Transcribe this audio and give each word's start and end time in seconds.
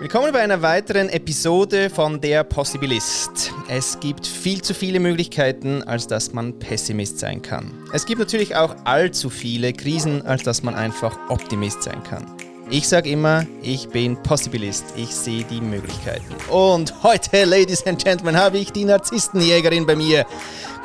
Willkommen 0.00 0.32
bei 0.32 0.38
einer 0.38 0.62
weiteren 0.62 1.08
Episode 1.08 1.90
von 1.90 2.20
Der 2.20 2.44
Possibilist. 2.44 3.52
Es 3.66 3.98
gibt 3.98 4.28
viel 4.28 4.62
zu 4.62 4.72
viele 4.72 5.00
Möglichkeiten, 5.00 5.82
als 5.82 6.06
dass 6.06 6.32
man 6.32 6.56
Pessimist 6.56 7.18
sein 7.18 7.42
kann. 7.42 7.72
Es 7.92 8.06
gibt 8.06 8.20
natürlich 8.20 8.54
auch 8.54 8.76
allzu 8.84 9.28
viele 9.28 9.72
Krisen, 9.72 10.24
als 10.24 10.44
dass 10.44 10.62
man 10.62 10.76
einfach 10.76 11.18
Optimist 11.30 11.82
sein 11.82 12.00
kann. 12.04 12.24
Ich 12.70 12.86
sage 12.86 13.10
immer, 13.10 13.44
ich 13.60 13.88
bin 13.88 14.22
Possibilist. 14.22 14.84
Ich 14.94 15.12
sehe 15.12 15.42
die 15.42 15.60
Möglichkeiten. 15.60 16.32
Und 16.48 17.02
heute, 17.02 17.44
Ladies 17.44 17.84
and 17.84 18.02
Gentlemen, 18.02 18.36
habe 18.36 18.58
ich 18.58 18.70
die 18.70 18.84
Narzisstenjägerin 18.84 19.84
bei 19.84 19.96
mir. 19.96 20.24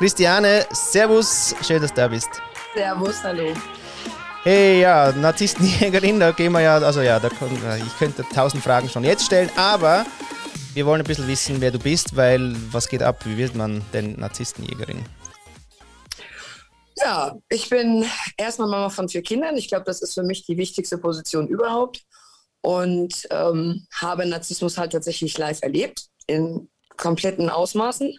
Christiane, 0.00 0.66
Servus, 0.72 1.54
schön, 1.62 1.80
dass 1.80 1.92
du 1.94 2.00
da 2.00 2.08
bist. 2.08 2.30
Servus, 2.74 3.22
hallo. 3.22 3.54
Hey, 4.44 4.82
ja, 4.82 5.10
Narzisstenjägerin, 5.10 6.20
da 6.20 6.30
gehen 6.32 6.52
wir 6.52 6.60
ja, 6.60 6.76
also 6.76 7.00
ja, 7.00 7.18
da 7.18 7.30
kann, 7.30 7.48
ich 7.78 7.98
könnte 7.98 8.26
tausend 8.30 8.62
Fragen 8.62 8.90
schon 8.90 9.02
jetzt 9.02 9.24
stellen, 9.24 9.48
aber 9.56 10.04
wir 10.74 10.84
wollen 10.84 11.00
ein 11.00 11.06
bisschen 11.06 11.26
wissen, 11.26 11.62
wer 11.62 11.70
du 11.70 11.78
bist, 11.78 12.14
weil 12.14 12.54
was 12.70 12.86
geht 12.86 13.02
ab? 13.02 13.24
Wie 13.24 13.38
wird 13.38 13.54
man 13.54 13.82
denn 13.94 14.20
Narzisstenjägerin? 14.20 15.02
Ja, 16.98 17.34
ich 17.48 17.70
bin 17.70 18.04
erstmal 18.36 18.68
Mama 18.68 18.90
von 18.90 19.08
vier 19.08 19.22
Kindern. 19.22 19.56
Ich 19.56 19.68
glaube, 19.68 19.86
das 19.86 20.02
ist 20.02 20.12
für 20.12 20.22
mich 20.22 20.44
die 20.44 20.58
wichtigste 20.58 20.98
Position 20.98 21.48
überhaupt. 21.48 22.02
Und 22.60 23.26
ähm, 23.30 23.86
habe 23.94 24.26
Narzissmus 24.26 24.76
halt 24.76 24.92
tatsächlich 24.92 25.38
live 25.38 25.62
erlebt, 25.62 26.08
in 26.26 26.68
kompletten 26.98 27.48
Ausmaßen. 27.48 28.14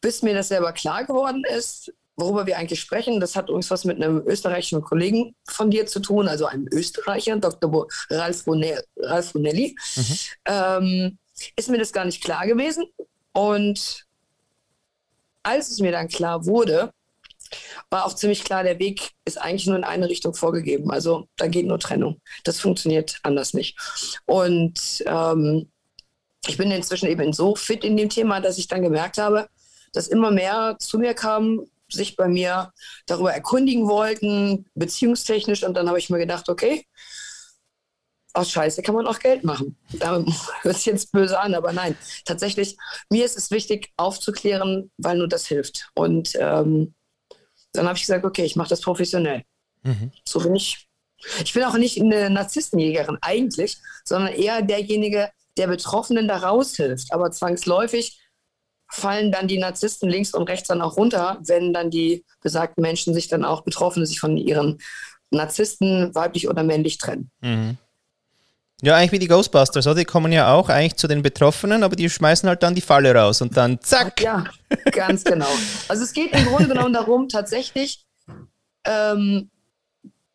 Bis 0.00 0.22
mir 0.22 0.34
das 0.34 0.48
selber 0.48 0.72
klar 0.72 1.04
geworden 1.04 1.44
ist, 1.56 1.92
worüber 2.16 2.46
wir 2.46 2.58
eigentlich 2.58 2.80
sprechen, 2.80 3.20
das 3.20 3.36
hat 3.36 3.50
uns 3.50 3.70
was 3.70 3.84
mit 3.84 3.96
einem 3.96 4.22
österreichischen 4.26 4.82
Kollegen 4.82 5.34
von 5.48 5.70
dir 5.70 5.86
zu 5.86 6.00
tun, 6.00 6.28
also 6.28 6.46
einem 6.46 6.68
Österreicher, 6.72 7.36
Dr. 7.36 7.88
Ralf, 8.10 8.44
Ralf 8.96 9.34
Runelli, 9.34 9.76
mhm. 9.96 10.18
ähm, 10.46 11.18
ist 11.56 11.68
mir 11.68 11.78
das 11.78 11.92
gar 11.92 12.04
nicht 12.04 12.22
klar 12.22 12.46
gewesen. 12.46 12.86
Und 13.32 14.06
als 15.42 15.70
es 15.70 15.80
mir 15.80 15.92
dann 15.92 16.08
klar 16.08 16.46
wurde, 16.46 16.92
war 17.90 18.06
auch 18.06 18.14
ziemlich 18.14 18.44
klar, 18.44 18.64
der 18.64 18.78
Weg 18.78 19.10
ist 19.24 19.40
eigentlich 19.40 19.66
nur 19.66 19.76
in 19.76 19.84
eine 19.84 20.08
Richtung 20.08 20.34
vorgegeben. 20.34 20.90
Also 20.90 21.28
da 21.36 21.46
geht 21.46 21.66
nur 21.66 21.78
Trennung. 21.78 22.20
Das 22.44 22.60
funktioniert 22.60 23.18
anders 23.22 23.54
nicht. 23.54 23.76
Und 24.26 25.04
ähm, 25.06 25.68
ich 26.46 26.56
bin 26.56 26.70
inzwischen 26.70 27.08
eben 27.08 27.32
so 27.32 27.54
fit 27.54 27.84
in 27.84 27.96
dem 27.96 28.08
Thema, 28.08 28.40
dass 28.40 28.58
ich 28.58 28.68
dann 28.68 28.82
gemerkt 28.82 29.18
habe, 29.18 29.48
dass 29.92 30.08
immer 30.08 30.30
mehr 30.30 30.76
zu 30.78 30.98
mir 30.98 31.14
kam, 31.14 31.66
sich 31.94 32.16
bei 32.16 32.28
mir 32.28 32.72
darüber 33.06 33.32
erkundigen 33.32 33.88
wollten, 33.88 34.66
beziehungstechnisch. 34.74 35.64
Und 35.64 35.74
dann 35.74 35.88
habe 35.88 35.98
ich 35.98 36.10
mir 36.10 36.18
gedacht, 36.18 36.48
okay, 36.48 36.84
aus 38.34 38.50
Scheiße 38.50 38.82
kann 38.82 38.94
man 38.94 39.06
auch 39.06 39.20
Geld 39.20 39.44
machen. 39.44 39.76
Da 39.92 40.24
hört 40.62 40.76
es 40.76 40.84
jetzt 40.84 41.12
böse 41.12 41.38
an, 41.38 41.54
aber 41.54 41.72
nein, 41.72 41.96
tatsächlich, 42.24 42.76
mir 43.08 43.24
ist 43.24 43.38
es 43.38 43.50
wichtig 43.50 43.92
aufzuklären, 43.96 44.90
weil 44.98 45.16
nur 45.16 45.28
das 45.28 45.46
hilft. 45.46 45.88
Und 45.94 46.34
ähm, 46.34 46.94
dann 47.72 47.86
habe 47.86 47.96
ich 47.96 48.02
gesagt, 48.02 48.24
okay, 48.24 48.44
ich 48.44 48.56
mache 48.56 48.70
das 48.70 48.80
professionell. 48.80 49.42
Mhm. 49.82 50.10
So 50.26 50.40
bin 50.40 50.56
ich. 50.56 50.88
Ich 51.42 51.54
bin 51.54 51.62
auch 51.64 51.76
nicht 51.78 51.98
eine 52.00 52.28
Narzisstenjägerin 52.28 53.18
eigentlich, 53.22 53.78
sondern 54.04 54.32
eher 54.34 54.60
derjenige, 54.62 55.30
der 55.56 55.68
Betroffenen 55.68 56.28
da 56.28 56.38
raushilft. 56.38 57.12
Aber 57.12 57.30
zwangsläufig 57.30 58.20
fallen 58.94 59.32
dann 59.32 59.48
die 59.48 59.58
Narzissten 59.58 60.08
links 60.08 60.34
und 60.34 60.48
rechts 60.48 60.68
dann 60.68 60.80
auch 60.80 60.96
runter, 60.96 61.38
wenn 61.46 61.72
dann 61.72 61.90
die 61.90 62.24
besagten 62.40 62.82
Menschen 62.82 63.12
sich 63.12 63.28
dann 63.28 63.44
auch 63.44 63.62
Betroffene 63.62 64.06
sich 64.06 64.20
von 64.20 64.36
ihren 64.36 64.78
Narzissten, 65.30 66.14
weiblich 66.14 66.48
oder 66.48 66.62
männlich 66.62 66.98
trennen. 66.98 67.30
Mhm. 67.40 67.76
Ja, 68.82 68.96
eigentlich 68.96 69.12
wie 69.12 69.18
die 69.18 69.28
Ghostbusters, 69.28 69.86
oder? 69.86 69.96
Die 69.96 70.04
kommen 70.04 70.30
ja 70.32 70.52
auch 70.52 70.68
eigentlich 70.68 70.96
zu 70.96 71.08
den 71.08 71.22
Betroffenen, 71.22 71.82
aber 71.82 71.96
die 71.96 72.10
schmeißen 72.10 72.48
halt 72.48 72.62
dann 72.62 72.74
die 72.74 72.80
Falle 72.80 73.14
raus 73.14 73.40
und 73.40 73.56
dann 73.56 73.80
zack. 73.80 74.20
Ja, 74.20 74.44
ganz 74.92 75.24
genau. 75.24 75.48
Also 75.88 76.04
es 76.04 76.12
geht 76.12 76.32
im 76.32 76.44
Grunde 76.46 76.68
genommen 76.68 76.92
darum, 76.92 77.28
tatsächlich 77.28 78.04
ähm, 78.84 79.50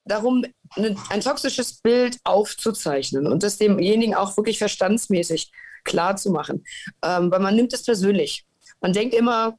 darum, 0.05 0.43
ne, 0.75 0.95
ein 1.09 1.21
toxisches 1.21 1.79
Bild 1.81 2.17
aufzuzeichnen 2.23 3.27
und 3.27 3.43
das 3.43 3.57
demjenigen 3.57 4.15
auch 4.15 4.35
wirklich 4.35 4.57
verstandsmäßig 4.57 5.51
klar 5.83 6.15
zu 6.15 6.31
machen. 6.31 6.63
Ähm, 7.03 7.31
weil 7.31 7.39
man 7.39 7.55
nimmt 7.55 7.73
es 7.73 7.83
persönlich. 7.83 8.45
Man 8.81 8.93
denkt 8.93 9.13
immer, 9.13 9.57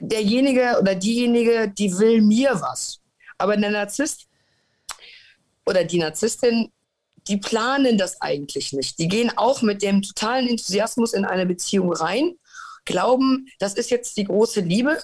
derjenige 0.00 0.78
oder 0.80 0.94
diejenige, 0.94 1.72
die 1.76 1.96
will 1.98 2.22
mir 2.22 2.60
was. 2.60 3.00
Aber 3.38 3.56
der 3.56 3.70
Narzisst 3.70 4.26
oder 5.66 5.84
die 5.84 5.98
Narzisstin, 5.98 6.70
die 7.28 7.36
planen 7.36 7.98
das 7.98 8.20
eigentlich 8.20 8.72
nicht. 8.72 8.98
Die 8.98 9.08
gehen 9.08 9.36
auch 9.36 9.62
mit 9.62 9.82
dem 9.82 10.02
totalen 10.02 10.48
Enthusiasmus 10.48 11.12
in 11.12 11.24
eine 11.24 11.46
Beziehung 11.46 11.92
rein, 11.92 12.34
glauben, 12.84 13.46
das 13.58 13.74
ist 13.74 13.90
jetzt 13.90 14.16
die 14.16 14.24
große 14.24 14.60
Liebe 14.60 15.02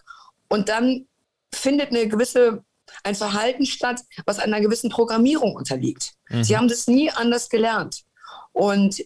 und 0.49 0.69
dann 0.69 1.07
findet 1.55 1.91
eine 1.91 2.09
gewisse 2.09 2.65
ein 3.05 3.15
Verhalten 3.15 3.67
statt, 3.67 4.01
was 4.27 4.39
einer 4.39 4.61
gewissen 4.61 4.91
Programmierung 4.91 5.55
unterliegt. 5.55 6.15
Mhm. 6.31 6.45
Sie 6.45 6.57
haben 6.57 6.69
das 6.69 6.87
nie 6.87 7.11
anders 7.11 7.49
gelernt. 7.49 8.05
Und 8.53 9.05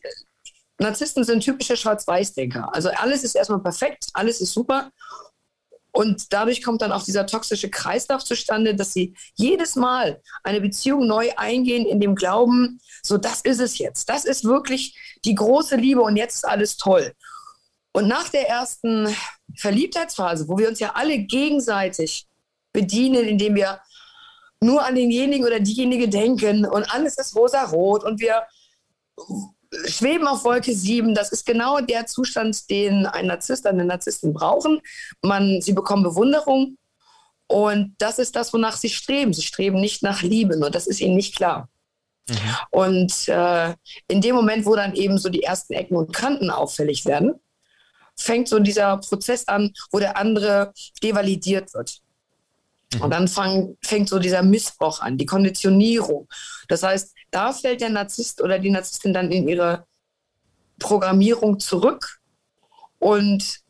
Narzissten 0.83 1.25
sind 1.25 1.43
typische 1.43 1.77
Schwarz-Weiß-Denker. 1.77 2.75
Also 2.75 2.91
alles 2.91 3.25
ist 3.25 3.35
erstmal 3.35 3.61
perfekt, 3.63 4.07
alles 4.15 4.41
ist 4.41 4.53
super. 4.53 4.91
Und 5.95 6.33
dadurch 6.33 6.63
kommt 6.63 6.81
dann 6.81 6.93
auch 6.93 7.05
dieser 7.05 7.27
toxische 7.27 7.69
Kreislauf 7.69 8.25
zustande, 8.25 8.75
dass 8.75 8.95
sie 8.95 9.15
jedes 9.35 9.77
Mal 9.77 10.23
eine 10.43 10.61
Beziehung 10.63 11.07
neu 11.07 11.31
eingehen 11.37 11.85
in 11.85 12.01
dem 12.01 12.15
Glauben, 12.15 12.81
so 13.03 13.19
das 13.19 13.43
ist 13.43 13.61
es 13.61 13.77
jetzt. 13.77 14.09
Das 14.09 14.25
ist 14.25 14.45
wirklich 14.45 15.19
die 15.27 15.35
große 15.35 15.77
Liebe 15.77 16.01
und 16.01 16.17
jetzt 16.17 16.37
ist 16.37 16.45
alles 16.45 16.79
toll. 16.79 17.13
Und 17.93 18.09
nach 18.09 18.31
der 18.31 18.49
ersten 18.49 19.15
Verliebtheitsphase, 19.55 20.49
wo 20.49 20.57
wir 20.57 20.69
uns 20.69 20.81
ja 20.81 20.93
alle 20.95 21.19
gegenseitig 21.19 22.27
bedienen, 22.73 23.29
indem 23.29 23.55
wir 23.55 23.81
nur 24.63 24.85
an 24.87 24.95
denjenigen 24.95 25.45
oder 25.45 25.61
diejenige 25.61 26.09
denken 26.09 26.65
und 26.65 26.85
alles 26.95 27.19
ist 27.19 27.37
rosa-rot 27.37 28.03
und 28.03 28.19
wir 28.19 28.47
schweben 29.87 30.27
auf 30.27 30.45
Wolke 30.45 30.75
7. 30.75 31.15
Das 31.15 31.33
ist 31.33 31.47
genau 31.47 31.81
der 31.81 32.07
Zustand, 32.07 32.71
den 32.71 33.07
ein 33.07 33.27
Narzisst, 33.27 33.67
eine 33.67 33.85
Narzisstin 33.85 34.33
brauchen. 34.33 34.81
Man, 35.23 35.61
sie 35.61 35.73
bekommen 35.73 36.03
Bewunderung 36.03 36.77
und 37.47 37.95
das 37.99 38.19
ist 38.19 38.37
das, 38.37 38.53
wonach 38.53 38.77
sie 38.77 38.89
streben. 38.89 39.33
Sie 39.33 39.43
streben 39.43 39.81
nicht 39.81 40.03
nach 40.03 40.23
Liebe, 40.23 40.57
nur 40.57 40.71
das 40.71 40.87
ist 40.87 41.01
ihnen 41.01 41.17
nicht 41.17 41.37
klar. 41.37 41.69
Mhm. 42.29 42.37
Und 42.71 43.29
äh, 43.29 43.75
in 44.09 44.21
dem 44.21 44.35
Moment, 44.35 44.65
wo 44.65 44.77
dann 44.77 44.95
eben 44.95 45.19
so 45.19 45.29
die 45.29 45.43
ersten 45.43 45.75
Ecken 45.75 45.97
und 45.97 46.13
Kanten 46.13 46.51
auffällig 46.51 47.05
werden, 47.05 47.35
fängt 48.17 48.49
so 48.49 48.59
dieser 48.59 48.99
Prozess 48.99 49.49
an, 49.49 49.73
wo 49.91 49.99
der 49.99 50.17
andere 50.17 50.73
devalidiert 51.03 51.75
wird. 51.75 52.01
Und 53.01 53.11
dann 53.11 53.29
fang, 53.29 53.77
fängt 53.83 54.09
so 54.09 54.19
dieser 54.19 54.43
Missbrauch 54.43 55.01
an, 55.01 55.17
die 55.17 55.27
Konditionierung. 55.27 56.29
Das 56.69 56.83
heißt, 56.83 57.15
da 57.31 57.53
fällt 57.53 57.81
der 57.81 57.91
Narzisst 57.91 58.43
oder 58.43 58.59
die 58.59 58.71
Narzisstin 58.71 59.15
dann 59.15 59.31
in 59.31 59.49
ihre 59.49 59.87
Programmierung 60.79 61.59
zurück. 61.61 62.19
Und 62.99 63.61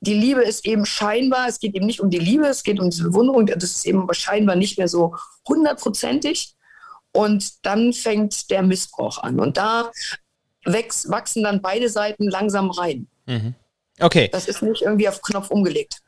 die 0.00 0.14
Liebe 0.14 0.42
ist 0.42 0.66
eben 0.66 0.84
scheinbar, 0.84 1.48
es 1.48 1.60
geht 1.60 1.74
eben 1.74 1.86
nicht 1.86 2.00
um 2.00 2.10
die 2.10 2.18
Liebe, 2.18 2.46
es 2.46 2.62
geht 2.62 2.80
um 2.80 2.90
diese 2.90 3.04
Bewunderung, 3.04 3.46
das 3.46 3.64
ist 3.64 3.86
eben 3.86 4.06
scheinbar 4.12 4.56
nicht 4.56 4.78
mehr 4.78 4.88
so 4.88 5.16
hundertprozentig. 5.48 6.54
Und 7.12 7.64
dann 7.64 7.92
fängt 7.92 8.50
der 8.50 8.62
Missbrauch 8.62 9.18
an. 9.18 9.38
Und 9.38 9.56
da 9.56 9.90
wächst, 10.64 11.10
wachsen 11.10 11.42
dann 11.42 11.62
beide 11.62 11.88
Seiten 11.88 12.28
langsam 12.28 12.70
rein. 12.70 13.06
Mhm. 13.26 13.54
Okay. 14.00 14.28
Das 14.32 14.48
ist 14.48 14.62
nicht 14.62 14.82
irgendwie 14.82 15.08
auf 15.08 15.22
Knopf 15.22 15.50
umgelegt. 15.50 16.01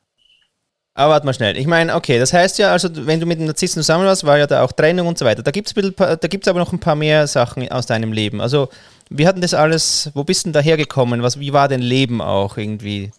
Aber 0.97 1.13
warte 1.13 1.27
mal 1.27 1.35
schnell. 1.35 1.57
Ich 1.57 1.67
meine, 1.67 1.97
okay, 1.97 2.21
das 2.21 2.33
heißt 2.33 2.59
ja, 2.59 2.71
also 2.71 2.89
wenn 2.93 3.19
du 3.19 3.27
mit 3.27 3.41
dem 3.41 3.47
Narzissten 3.47 3.83
zusammen 3.83 4.07
warst, 4.07 4.25
war 4.25 4.39
ja 4.39 4.47
da 4.47 4.63
auch 4.63 4.71
Trennung 4.71 5.09
und 5.09 5.19
so 5.19 5.25
weiter. 5.25 5.43
Da 5.43 5.51
gibt 5.51 5.77
es 5.77 6.49
aber 6.49 6.61
noch 6.61 6.73
ein 6.73 6.79
paar 6.79 6.95
mehr 6.95 7.27
Sachen 7.27 7.69
aus 7.71 7.87
deinem 7.87 8.13
Leben. 8.13 8.41
Also, 8.41 8.69
wie 9.11 9.27
hat 9.27 9.35
denn 9.35 9.43
das 9.43 9.55
alles, 9.55 10.11
wo 10.15 10.23
bist 10.23 10.43
du 10.43 10.49
denn 10.49 10.53
da 10.53 10.61
hergekommen? 10.61 11.23
Was, 11.23 11.41
wie 11.41 11.53
war 11.53 11.67
dein 11.67 11.83
Leben 11.83 12.23
auch 12.23 12.57
irgendwie? 12.57 13.11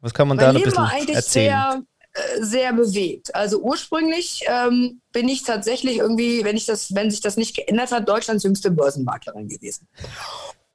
Was 0.00 0.14
kann 0.14 0.28
man 0.28 0.36
mein 0.36 0.46
da 0.46 0.52
noch 0.52 0.60
ein 0.60 0.64
bisschen 0.64 0.78
war 0.78 0.92
eigentlich 0.92 1.16
erzählen? 1.16 1.50
Sehr, 1.50 1.82
äh, 2.12 2.44
sehr 2.44 2.72
bewegt. 2.72 3.34
Also 3.34 3.58
ursprünglich 3.58 4.42
ähm, 4.46 5.00
bin 5.10 5.28
ich 5.28 5.42
tatsächlich 5.42 5.98
irgendwie, 5.98 6.44
wenn 6.44 6.56
ich 6.56 6.66
das, 6.66 6.94
wenn 6.94 7.10
sich 7.10 7.22
das 7.22 7.36
nicht 7.36 7.56
geändert 7.56 7.90
hat, 7.90 8.08
Deutschlands 8.08 8.44
jüngste 8.44 8.70
Börsenmaklerin 8.70 9.48
gewesen. 9.48 9.88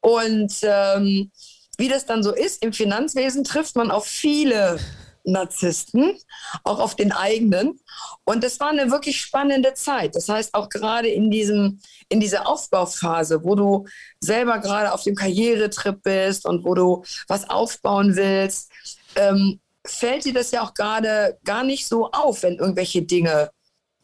Und 0.02 0.54
ähm, 0.64 1.32
wie 1.78 1.88
das 1.88 2.06
dann 2.06 2.24
so 2.24 2.34
ist, 2.34 2.62
im 2.62 2.74
Finanzwesen 2.74 3.46
trifft 3.46 3.78
man 3.78 3.90
auf 3.90 4.06
viele 4.06 4.80
Narzissten, 5.24 6.18
auch 6.64 6.80
auf 6.80 6.96
den 6.96 7.12
eigenen. 7.12 7.80
Und 8.26 8.44
das 8.44 8.60
war 8.60 8.70
eine 8.70 8.92
wirklich 8.92 9.20
spannende 9.20 9.74
Zeit. 9.74 10.16
Das 10.16 10.30
heißt, 10.30 10.54
auch 10.54 10.70
gerade 10.70 11.08
in, 11.08 11.30
diesem, 11.32 11.80
in 12.10 12.20
dieser 12.20 12.48
Aufbauphase, 12.48 13.44
wo 13.44 13.56
du 13.56 13.86
selber 14.20 14.60
gerade 14.60 14.94
auf 14.94 15.04
dem 15.04 15.16
Karrieretrip 15.16 16.02
bist 16.04 16.46
und 16.46 16.66
wo 16.66 16.74
du 16.74 17.04
was 17.28 17.50
aufbauen 17.50 18.16
willst, 18.16 18.72
ähm, 19.16 19.60
fällt 19.86 20.26
dir 20.26 20.34
das 20.34 20.52
ja 20.52 20.64
auch 20.64 20.74
gerade 20.74 21.38
gar 21.44 21.64
nicht 21.64 21.88
so 21.88 22.12
auf, 22.12 22.44
wenn 22.44 22.58
irgendwelche 22.58 23.02
Dinge 23.02 23.52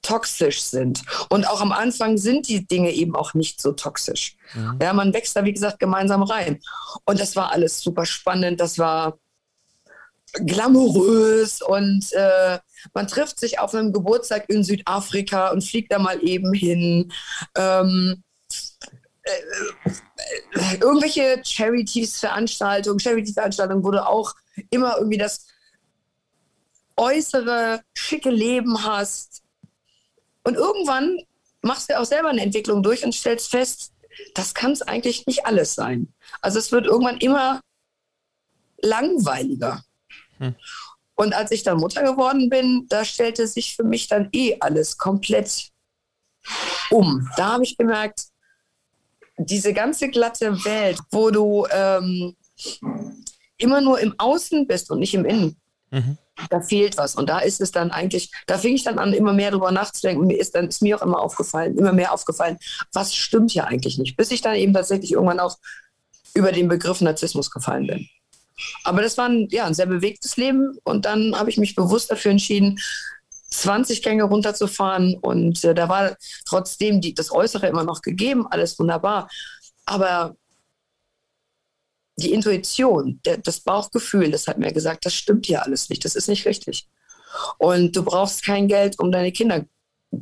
toxisch 0.02 0.62
sind. 0.62 1.02
Und 1.30 1.48
auch 1.48 1.62
am 1.62 1.72
Anfang 1.72 2.18
sind 2.18 2.48
die 2.48 2.66
Dinge 2.66 2.92
eben 2.92 3.16
auch 3.16 3.34
nicht 3.34 3.62
so 3.62 3.74
toxisch. 3.74 4.38
Mhm. 4.54 4.80
Ja, 4.82 4.94
man 4.94 5.14
wächst 5.14 5.36
da, 5.36 5.44
wie 5.44 5.54
gesagt, 5.54 5.80
gemeinsam 5.80 6.24
rein. 6.24 6.60
Und 7.06 7.20
das 7.20 7.36
war 7.36 7.52
alles 7.52 7.82
super 7.82 8.06
spannend. 8.06 8.60
Das 8.62 8.80
war 8.80 9.18
glamourös 10.46 11.62
und 11.62 12.12
äh, 12.14 12.60
man 12.94 13.08
trifft 13.08 13.40
sich 13.40 13.60
auf 13.60 13.74
einem 13.74 13.94
Geburtstag 13.94 14.50
in 14.50 14.64
Südafrika 14.64 15.50
und 15.50 15.64
fliegt 15.64 15.92
da 15.92 16.00
mal 16.00 16.22
eben 16.24 16.54
hin. 16.54 17.12
Ähm, 17.56 18.24
äh, 19.24 19.92
äh, 20.54 20.78
irgendwelche 20.80 21.42
Charities-Veranstaltungen, 21.44 23.00
Charity-Veranstaltungen, 23.00 23.84
wo 23.84 23.92
du 23.92 24.06
auch 24.06 24.34
immer 24.70 24.98
irgendwie 24.98 25.18
das 25.18 25.48
äußere, 26.96 27.82
schicke 27.94 28.30
Leben 28.30 28.84
hast. 28.84 29.44
Und 30.44 30.56
irgendwann 30.56 31.20
machst 31.62 31.90
du 31.90 32.00
auch 32.00 32.06
selber 32.06 32.30
eine 32.30 32.42
Entwicklung 32.42 32.84
durch 32.84 33.04
und 33.04 33.14
stellst 33.14 33.50
fest, 33.50 33.92
das 34.34 34.54
kann 34.54 34.72
es 34.72 34.82
eigentlich 34.82 35.28
nicht 35.28 35.46
alles 35.46 35.76
sein. 35.76 36.14
Also 36.42 36.58
es 36.60 36.72
wird 36.72 36.86
irgendwann 36.86 37.18
immer 37.18 37.62
langweiliger. 38.82 39.84
Hm. 40.40 40.56
Und 41.16 41.34
als 41.34 41.52
ich 41.52 41.64
dann 41.64 41.78
Mutter 41.78 42.04
geworden 42.04 42.50
bin, 42.50 42.86
da 42.90 43.04
stellte 43.04 43.48
sich 43.48 43.76
für 43.76 43.84
mich 43.84 44.08
dann 44.08 44.30
eh 44.34 44.58
alles 44.60 44.98
komplett 44.98 45.72
um. 46.92 47.28
Da 47.38 47.54
habe 47.54 47.64
ich 47.64 47.76
gemerkt, 47.76 48.28
diese 49.38 49.74
ganze 49.74 50.10
glatte 50.10 50.64
Welt, 50.64 51.00
wo 51.12 51.32
du 51.32 51.66
ähm, 51.72 52.36
immer 53.58 53.82
nur 53.82 54.00
im 54.00 54.14
Außen 54.18 54.68
bist 54.68 54.92
und 54.92 55.00
nicht 55.00 55.14
im 55.14 55.26
Innen, 55.26 55.58
mhm. 55.92 56.18
da 56.50 56.62
fehlt 56.62 56.98
was. 56.98 57.16
Und 57.16 57.30
da 57.30 57.40
ist 57.40 57.62
es 57.62 57.72
dann 57.72 57.92
eigentlich, 57.92 58.32
da 58.46 58.58
fing 58.58 58.76
ich 58.76 58.84
dann 58.84 59.00
an, 59.00 59.14
immer 59.14 59.34
mehr 59.34 59.52
drüber 59.52 59.72
nachzudenken. 59.72 60.22
Und 60.22 60.28
mir 60.28 60.40
ist 60.40 60.56
dann 60.56 60.68
ist 60.68 60.82
mir 60.82 60.98
auch 60.98 61.06
immer 61.06 61.20
aufgefallen, 61.20 61.78
immer 61.78 61.94
mehr 61.94 62.14
aufgefallen, 62.14 62.58
was 62.94 63.16
stimmt 63.16 63.52
hier 63.52 63.66
eigentlich 63.66 63.98
nicht. 63.98 64.18
Bis 64.18 64.32
ich 64.32 64.42
dann 64.42 64.56
eben 64.56 64.74
tatsächlich 64.74 65.14
irgendwann 65.14 65.40
auch 65.40 65.58
über 66.34 66.52
den 66.52 66.68
Begriff 66.68 67.02
Narzissmus 67.02 67.50
gefallen 67.50 67.88
bin. 67.88 68.10
Aber 68.84 69.02
das 69.02 69.18
war 69.18 69.30
ein, 69.30 69.48
ja, 69.50 69.66
ein 69.66 69.74
sehr 69.74 69.86
bewegtes 69.86 70.38
Leben 70.38 70.78
und 70.84 71.06
dann 71.06 71.36
habe 71.36 71.50
ich 71.50 71.58
mich 71.58 71.76
bewusst 71.76 72.12
dafür 72.12 72.32
entschieden, 72.32 72.80
20 73.50 74.04
Gänge 74.04 74.24
runterzufahren 74.24 75.16
und 75.16 75.64
äh, 75.64 75.74
da 75.74 75.88
war 75.90 76.18
trotzdem 76.46 77.02
die, 77.02 77.14
das 77.14 77.32
Äußere 77.32 77.68
immer 77.68 77.84
noch 77.84 78.02
gegeben, 78.02 78.46
alles 78.50 78.78
wunderbar. 78.78 79.30
Aber 79.86 80.36
die 82.18 82.34
Intuition, 82.34 83.22
der, 83.26 83.38
das 83.38 83.62
Bauchgefühl, 83.62 84.32
das 84.32 84.48
hat 84.48 84.58
mir 84.58 84.74
gesagt, 84.74 85.06
das 85.06 85.14
stimmt 85.14 85.46
hier 85.46 85.64
alles 85.64 85.90
nicht, 85.90 86.04
das 86.04 86.16
ist 86.16 86.28
nicht 86.28 86.46
richtig. 86.46 86.88
Und 87.58 87.96
du 87.96 88.04
brauchst 88.04 88.44
kein 88.44 88.68
Geld, 88.68 89.00
um 89.00 89.12
deine 89.12 89.32
Kinder 89.32 89.66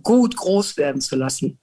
gut 0.03 0.35
groß 0.35 0.77
werden 0.77 1.01
zu 1.01 1.15
lassen. 1.15 1.59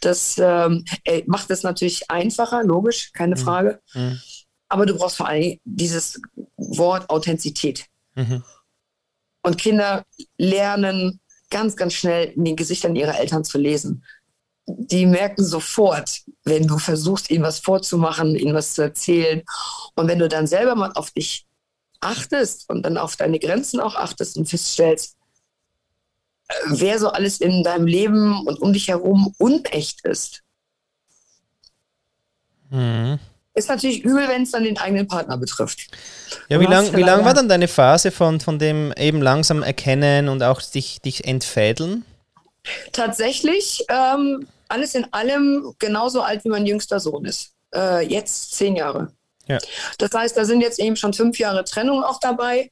Das 0.00 0.36
ähm, 0.38 0.84
macht 1.26 1.50
es 1.50 1.62
natürlich 1.62 2.10
einfacher, 2.10 2.64
logisch, 2.64 3.12
keine 3.12 3.36
mhm. 3.36 3.40
Frage. 3.40 3.80
Mhm. 3.94 4.20
Aber 4.68 4.86
du 4.86 4.96
brauchst 4.96 5.16
vor 5.16 5.28
allem 5.28 5.58
dieses 5.64 6.20
Wort 6.56 7.08
Authentizität. 7.10 7.86
Mhm. 8.14 8.42
Und 9.42 9.58
Kinder 9.58 10.04
lernen 10.36 11.20
ganz, 11.50 11.76
ganz 11.76 11.94
schnell 11.94 12.32
in 12.32 12.44
den 12.44 12.56
Gesichtern 12.56 12.96
ihrer 12.96 13.18
Eltern 13.18 13.44
zu 13.44 13.58
lesen. 13.58 14.04
Die 14.66 15.06
merken 15.06 15.44
sofort, 15.44 16.20
wenn 16.44 16.66
du 16.66 16.78
versuchst, 16.78 17.30
ihnen 17.30 17.44
was 17.44 17.58
vorzumachen, 17.58 18.36
ihnen 18.36 18.54
was 18.54 18.74
zu 18.74 18.82
erzählen. 18.82 19.42
Und 19.94 20.08
wenn 20.08 20.18
du 20.18 20.28
dann 20.28 20.46
selber 20.46 20.74
mal 20.74 20.92
auf 20.92 21.10
dich 21.10 21.46
achtest 22.00 22.68
und 22.68 22.82
dann 22.82 22.98
auf 22.98 23.16
deine 23.16 23.38
Grenzen 23.38 23.80
auch 23.80 23.94
achtest 23.94 24.36
und 24.36 24.46
feststellst, 24.46 25.16
wer 26.66 26.98
so 26.98 27.08
alles 27.08 27.40
in 27.40 27.62
deinem 27.62 27.86
Leben 27.86 28.46
und 28.46 28.60
um 28.60 28.72
dich 28.72 28.88
herum 28.88 29.34
unecht 29.38 30.04
ist, 30.04 30.42
mhm. 32.70 33.18
Ist 33.58 33.68
natürlich 33.68 34.04
übel, 34.04 34.28
wenn 34.28 34.44
es 34.44 34.52
dann 34.52 34.62
den 34.62 34.78
eigenen 34.78 35.08
Partner 35.08 35.36
betrifft. 35.36 35.88
Ja, 36.48 36.60
wie 36.60 36.66
lange 36.66 36.90
lang 37.00 37.24
war 37.24 37.34
dann 37.34 37.48
deine 37.48 37.66
Phase 37.66 38.12
von, 38.12 38.38
von 38.38 38.60
dem 38.60 38.92
eben 38.96 39.20
langsam 39.20 39.64
erkennen 39.64 40.28
und 40.28 40.44
auch 40.44 40.62
dich, 40.62 41.00
dich 41.00 41.26
entfädeln? 41.26 42.04
Tatsächlich 42.92 43.84
ähm, 43.88 44.46
alles 44.68 44.94
in 44.94 45.12
allem 45.12 45.74
genauso 45.80 46.22
alt 46.22 46.44
wie 46.44 46.50
mein 46.50 46.66
jüngster 46.66 47.00
Sohn 47.00 47.24
ist. 47.24 47.52
Äh, 47.74 48.06
jetzt 48.06 48.54
zehn 48.54 48.76
Jahre. 48.76 49.12
Ja. 49.48 49.58
Das 49.98 50.12
heißt, 50.12 50.36
da 50.36 50.44
sind 50.44 50.60
jetzt 50.60 50.78
eben 50.78 50.94
schon 50.94 51.12
fünf 51.12 51.38
Jahre 51.40 51.64
Trennung 51.64 52.04
auch 52.04 52.20
dabei. 52.20 52.70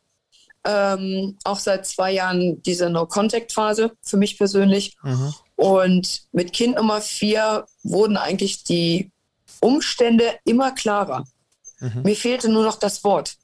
Ähm, 0.65 1.37
auch 1.43 1.59
seit 1.59 1.87
zwei 1.87 2.13
Jahren 2.13 2.63
diese 2.63 2.91
No-Contact-Phase 2.91 3.91
für 4.03 4.17
mich 4.17 4.39
persönlich. 4.39 4.97
Mhm. 5.03 5.35
Und 5.57 6.23
mit 6.31 6.53
Kind 6.53 6.77
Nummer 6.77 7.01
vier 7.01 7.67
wurden 7.83 8.17
eigentlich 8.17 8.63
die 8.63 9.11
Umstände 9.61 10.39
immer 10.45 10.73
klarer. 10.73 11.25
Mhm. 11.81 12.03
Mir 12.03 12.17
fehlte 12.17 12.49
nur 12.49 12.65
noch 12.65 12.79
das 12.79 13.05
Wort. 13.05 13.37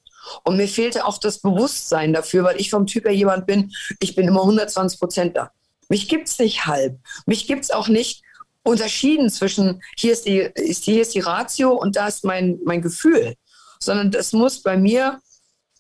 Und 0.45 0.57
mir 0.57 0.69
fehlte 0.69 1.05
auch 1.05 1.19
das 1.19 1.41
Bewusstsein 1.41 2.13
dafür, 2.13 2.45
weil 2.45 2.61
ich 2.61 2.71
vom 2.71 2.87
Typ 2.87 3.05
her 3.05 3.15
jemand 3.15 3.47
bin, 3.47 3.73
ich 3.99 4.15
bin 4.15 4.29
immer 4.29 4.43
120 4.43 4.99
Prozent 4.99 5.37
da. 5.37 5.51
Mich 5.89 6.09
gibt 6.09 6.29
es 6.29 6.39
nicht 6.39 6.67
halb. 6.67 6.99
Mich 7.27 7.47
gibt 7.47 7.65
es 7.65 7.71
auch 7.71 7.89
nicht 7.89 8.23
unterschieden 8.63 9.29
zwischen 9.31 9.83
hier 9.97 10.13
ist, 10.13 10.25
die, 10.27 10.39
ist, 10.39 10.85
hier 10.85 11.03
ist 11.03 11.15
die 11.15 11.21
Ratio 11.21 11.73
und 11.73 11.97
da 11.97 12.07
ist 12.07 12.25
mein, 12.25 12.59
mein 12.65 12.81
Gefühl. 12.81 13.35
Sondern 13.81 14.11
das 14.11 14.33
muss 14.33 14.63
bei 14.63 14.77
mir, 14.77 15.21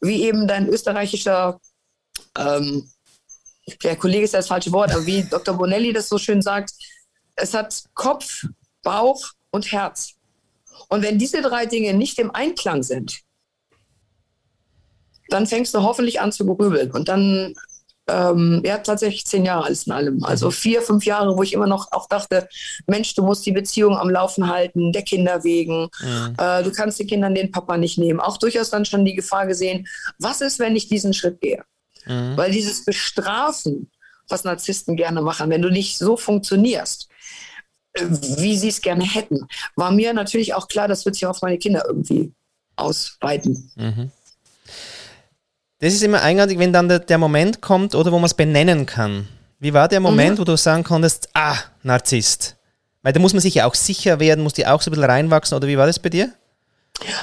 wie 0.00 0.24
eben 0.24 0.48
dein 0.48 0.68
österreichischer, 0.68 1.60
ähm, 2.36 2.90
der 3.84 3.96
Kollege 3.96 4.24
ist 4.24 4.34
das 4.34 4.48
falsche 4.48 4.72
Wort, 4.72 4.90
aber 4.90 5.06
wie 5.06 5.22
Dr. 5.22 5.56
Bonelli 5.56 5.92
das 5.92 6.08
so 6.08 6.18
schön 6.18 6.42
sagt, 6.42 6.72
es 7.36 7.54
hat 7.54 7.84
Kopf, 7.94 8.44
Bauch 8.82 9.24
und 9.50 9.70
Herz. 9.70 10.14
Und 10.88 11.02
wenn 11.02 11.18
diese 11.18 11.42
drei 11.42 11.66
Dinge 11.66 11.94
nicht 11.94 12.18
im 12.18 12.30
Einklang 12.30 12.82
sind, 12.82 13.20
dann 15.28 15.46
fängst 15.46 15.74
du 15.74 15.82
hoffentlich 15.82 16.20
an 16.20 16.32
zu 16.32 16.44
grübeln. 16.44 16.90
Und 16.90 17.08
dann, 17.08 17.54
ähm, 18.08 18.62
ja, 18.64 18.78
tatsächlich 18.78 19.24
zehn 19.24 19.44
Jahre 19.44 19.64
alles 19.64 19.86
in 19.86 19.92
allem. 19.92 20.24
Also 20.24 20.46
mhm. 20.46 20.52
vier, 20.52 20.82
fünf 20.82 21.04
Jahre, 21.04 21.36
wo 21.36 21.42
ich 21.42 21.52
immer 21.52 21.66
noch 21.66 21.90
auch 21.92 22.08
dachte, 22.08 22.48
Mensch, 22.86 23.14
du 23.14 23.22
musst 23.22 23.46
die 23.46 23.52
Beziehung 23.52 23.96
am 23.96 24.10
Laufen 24.10 24.48
halten, 24.48 24.92
der 24.92 25.02
Kinder 25.02 25.44
wegen. 25.44 25.88
Mhm. 26.00 26.34
Äh, 26.38 26.62
du 26.62 26.72
kannst 26.72 26.98
den 26.98 27.06
Kindern 27.06 27.34
den 27.34 27.50
Papa 27.50 27.78
nicht 27.78 27.98
nehmen. 27.98 28.20
Auch 28.20 28.36
durchaus 28.36 28.70
dann 28.70 28.84
schon 28.84 29.04
die 29.04 29.14
Gefahr 29.14 29.46
gesehen, 29.46 29.86
was 30.18 30.40
ist, 30.40 30.58
wenn 30.58 30.76
ich 30.76 30.88
diesen 30.88 31.14
Schritt 31.14 31.40
gehe? 31.40 31.64
Mhm. 32.06 32.36
Weil 32.36 32.50
dieses 32.50 32.84
Bestrafen, 32.84 33.90
was 34.28 34.44
Narzissten 34.44 34.96
gerne 34.96 35.22
machen, 35.22 35.50
wenn 35.50 35.62
du 35.62 35.70
nicht 35.70 35.98
so 35.98 36.16
funktionierst, 36.16 37.08
wie 37.94 38.56
sie 38.56 38.68
es 38.68 38.80
gerne 38.80 39.04
hätten. 39.04 39.46
War 39.76 39.90
mir 39.90 40.12
natürlich 40.14 40.54
auch 40.54 40.68
klar, 40.68 40.88
das 40.88 41.04
wird 41.04 41.14
sich 41.14 41.26
auf 41.26 41.42
meine 41.42 41.58
Kinder 41.58 41.84
irgendwie 41.86 42.32
ausweiten. 42.76 43.70
Mhm. 43.76 44.10
Das 45.78 45.92
ist 45.92 46.02
immer 46.02 46.22
eigenartig, 46.22 46.58
wenn 46.58 46.72
dann 46.72 46.88
der, 46.88 47.00
der 47.00 47.18
Moment 47.18 47.60
kommt, 47.60 47.94
oder 47.94 48.12
wo 48.12 48.16
man 48.16 48.26
es 48.26 48.34
benennen 48.34 48.86
kann. 48.86 49.28
Wie 49.58 49.74
war 49.74 49.88
der 49.88 50.00
Moment, 50.00 50.36
mhm. 50.36 50.40
wo 50.40 50.44
du 50.44 50.56
sagen 50.56 50.84
konntest, 50.84 51.28
ah, 51.34 51.56
Narzisst? 51.82 52.56
Weil 53.02 53.12
da 53.12 53.20
muss 53.20 53.32
man 53.32 53.40
sich 53.40 53.54
ja 53.54 53.66
auch 53.66 53.74
sicher 53.74 54.20
werden, 54.20 54.44
muss 54.44 54.52
die 54.52 54.66
auch 54.66 54.80
so 54.80 54.90
ein 54.90 54.92
bisschen 54.92 55.10
reinwachsen, 55.10 55.56
oder 55.56 55.66
wie 55.66 55.76
war 55.76 55.86
das 55.86 55.98
bei 55.98 56.08
dir? 56.08 56.32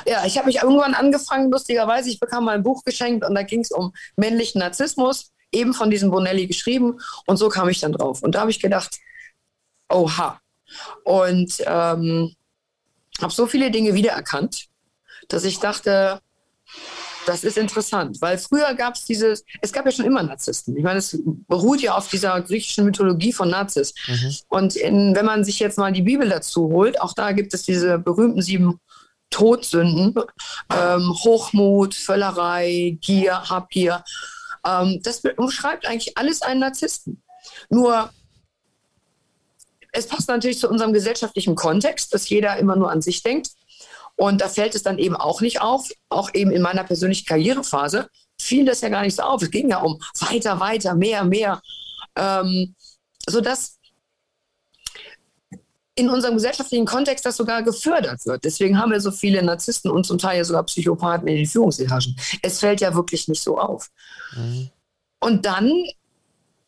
Ja, 0.05 0.25
ich 0.25 0.37
habe 0.37 0.47
mich 0.47 0.57
irgendwann 0.57 0.93
angefangen, 0.93 1.51
lustigerweise, 1.51 2.09
ich 2.09 2.19
bekam 2.19 2.45
mal 2.45 2.55
ein 2.55 2.63
Buch 2.63 2.83
geschenkt 2.83 3.25
und 3.25 3.33
da 3.35 3.43
ging 3.43 3.61
es 3.61 3.71
um 3.71 3.93
männlichen 4.17 4.59
Narzissmus, 4.59 5.31
eben 5.51 5.73
von 5.73 5.89
diesem 5.89 6.11
Bonelli 6.11 6.47
geschrieben 6.47 6.99
und 7.25 7.37
so 7.37 7.49
kam 7.49 7.69
ich 7.69 7.79
dann 7.79 7.93
drauf. 7.93 8.21
Und 8.23 8.35
da 8.35 8.41
habe 8.41 8.51
ich 8.51 8.59
gedacht, 8.59 8.97
oha, 9.87 10.41
und 11.03 11.53
ähm, 11.65 12.35
habe 13.21 13.33
so 13.33 13.47
viele 13.47 13.71
Dinge 13.71 13.93
wiedererkannt, 13.93 14.67
dass 15.27 15.43
ich 15.43 15.59
dachte, 15.59 16.21
das 17.25 17.43
ist 17.43 17.57
interessant, 17.57 18.21
weil 18.21 18.37
früher 18.37 18.73
gab 18.73 18.95
es 18.95 19.05
dieses, 19.05 19.43
es 19.61 19.71
gab 19.71 19.85
ja 19.85 19.91
schon 19.91 20.05
immer 20.05 20.23
Narzissten. 20.23 20.75
Ich 20.75 20.83
meine, 20.83 20.99
es 20.99 21.17
beruht 21.47 21.81
ja 21.81 21.95
auf 21.95 22.09
dieser 22.09 22.41
griechischen 22.41 22.85
Mythologie 22.85 23.33
von 23.33 23.49
Nazis. 23.49 23.93
Mhm. 24.07 24.35
Und 24.47 24.75
in, 24.75 25.15
wenn 25.15 25.25
man 25.25 25.43
sich 25.43 25.59
jetzt 25.59 25.77
mal 25.77 25.91
die 25.91 26.01
Bibel 26.01 26.27
dazu 26.27 26.69
holt, 26.69 26.99
auch 26.99 27.13
da 27.13 27.31
gibt 27.33 27.53
es 27.53 27.63
diese 27.63 27.99
berühmten 27.99 28.41
sieben 28.41 28.79
Todsünden, 29.29 30.15
ähm, 30.71 31.13
Hochmut, 31.23 31.93
Völlerei, 31.93 32.97
Gier, 32.99 33.49
Habgier. 33.49 34.03
Ähm, 34.65 34.99
das 35.03 35.21
umschreibt 35.37 35.85
eigentlich 35.85 36.17
alles 36.17 36.41
einen 36.41 36.61
Narzissten. 36.61 37.21
Nur 37.69 38.09
es 39.91 40.07
passt 40.07 40.27
natürlich 40.27 40.59
zu 40.59 40.69
unserem 40.69 40.93
gesellschaftlichen 40.93 41.55
Kontext, 41.55 42.13
dass 42.13 42.29
jeder 42.29 42.57
immer 42.57 42.75
nur 42.75 42.91
an 42.91 43.01
sich 43.01 43.23
denkt. 43.23 43.49
Und 44.15 44.41
da 44.41 44.49
fällt 44.49 44.75
es 44.75 44.83
dann 44.83 44.99
eben 44.99 45.15
auch 45.15 45.41
nicht 45.41 45.61
auf, 45.61 45.89
auch 46.09 46.33
eben 46.33 46.51
in 46.51 46.61
meiner 46.61 46.83
persönlichen 46.83 47.25
Karrierephase 47.25 48.09
fiel 48.41 48.65
das 48.65 48.81
ja 48.81 48.89
gar 48.89 49.01
nicht 49.01 49.15
so 49.15 49.23
auf. 49.23 49.41
Es 49.41 49.51
ging 49.51 49.69
ja 49.69 49.79
um 49.79 49.99
weiter, 50.19 50.59
weiter, 50.59 50.95
mehr, 50.95 51.23
mehr. 51.23 51.61
Ähm, 52.15 52.75
sodass 53.27 53.77
in 55.95 56.09
unserem 56.09 56.35
gesellschaftlichen 56.35 56.85
Kontext 56.85 57.25
das 57.25 57.35
sogar 57.35 57.61
gefördert 57.61 58.25
wird. 58.25 58.43
Deswegen 58.45 58.79
haben 58.79 58.91
wir 58.91 59.01
so 59.01 59.11
viele 59.11 59.43
Narzissten 59.43 59.91
und 59.91 60.05
zum 60.05 60.17
Teil 60.17 60.37
ja 60.37 60.45
sogar 60.45 60.63
Psychopathen 60.63 61.27
in 61.27 61.35
den 61.35 61.45
Führungsetagen. 61.45 62.15
Es 62.41 62.59
fällt 62.59 62.79
ja 62.79 62.95
wirklich 62.95 63.27
nicht 63.27 63.43
so 63.43 63.59
auf. 63.59 63.89
Mhm. 64.35 64.69
Und 65.19 65.45
dann, 65.45 65.71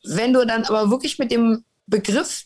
wenn 0.03 0.33
du 0.33 0.45
dann 0.45 0.65
aber 0.65 0.89
wirklich 0.89 1.17
mit 1.17 1.31
dem 1.31 1.63
Begriff 1.87 2.45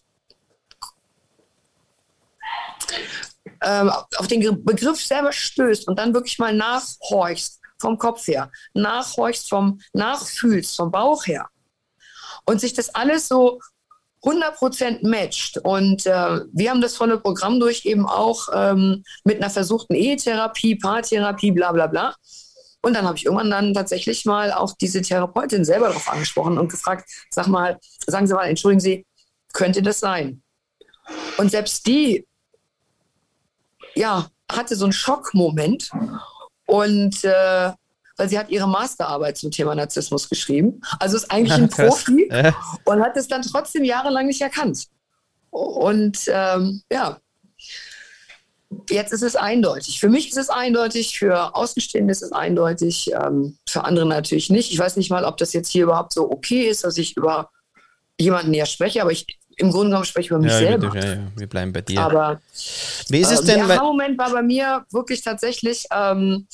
ähm, 3.62 3.92
auf 4.18 4.28
den 4.28 4.64
Begriff 4.64 5.04
selber 5.04 5.32
stößt 5.32 5.88
und 5.88 6.00
dann 6.00 6.14
wirklich 6.14 6.40
mal 6.40 6.54
nachhorchst 6.54 7.60
vom 7.80 7.98
Kopf 7.98 8.28
her, 8.28 8.52
nachhorchst 8.74 9.50
vom 9.50 9.80
Nachfühlst 9.94 10.76
vom 10.76 10.92
Bauch 10.92 11.26
her 11.26 11.50
und 12.46 12.62
sich 12.62 12.74
das 12.74 12.94
alles 12.94 13.28
so 13.28 13.60
100% 14.24 15.08
matcht. 15.08 15.58
Und 15.60 16.06
äh, 16.06 16.42
wir 16.52 16.70
haben 16.72 16.82
das 16.82 16.96
volle 16.96 17.20
Programm 17.20 17.60
durch 17.60 17.86
eben 17.86 18.08
auch 18.08 18.48
ähm, 18.54 19.04
mit 19.24 19.42
einer 19.42 19.52
versuchten 19.52 19.94
Ehetherapie, 19.94 20.76
Paartherapie, 20.76 21.52
bla 21.52 21.72
bla 21.72 21.88
bla. 21.88 22.16
Und 22.82 22.94
dann 22.94 23.06
habe 23.06 23.18
ich 23.18 23.26
irgendwann 23.26 23.50
dann 23.50 23.74
tatsächlich 23.74 24.26
mal 24.26 24.52
auch 24.52 24.74
diese 24.80 25.02
Therapeutin 25.02 25.66
selber 25.66 25.88
darauf 25.88 26.08
angesprochen 26.10 26.58
und 26.58 26.70
gefragt, 26.70 27.10
sag 27.30 27.48
mal, 27.48 27.80
sagen 28.06 28.28
Sie 28.28 28.34
mal, 28.34 28.46
entschuldigen 28.48 28.80
Sie, 28.80 29.06
könnte 29.54 29.82
das 29.82 30.00
sein? 30.00 30.44
Und 31.38 31.50
selbst 31.52 31.86
die, 31.88 32.28
ja, 33.96 34.28
hatte 34.52 34.76
so 34.76 34.86
einen 34.86 34.94
Schockmoment 34.94 35.90
und 36.68 37.24
äh, 37.24 37.72
weil 38.18 38.30
sie 38.30 38.40
hat 38.40 38.50
ihre 38.50 38.68
Masterarbeit 38.68 39.38
zum 39.38 39.52
Thema 39.52 39.76
Narzissmus 39.76 40.30
geschrieben. 40.30 40.82
Also 41.00 41.18
ist 41.18 41.32
eigentlich 41.32 41.54
ein 41.54 41.70
Profi 41.88 42.30
und 42.86 43.02
hat 43.02 43.18
es 43.18 43.28
dann 43.28 43.42
trotzdem 43.42 43.84
jahrelang 43.84 44.28
nicht 44.28 44.42
erkannt. 44.42 44.88
Und 45.50 46.20
ähm, 46.28 46.82
ja, 46.92 47.20
jetzt 48.90 49.14
ist 49.14 49.22
es 49.22 49.36
eindeutig. 49.36 50.00
Für 50.00 50.10
mich 50.10 50.30
ist 50.30 50.38
es 50.38 50.50
eindeutig, 50.50 51.18
für 51.18 51.56
Außenstehende 51.56 52.12
ist 52.12 52.24
es 52.24 52.32
eindeutig, 52.32 53.12
ähm, 53.14 53.58
für 53.68 53.84
andere 53.84 54.06
natürlich 54.06 54.50
nicht. 54.50 54.72
Ich 54.72 54.80
weiß 54.80 54.98
nicht 54.98 55.10
mal, 55.10 55.26
ob 55.26 55.38
das 55.38 55.54
jetzt 55.54 55.70
hier 55.70 55.84
überhaupt 55.84 56.14
so 56.14 56.30
okay 56.30 56.68
ist, 56.68 56.84
dass 56.84 56.98
ich 56.98 57.16
über 57.16 57.50
jemanden 58.20 58.52
näher 58.52 58.66
spreche, 58.66 59.02
aber 59.02 59.12
ich 59.12 59.26
im 59.58 59.72
Grunde 59.72 59.88
genommen 59.88 60.06
spreche 60.06 60.26
ich 60.26 60.32
über 60.32 60.40
mich 60.40 60.52
ja, 60.52 60.58
selber. 60.58 60.96
Ja, 60.96 61.06
ja, 61.06 61.28
wir 61.36 61.48
bleiben 61.48 61.72
bei 61.72 61.82
dir. 61.82 62.02
Aber 62.02 62.42
wie 63.10 63.20
ist 63.20 63.32
es 63.32 63.42
äh, 63.42 63.46
denn? 63.46 63.68
Der 63.68 63.82
Moment 63.82 64.18
war 64.18 64.32
bei 64.32 64.42
mir 64.42 64.86
wirklich 64.92 65.22
tatsächlich, 65.22 65.86
ähm, 65.92 66.48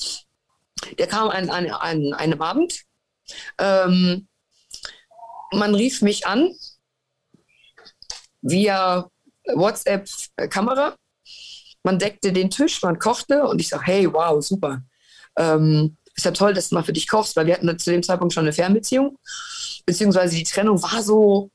der 0.98 1.06
kam 1.06 1.28
an, 1.28 1.50
an, 1.50 1.70
an 1.70 2.14
einem 2.14 2.42
Abend. 2.42 2.82
Ähm, 3.58 4.28
man 5.52 5.74
rief 5.74 6.02
mich 6.02 6.26
an 6.26 6.50
via 8.40 9.08
WhatsApp-Kamera. 9.54 10.94
Man 11.84 11.98
deckte 11.98 12.32
den 12.32 12.50
Tisch, 12.50 12.80
man 12.82 12.98
kochte 12.98 13.44
und 13.44 13.60
ich 13.60 13.68
sage, 13.68 13.84
hey, 13.84 14.12
wow, 14.12 14.44
super. 14.44 14.82
Ähm, 15.36 15.96
ist 16.14 16.24
ja 16.24 16.30
toll, 16.30 16.54
dass 16.54 16.68
du 16.68 16.74
mal 16.74 16.84
für 16.84 16.92
dich 16.92 17.08
kochst, 17.08 17.36
weil 17.36 17.46
wir 17.46 17.54
hatten 17.54 17.78
zu 17.78 17.90
dem 17.90 18.02
Zeitpunkt 18.02 18.34
schon 18.34 18.44
eine 18.44 18.52
Fernbeziehung. 18.52 19.18
Beziehungsweise 19.86 20.36
die 20.36 20.44
Trennung 20.44 20.80
war 20.82 21.02
so 21.02 21.50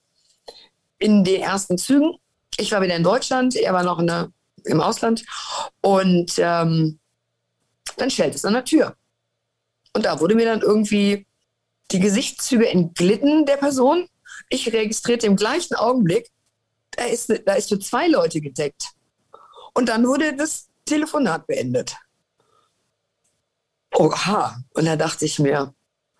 in 0.99 1.23
den 1.23 1.41
ersten 1.41 1.77
Zügen. 1.77 2.17
Ich 2.57 2.71
war 2.71 2.81
wieder 2.81 2.95
in 2.95 3.03
Deutschland, 3.03 3.55
er 3.55 3.73
war 3.73 3.83
noch 3.83 4.03
der, 4.03 4.29
im 4.65 4.81
Ausland. 4.81 5.23
Und 5.81 6.33
ähm, 6.37 6.99
dann 7.97 8.09
schellt 8.09 8.35
es 8.35 8.45
an 8.45 8.53
der 8.53 8.65
Tür. 8.65 8.95
Und 9.93 10.05
da 10.05 10.19
wurde 10.19 10.35
mir 10.35 10.45
dann 10.45 10.61
irgendwie 10.61 11.25
die 11.91 11.99
Gesichtszüge 11.99 12.67
entglitten 12.67 13.45
der 13.45 13.57
Person. 13.57 14.07
Ich 14.49 14.71
registrierte 14.71 15.27
im 15.27 15.35
gleichen 15.35 15.75
Augenblick, 15.75 16.29
da 16.91 17.05
ist, 17.05 17.31
da 17.45 17.53
ist 17.53 17.69
für 17.69 17.79
zwei 17.79 18.07
Leute 18.07 18.41
gedeckt. 18.41 18.89
Und 19.73 19.89
dann 19.89 20.05
wurde 20.07 20.35
das 20.35 20.67
Telefonat 20.85 21.47
beendet. 21.47 21.95
Oha. 23.95 24.57
Und 24.73 24.85
da 24.85 24.95
dachte 24.95 25.25
ich 25.25 25.39
mir, 25.39 25.73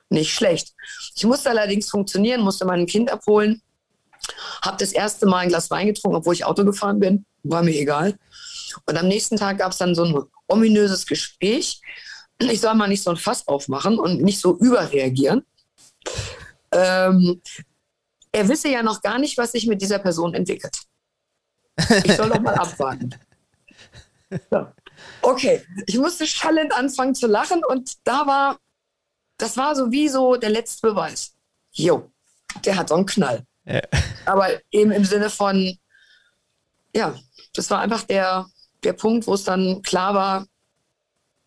nicht 0.10 0.34
schlecht. 0.34 0.74
Ich 1.16 1.26
musste 1.26 1.50
allerdings 1.50 1.90
funktionieren, 1.90 2.42
musste 2.42 2.66
mein 2.66 2.86
Kind 2.86 3.12
abholen, 3.12 3.62
habe 4.62 4.78
das 4.78 4.92
erste 4.92 5.26
Mal 5.26 5.40
ein 5.40 5.50
Glas 5.50 5.70
Wein 5.70 5.88
getrunken, 5.88 6.18
obwohl 6.18 6.34
ich 6.34 6.46
Auto 6.46 6.66
gefahren 6.66 7.00
bin, 7.00 7.26
war 7.44 7.64
mir 7.64 7.76
egal. 7.76 8.18
Und 8.86 8.98
am 8.98 9.08
nächsten 9.08 9.38
Tag 9.38 9.60
gab 9.60 9.72
es 9.72 9.78
dann 9.78 9.96
so 9.96 10.04
ein 10.04 10.24
ominöses 10.48 11.06
Gespräch 11.06 11.82
ich 12.40 12.62
soll 12.62 12.76
mal 12.76 12.88
nicht 12.88 13.04
so 13.04 13.10
ein 13.10 13.18
Fass 13.18 13.48
aufmachen 13.48 14.00
und 14.00 14.22
nicht 14.22 14.40
so 14.40 14.58
überreagieren. 14.58 15.46
Ähm, 16.72 17.42
er 18.32 18.48
wisse 18.48 18.70
ja 18.70 18.84
noch 18.84 19.02
gar 19.02 19.18
nicht, 19.18 19.38
was 19.38 19.54
sich 19.54 19.66
mit 19.66 19.82
dieser 19.82 20.00
Person 20.00 20.34
entwickelt. 20.34 20.80
Ich 22.04 22.16
soll 22.16 22.30
doch 22.30 22.40
mal 22.40 22.56
abwarten. 22.56 23.16
So. 24.52 24.68
Okay, 25.22 25.64
ich 25.86 25.98
musste 25.98 26.28
schallend 26.28 26.74
anfangen 26.74 27.16
zu 27.16 27.28
lachen 27.28 27.64
und 27.68 27.94
da 28.04 28.28
war, 28.28 28.60
das 29.38 29.58
war 29.58 29.76
so 29.76 29.92
wie 29.92 30.10
so 30.10 30.36
der 30.36 30.50
letzte 30.50 30.88
Beweis. 30.88 31.36
Jo, 31.72 32.12
der 32.66 32.76
hat 32.76 32.90
so 32.90 32.96
einen 32.96 33.06
Knall. 33.06 33.46
Ja. 33.68 33.82
Aber 34.26 34.50
eben 34.72 34.92
im 34.92 35.06
Sinne 35.06 35.30
von, 35.30 35.78
ja, 36.96 37.16
das 37.54 37.70
war 37.70 37.80
einfach 37.80 38.04
der, 38.04 38.46
der 38.84 38.94
Punkt, 38.94 39.28
wo 39.28 39.34
es 39.34 39.44
dann 39.44 39.82
klar 39.82 40.14
war, 40.14 40.48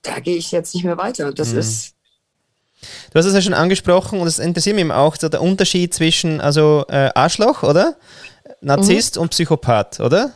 da 0.02 0.20
gehe 0.20 0.36
ich 0.36 0.52
jetzt 0.52 0.74
nicht 0.74 0.84
mehr 0.84 0.98
weiter. 0.98 1.32
Das 1.32 1.52
mhm. 1.52 1.58
ist. 1.58 1.94
Du 3.12 3.18
hast 3.18 3.26
es 3.26 3.34
ja 3.34 3.42
schon 3.42 3.54
angesprochen 3.54 4.20
und 4.20 4.26
es 4.26 4.38
interessiert 4.38 4.76
mich 4.76 4.90
auch 4.90 5.16
so 5.16 5.28
der 5.28 5.42
Unterschied 5.42 5.92
zwischen 5.92 6.40
also 6.40 6.86
äh, 6.88 7.10
Arschloch, 7.14 7.62
oder? 7.62 7.96
Narzisst 8.62 9.16
mhm. 9.16 9.22
und 9.22 9.28
Psychopath, 9.30 10.00
oder? 10.00 10.32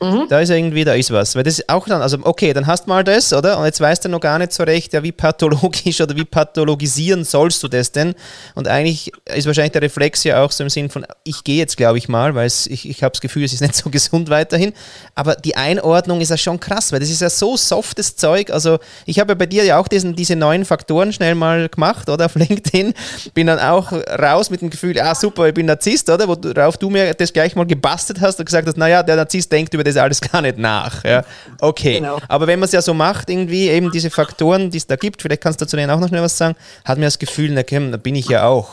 Mhm. 0.00 0.26
Da 0.28 0.40
ist 0.40 0.50
irgendwie, 0.50 0.84
da 0.84 0.92
ist 0.92 1.10
was. 1.10 1.34
Weil 1.36 1.42
das 1.42 1.58
ist 1.58 1.68
auch 1.70 1.86
dann, 1.86 2.02
also 2.02 2.18
okay, 2.22 2.52
dann 2.52 2.66
hast 2.66 2.84
du 2.84 2.90
mal 2.90 3.02
das, 3.02 3.32
oder? 3.32 3.58
Und 3.58 3.64
jetzt 3.64 3.80
weißt 3.80 4.04
du 4.04 4.08
noch 4.10 4.20
gar 4.20 4.38
nicht 4.38 4.52
so 4.52 4.62
recht, 4.62 4.92
ja, 4.92 5.02
wie 5.02 5.12
pathologisch 5.12 6.00
oder 6.02 6.14
wie 6.14 6.24
pathologisieren 6.24 7.24
sollst 7.24 7.62
du 7.62 7.68
das 7.68 7.92
denn? 7.92 8.14
Und 8.54 8.68
eigentlich 8.68 9.10
ist 9.34 9.46
wahrscheinlich 9.46 9.72
der 9.72 9.82
Reflex 9.82 10.22
ja 10.24 10.42
auch 10.42 10.52
so 10.52 10.64
im 10.64 10.70
Sinn 10.70 10.90
von, 10.90 11.06
ich 11.24 11.44
gehe 11.44 11.56
jetzt, 11.56 11.78
glaube 11.78 11.96
ich 11.96 12.08
mal, 12.08 12.34
weil 12.34 12.46
ich, 12.46 12.88
ich 12.88 13.02
habe 13.02 13.12
das 13.12 13.20
Gefühl, 13.22 13.44
es 13.44 13.54
ist 13.54 13.62
nicht 13.62 13.74
so 13.74 13.88
gesund 13.90 14.28
weiterhin. 14.28 14.74
Aber 15.14 15.34
die 15.34 15.56
Einordnung 15.56 16.20
ist 16.20 16.30
ja 16.30 16.36
schon 16.36 16.60
krass, 16.60 16.92
weil 16.92 17.00
das 17.00 17.08
ist 17.08 17.22
ja 17.22 17.30
so 17.30 17.56
softes 17.56 18.16
Zeug. 18.16 18.50
Also 18.50 18.78
ich 19.06 19.18
habe 19.18 19.32
ja 19.32 19.34
bei 19.34 19.46
dir 19.46 19.64
ja 19.64 19.78
auch 19.78 19.88
diesen, 19.88 20.14
diese 20.14 20.36
neuen 20.36 20.66
Faktoren 20.66 21.12
schnell 21.12 21.34
mal 21.34 21.70
gemacht, 21.70 22.10
oder? 22.10 22.26
Auf 22.26 22.34
LinkedIn. 22.34 22.92
Bin 23.32 23.46
dann 23.46 23.58
auch 23.58 23.92
raus 23.92 24.50
mit 24.50 24.60
dem 24.60 24.68
Gefühl, 24.68 25.00
ah 25.00 25.14
super, 25.14 25.48
ich 25.48 25.54
bin 25.54 25.64
Narzisst, 25.64 26.10
oder? 26.10 26.28
Worauf 26.28 26.76
du 26.76 26.90
mir 26.90 27.14
das 27.14 27.32
gleich 27.32 27.56
mal 27.56 27.66
gebastelt 27.66 28.20
hast 28.20 28.38
und 28.38 28.44
gesagt 28.44 28.68
hast, 28.68 28.76
naja, 28.76 29.02
der 29.02 29.16
Narzisst 29.16 29.50
denkt 29.50 29.72
über 29.72 29.85
das 29.86 29.96
alles 29.96 30.20
gar 30.32 30.42
nicht 30.42 30.58
nach. 30.58 31.04
Ja. 31.04 31.24
Okay, 31.60 31.94
genau. 31.94 32.18
aber 32.28 32.46
wenn 32.46 32.58
man 32.58 32.66
es 32.66 32.72
ja 32.72 32.82
so 32.82 32.94
macht, 32.94 33.30
irgendwie 33.30 33.68
eben 33.68 33.90
diese 33.90 34.10
Faktoren, 34.10 34.70
die 34.70 34.78
es 34.78 34.86
da 34.86 34.96
gibt, 34.96 35.22
vielleicht 35.22 35.42
kannst 35.42 35.60
du 35.60 35.66
zu 35.66 35.76
denen 35.76 35.90
auch 35.90 36.00
noch 36.00 36.08
schnell 36.08 36.22
was 36.22 36.36
sagen, 36.36 36.56
hat 36.84 36.98
mir 36.98 37.04
das 37.04 37.18
Gefühl, 37.18 37.50
na 37.52 37.62
komm, 37.62 37.90
da 37.90 37.96
bin 37.96 38.14
ich 38.14 38.28
ja 38.28 38.46
auch. 38.46 38.68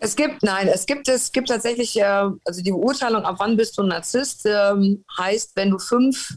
Es 0.00 0.16
gibt, 0.16 0.42
nein, 0.42 0.68
es 0.68 0.84
gibt, 0.84 1.08
es 1.08 1.32
gibt 1.32 1.48
tatsächlich, 1.48 1.98
äh, 1.98 2.02
also 2.02 2.62
die 2.62 2.70
Beurteilung, 2.70 3.24
ab 3.24 3.36
wann 3.38 3.56
bist 3.56 3.78
du 3.78 3.82
ein 3.82 3.88
Narzisst, 3.88 4.44
ähm, 4.44 5.04
heißt, 5.16 5.52
wenn 5.54 5.70
du 5.70 5.78
fünf 5.78 6.34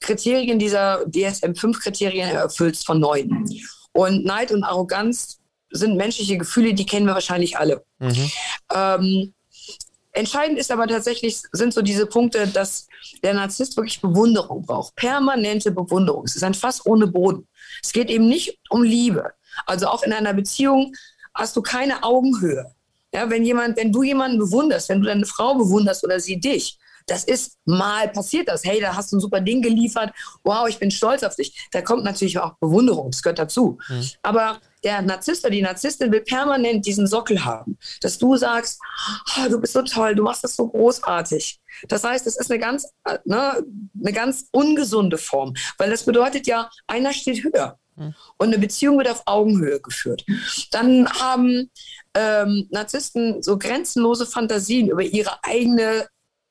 Kriterien 0.00 0.58
dieser 0.58 1.04
DSM 1.06 1.54
5 1.54 1.78
Kriterien 1.78 2.30
erfüllst 2.30 2.84
von 2.84 2.98
neun. 2.98 3.48
Und 3.92 4.24
Neid 4.24 4.50
und 4.50 4.64
Arroganz 4.64 5.38
sind 5.70 5.96
menschliche 5.96 6.36
Gefühle, 6.36 6.74
die 6.74 6.84
kennen 6.84 7.06
wir 7.06 7.14
wahrscheinlich 7.14 7.56
alle. 7.56 7.84
Mhm. 8.00 8.30
Ähm, 8.74 9.34
Entscheidend 10.12 10.58
ist 10.58 10.70
aber 10.70 10.86
tatsächlich, 10.86 11.40
sind 11.52 11.72
so 11.72 11.80
diese 11.80 12.06
Punkte, 12.06 12.46
dass 12.46 12.86
der 13.22 13.34
Narzisst 13.34 13.76
wirklich 13.76 14.00
Bewunderung 14.00 14.64
braucht. 14.64 14.94
Permanente 14.96 15.70
Bewunderung. 15.70 16.24
Es 16.24 16.36
ist 16.36 16.44
ein 16.44 16.54
Fass 16.54 16.84
ohne 16.86 17.06
Boden. 17.06 17.46
Es 17.82 17.92
geht 17.92 18.10
eben 18.10 18.28
nicht 18.28 18.58
um 18.70 18.82
Liebe. 18.82 19.32
Also 19.66 19.86
auch 19.88 20.02
in 20.02 20.12
einer 20.12 20.34
Beziehung 20.34 20.94
hast 21.34 21.56
du 21.56 21.62
keine 21.62 22.02
Augenhöhe. 22.02 22.66
Ja, 23.14 23.28
wenn 23.28 23.44
jemand, 23.44 23.76
wenn 23.76 23.92
du 23.92 24.02
jemanden 24.02 24.38
bewunderst, 24.38 24.88
wenn 24.88 25.00
du 25.00 25.06
deine 25.06 25.26
Frau 25.26 25.54
bewunderst 25.54 26.02
oder 26.04 26.18
sie 26.18 26.40
dich, 26.40 26.78
das 27.06 27.24
ist 27.24 27.58
mal 27.64 28.08
passiert 28.08 28.48
das. 28.48 28.64
Hey, 28.64 28.80
da 28.80 28.94
hast 28.94 29.12
du 29.12 29.16
ein 29.16 29.20
super 29.20 29.40
Ding 29.40 29.62
geliefert. 29.62 30.12
Wow, 30.44 30.68
ich 30.68 30.78
bin 30.78 30.90
stolz 30.90 31.22
auf 31.22 31.36
dich. 31.36 31.68
Da 31.72 31.82
kommt 31.82 32.04
natürlich 32.04 32.38
auch 32.38 32.54
Bewunderung. 32.58 33.10
Das 33.10 33.22
gehört 33.22 33.38
dazu. 33.38 33.78
Mhm. 33.88 34.08
Aber 34.22 34.60
der 34.84 35.02
Narzisst 35.02 35.44
oder 35.44 35.52
die 35.52 35.62
Narzisstin 35.62 36.10
will 36.10 36.22
permanent 36.22 36.84
diesen 36.84 37.06
Sockel 37.06 37.44
haben, 37.44 37.78
dass 38.00 38.18
du 38.18 38.36
sagst, 38.36 38.80
oh, 39.36 39.48
du 39.48 39.60
bist 39.60 39.72
so 39.72 39.82
toll, 39.82 40.14
du 40.14 40.24
machst 40.24 40.42
das 40.44 40.56
so 40.56 40.68
großartig. 40.68 41.60
Das 41.88 42.04
heißt, 42.04 42.26
es 42.26 42.36
ist 42.36 42.50
eine 42.50 42.58
ganz, 42.58 42.88
ne, 43.24 43.64
eine 44.00 44.12
ganz 44.12 44.46
ungesunde 44.50 45.18
Form, 45.18 45.54
weil 45.78 45.90
das 45.90 46.04
bedeutet 46.04 46.46
ja, 46.46 46.68
einer 46.86 47.12
steht 47.12 47.44
höher. 47.44 47.78
Hm. 47.96 48.14
Und 48.38 48.48
eine 48.48 48.58
Beziehung 48.58 48.98
wird 48.98 49.08
auf 49.08 49.22
Augenhöhe 49.26 49.80
geführt. 49.80 50.24
Dann 50.70 51.08
haben 51.10 51.70
ähm, 52.14 52.66
Narzissten 52.70 53.42
so 53.42 53.58
grenzenlose 53.58 54.26
Fantasien 54.26 54.88
über 54.88 55.02
ihre 55.02 55.44
eigene 55.44 56.06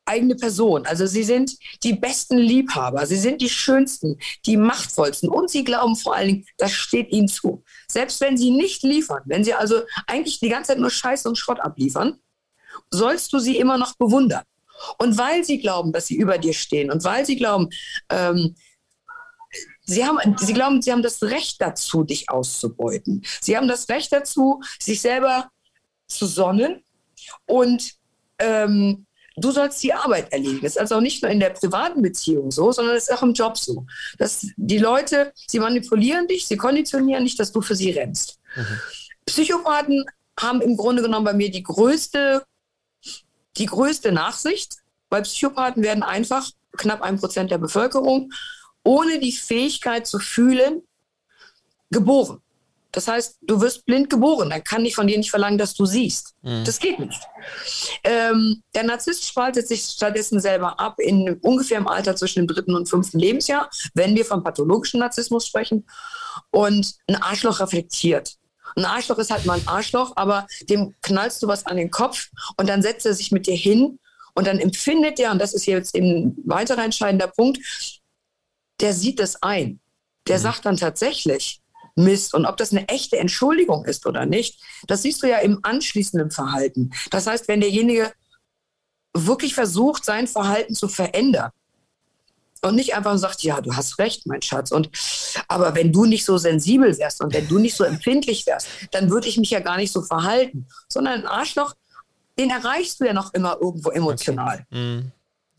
eigene 0.06 0.36
Person. 0.36 0.86
Also 0.86 1.06
sie 1.06 1.24
sind 1.24 1.56
die 1.84 1.94
besten 1.94 2.38
Liebhaber, 2.38 3.06
sie 3.06 3.18
sind 3.18 3.42
die 3.42 3.50
schönsten, 3.50 4.18
die 4.46 4.58
machtvollsten 4.58 5.30
und 5.30 5.50
sie 5.50 5.64
glauben 5.64 5.96
vor 5.96 6.16
allen 6.16 6.28
Dingen, 6.28 6.46
das 6.58 6.72
steht 6.72 7.12
ihnen 7.12 7.28
zu. 7.28 7.64
Selbst 7.88 8.20
wenn 8.22 8.38
sie 8.38 8.52
nicht 8.52 8.84
liefern, 8.84 9.22
wenn 9.26 9.44
sie 9.44 9.54
also 9.54 9.82
eigentlich 10.08 10.40
die 10.40 10.50
ganze 10.50 10.70
Zeit 10.70 10.80
nur 10.80 10.90
Scheiß 10.90 11.26
und 11.26 11.38
Schrott 11.38 11.60
abliefern, 11.60 12.20
sollst 12.90 13.32
du 13.34 13.40
sie 13.40 13.58
immer 13.58 13.78
noch 13.78 13.96
bewundern. 13.96 14.44
Und 14.98 15.18
weil 15.18 15.44
sie 15.44 15.60
glauben, 15.60 15.92
dass 15.92 16.08
sie 16.08 16.16
über 16.16 16.38
dir 16.38 16.54
stehen 16.54 16.92
und 16.92 17.04
weil 17.04 17.26
sie 17.26 17.36
glauben, 17.36 17.70
ähm, 18.10 18.56
Sie 19.84 20.06
haben, 20.06 20.38
sie 20.38 20.54
glauben, 20.54 20.82
sie 20.82 20.92
haben 20.92 21.02
das 21.02 21.22
Recht 21.24 21.62
dazu, 21.62 22.04
dich 22.04 22.30
auszubeuten. 22.30 23.26
Sie 23.42 23.58
haben 23.58 23.68
das 23.68 23.90
Recht 23.90 24.14
dazu, 24.14 24.62
sich 24.80 25.02
selber 25.02 25.50
zu 26.08 26.26
sonnen 26.26 26.84
und 27.46 27.96
ähm, 28.40 29.06
du 29.44 29.52
sollst 29.52 29.82
die 29.84 29.94
Arbeit 29.94 30.32
erledigen. 30.32 30.62
Das 30.62 30.74
ist 30.74 30.78
also 30.78 31.00
nicht 31.02 31.22
nur 31.22 31.32
in 31.32 31.40
der 31.40 31.52
privaten 31.52 32.02
Beziehung 32.02 32.52
so, 32.52 32.72
sondern 32.72 32.96
es 32.96 33.10
ist 33.10 33.14
auch 33.16 33.24
im 33.24 33.34
Job 33.34 33.58
so. 33.58 33.86
Dass 34.18 34.48
die 34.56 34.78
Leute, 34.78 35.34
sie 35.48 35.60
manipulieren 35.60 36.28
dich, 36.28 36.48
sie 36.48 36.58
konditionieren 36.58 37.24
dich, 37.24 37.36
dass 37.36 37.52
du 37.52 37.62
für 37.62 37.76
sie 37.76 37.92
rennst. 37.92 38.40
Mhm. 38.56 38.80
Psychopathen 39.26 40.06
haben 40.40 40.62
im 40.62 40.78
Grunde 40.78 41.02
genommen 41.02 41.26
bei 41.26 41.34
mir 41.34 41.52
die 41.52 41.64
größte, 41.64 42.44
die 43.58 43.66
größte 43.66 44.12
Nachsicht, 44.12 44.78
weil 45.10 45.24
Psychopathen 45.24 45.84
werden 45.84 46.04
einfach 46.04 46.50
knapp 46.78 47.02
ein 47.02 47.20
Prozent 47.20 47.52
der 47.52 47.58
Bevölkerung 47.58 48.32
ohne 48.84 49.20
die 49.20 49.32
Fähigkeit 49.32 50.08
zu 50.08 50.20
fühlen 50.20 50.82
geboren. 51.92 52.42
Das 52.92 53.08
heißt, 53.08 53.38
du 53.42 53.62
wirst 53.62 53.86
blind 53.86 54.10
geboren, 54.10 54.50
dann 54.50 54.64
kann 54.64 54.86
ich 54.86 54.96
von 54.96 55.08
dir 55.08 55.18
nicht 55.18 55.30
verlangen, 55.30 55.58
dass 55.58 55.74
du 55.74 55.86
siehst. 55.86 56.34
Mhm. 56.42 56.64
Das 56.66 56.80
geht 56.80 57.00
nicht. 57.00 57.22
Ähm, 58.04 58.62
der 58.76 58.84
Narzisst 58.84 59.26
spaltet 59.26 59.68
sich 59.68 59.84
stattdessen 59.84 60.40
selber 60.40 60.80
ab 60.80 61.00
in 61.00 61.38
ungefähr 61.42 61.78
im 61.78 61.88
Alter 61.88 62.16
zwischen 62.16 62.40
dem 62.40 62.48
dritten 62.48 62.76
und 62.76 62.90
fünften 62.90 63.20
Lebensjahr, 63.20 63.70
wenn 63.94 64.16
wir 64.16 64.26
vom 64.26 64.44
pathologischen 64.44 65.00
Narzissmus 65.00 65.48
sprechen. 65.48 65.88
Und 66.52 66.96
ein 67.08 67.16
Arschloch 67.16 67.60
reflektiert. 67.60 68.36
Ein 68.76 68.86
Arschloch 68.86 69.18
ist 69.18 69.32
halt 69.32 69.46
mal 69.46 69.60
ein 69.60 69.68
Arschloch, 69.68 70.14
aber 70.16 70.48
dem 70.70 70.96
knallst 71.02 71.42
du 71.44 71.48
was 71.48 71.66
an 71.66 71.78
den 71.78 71.92
Kopf 71.92 72.30
und 72.58 72.68
dann 72.68 72.82
setzt 72.82 73.06
er 73.06 73.14
sich 73.14 73.32
mit 73.32 73.48
dir 73.48 73.56
hin 73.56 74.00
und 74.34 74.48
dann 74.48 74.60
empfindet 74.60 75.20
er, 75.20 75.32
und 75.32 75.40
das 75.40 75.54
ist 75.54 75.66
jetzt 75.66 75.96
ein 75.96 76.36
weiterer 76.46 76.84
entscheidender 76.84 77.28
Punkt, 77.28 77.60
der 78.80 78.94
sieht 78.94 79.20
das 79.20 79.42
ein. 79.44 79.80
Der 80.28 80.38
mhm. 80.38 80.42
sagt 80.42 80.66
dann 80.66 80.78
tatsächlich, 80.78 81.61
Mist. 81.96 82.34
Und 82.34 82.46
ob 82.46 82.58
das 82.58 82.72
eine 82.72 82.88
echte 82.88 83.18
Entschuldigung 83.18 83.86
ist 83.86 84.06
oder 84.06 84.26
nicht, 84.26 84.62
das 84.88 85.02
siehst 85.04 85.24
du 85.24 85.28
ja 85.28 85.38
im 85.40 85.60
anschließenden 85.64 86.32
Verhalten. 86.32 86.92
Das 87.10 87.28
heißt, 87.28 87.48
wenn 87.48 87.62
derjenige 87.62 88.12
wirklich 89.14 89.54
versucht, 89.54 90.06
sein 90.06 90.28
Verhalten 90.28 90.74
zu 90.74 90.88
verändern 90.88 91.52
und 92.62 92.76
nicht 92.76 92.96
einfach 92.96 93.18
sagt, 93.18 93.44
ja, 93.44 93.60
du 93.62 93.76
hast 93.76 93.98
recht, 94.00 94.26
mein 94.28 94.42
Schatz. 94.42 94.72
Und 94.72 94.90
aber 95.48 95.76
wenn 95.76 95.92
du 95.92 96.06
nicht 96.06 96.26
so 96.26 96.38
sensibel 96.38 96.98
wärst 96.98 97.22
und 97.22 97.34
wenn 97.34 97.48
du 97.48 97.58
nicht 97.58 97.76
so 97.76 97.84
empfindlich 97.84 98.46
wärst, 98.46 98.68
dann 98.92 99.10
würde 99.10 99.28
ich 99.28 99.38
mich 99.38 99.50
ja 99.50 99.60
gar 99.60 99.78
nicht 99.78 99.92
so 99.92 100.02
verhalten. 100.02 100.68
Sondern 100.88 101.22
ein 101.22 101.28
Arschloch, 101.28 101.74
den 102.38 102.50
erreichst 102.50 103.00
du 103.00 103.06
ja 103.06 103.14
noch 103.14 103.34
immer 103.34 103.58
irgendwo 103.60 103.90
emotional. 103.90 104.66
Okay. 104.70 104.80
Mm. 104.80 105.12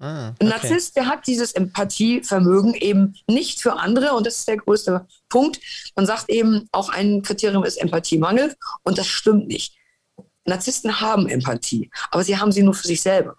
Ah. 0.02 0.35
Ein 0.40 0.49
Narzisst, 0.49 0.97
der 0.97 1.06
hat 1.06 1.28
dieses 1.28 1.52
Empathievermögen 1.52 2.75
eben 2.75 3.14
nicht 3.28 3.62
für 3.62 3.75
andere 3.75 4.14
und 4.14 4.26
das 4.26 4.40
ist 4.40 4.49
der 4.49 4.56
größte 4.56 5.06
Punkt. 5.28 5.61
Man 5.94 6.06
sagt 6.06 6.28
eben, 6.28 6.68
auch 6.73 6.88
ein 6.88 7.23
Kriterium 7.23 7.62
ist 7.62 7.76
Empathiemangel 7.76 8.56
und 8.82 8.99
das 8.99 9.06
stimmt 9.06 9.47
nicht. 9.47 9.76
Narzissten 10.44 11.00
haben 11.00 11.28
Empathie, 11.28 11.88
aber 12.11 12.25
sie 12.25 12.37
haben 12.37 12.50
sie 12.50 12.64
nur 12.64 12.75
für 12.75 12.88
sich 12.88 13.00
selber. 13.00 13.37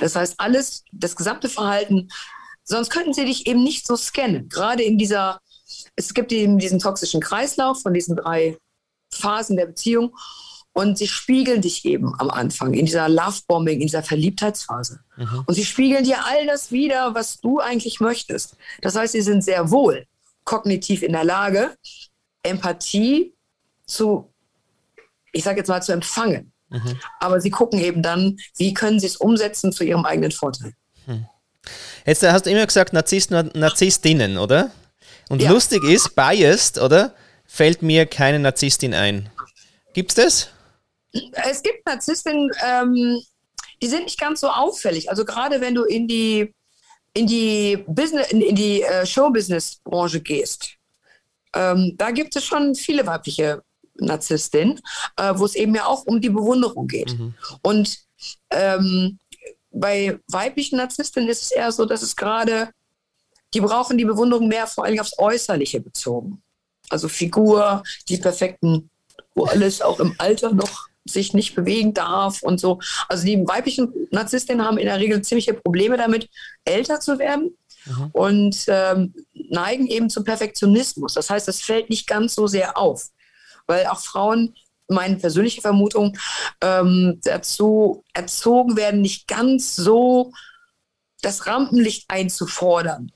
Das 0.00 0.14
heißt, 0.14 0.34
alles, 0.36 0.84
das 0.92 1.16
gesamte 1.16 1.48
Verhalten, 1.48 2.10
sonst 2.62 2.90
könnten 2.90 3.14
sie 3.14 3.24
dich 3.24 3.46
eben 3.46 3.64
nicht 3.64 3.86
so 3.86 3.96
scannen. 3.96 4.50
Gerade 4.50 4.82
in 4.82 4.98
dieser, 4.98 5.40
es 5.96 6.12
gibt 6.12 6.30
eben 6.32 6.58
diesen 6.58 6.78
toxischen 6.78 7.22
Kreislauf 7.22 7.80
von 7.80 7.94
diesen 7.94 8.16
drei 8.16 8.58
Phasen 9.10 9.56
der 9.56 9.66
Beziehung. 9.66 10.14
Und 10.74 10.96
sie 10.96 11.06
spiegeln 11.06 11.60
dich 11.60 11.84
eben 11.84 12.18
am 12.18 12.30
Anfang 12.30 12.72
in 12.72 12.86
dieser 12.86 13.08
Lovebombing, 13.08 13.74
in 13.80 13.86
dieser 13.86 14.02
Verliebtheitsphase. 14.02 15.00
Mhm. 15.16 15.44
Und 15.46 15.54
sie 15.54 15.66
spiegeln 15.66 16.04
dir 16.04 16.24
all 16.24 16.46
das 16.46 16.72
wieder, 16.72 17.14
was 17.14 17.40
du 17.40 17.60
eigentlich 17.60 18.00
möchtest. 18.00 18.56
Das 18.80 18.96
heißt, 18.96 19.12
sie 19.12 19.20
sind 19.20 19.44
sehr 19.44 19.70
wohl 19.70 20.06
kognitiv 20.44 21.02
in 21.02 21.12
der 21.12 21.24
Lage, 21.24 21.76
Empathie 22.42 23.34
zu, 23.86 24.32
ich 25.32 25.44
sage 25.44 25.58
jetzt 25.58 25.68
mal, 25.68 25.82
zu 25.82 25.92
empfangen. 25.92 26.52
Mhm. 26.70 26.98
Aber 27.20 27.40
sie 27.40 27.50
gucken 27.50 27.78
eben 27.78 28.02
dann, 28.02 28.38
wie 28.56 28.74
können 28.74 28.98
sie 28.98 29.06
es 29.06 29.16
umsetzen 29.16 29.72
zu 29.72 29.84
ihrem 29.84 30.04
eigenen 30.04 30.32
Vorteil. 30.32 30.72
Mhm. 31.06 31.26
Jetzt 32.06 32.22
hast 32.22 32.46
du 32.46 32.50
immer 32.50 32.66
gesagt, 32.66 32.92
Narzissten 32.92 33.36
und 33.36 33.54
Narzisstinnen, 33.54 34.38
oder? 34.38 34.72
Und 35.28 35.40
ja. 35.40 35.50
lustig 35.50 35.84
ist, 35.84 36.16
biased, 36.16 36.78
oder? 36.78 37.14
Fällt 37.46 37.82
mir 37.82 38.06
keine 38.06 38.38
Narzisstin 38.38 38.94
ein. 38.94 39.30
Gibt's 39.92 40.14
das? 40.14 40.48
Es 41.12 41.62
gibt 41.62 41.86
Narzisstinnen, 41.86 42.50
ähm, 42.64 43.22
die 43.82 43.88
sind 43.88 44.04
nicht 44.04 44.20
ganz 44.20 44.40
so 44.40 44.48
auffällig. 44.48 45.10
Also 45.10 45.24
gerade 45.24 45.60
wenn 45.60 45.74
du 45.74 45.84
in 45.84 46.08
die 46.08 46.54
in 47.14 47.26
die 47.26 47.84
Business, 47.86 48.30
in, 48.30 48.40
in 48.40 48.54
die 48.54 48.82
äh, 48.82 49.04
Showbusiness-Branche 49.04 50.20
gehst, 50.20 50.76
ähm, 51.54 51.94
da 51.98 52.10
gibt 52.10 52.34
es 52.36 52.44
schon 52.44 52.74
viele 52.74 53.06
weibliche 53.06 53.62
Narzisstinnen, 53.96 54.80
äh, 55.16 55.34
wo 55.36 55.44
es 55.44 55.54
eben 55.54 55.74
ja 55.74 55.86
auch 55.86 56.06
um 56.06 56.20
die 56.20 56.30
Bewunderung 56.30 56.88
geht. 56.88 57.18
Mhm. 57.18 57.34
Und 57.62 57.98
ähm, 58.50 59.18
bei 59.70 60.18
weiblichen 60.28 60.76
Narzisstinnen 60.76 61.28
ist 61.28 61.42
es 61.42 61.50
eher 61.50 61.72
so, 61.72 61.84
dass 61.84 62.02
es 62.02 62.16
gerade, 62.16 62.70
die 63.52 63.60
brauchen 63.60 63.98
die 63.98 64.04
Bewunderung 64.04 64.48
mehr 64.48 64.66
vor 64.66 64.84
allem 64.84 65.00
aufs 65.00 65.18
Äußerliche 65.18 65.80
bezogen. 65.80 66.42
Also 66.88 67.08
Figur, 67.08 67.82
die 68.08 68.16
perfekten, 68.16 68.90
wo 69.34 69.44
alles 69.44 69.82
auch 69.82 70.00
im 70.00 70.14
Alter 70.18 70.52
noch 70.52 70.88
sich 71.04 71.34
nicht 71.34 71.54
bewegen 71.54 71.94
darf 71.94 72.42
und 72.42 72.60
so. 72.60 72.80
Also 73.08 73.24
die 73.24 73.46
weiblichen 73.46 73.92
Narzisstinnen 74.10 74.64
haben 74.64 74.78
in 74.78 74.86
der 74.86 74.98
Regel 74.98 75.22
ziemliche 75.22 75.54
Probleme 75.54 75.96
damit, 75.96 76.28
älter 76.64 77.00
zu 77.00 77.18
werden 77.18 77.56
mhm. 77.86 78.10
und 78.12 78.64
ähm, 78.68 79.14
neigen 79.32 79.86
eben 79.86 80.10
zum 80.10 80.24
Perfektionismus. 80.24 81.14
Das 81.14 81.30
heißt, 81.30 81.48
es 81.48 81.62
fällt 81.62 81.90
nicht 81.90 82.06
ganz 82.06 82.34
so 82.34 82.46
sehr 82.46 82.76
auf, 82.76 83.08
weil 83.66 83.86
auch 83.86 84.00
Frauen, 84.00 84.54
meine 84.88 85.16
persönliche 85.16 85.60
Vermutung, 85.60 86.16
ähm, 86.60 87.20
dazu 87.24 88.04
erzogen 88.12 88.76
werden, 88.76 89.00
nicht 89.00 89.26
ganz 89.26 89.74
so 89.74 90.32
das 91.22 91.46
Rampenlicht 91.46 92.04
einzufordern. 92.08 93.10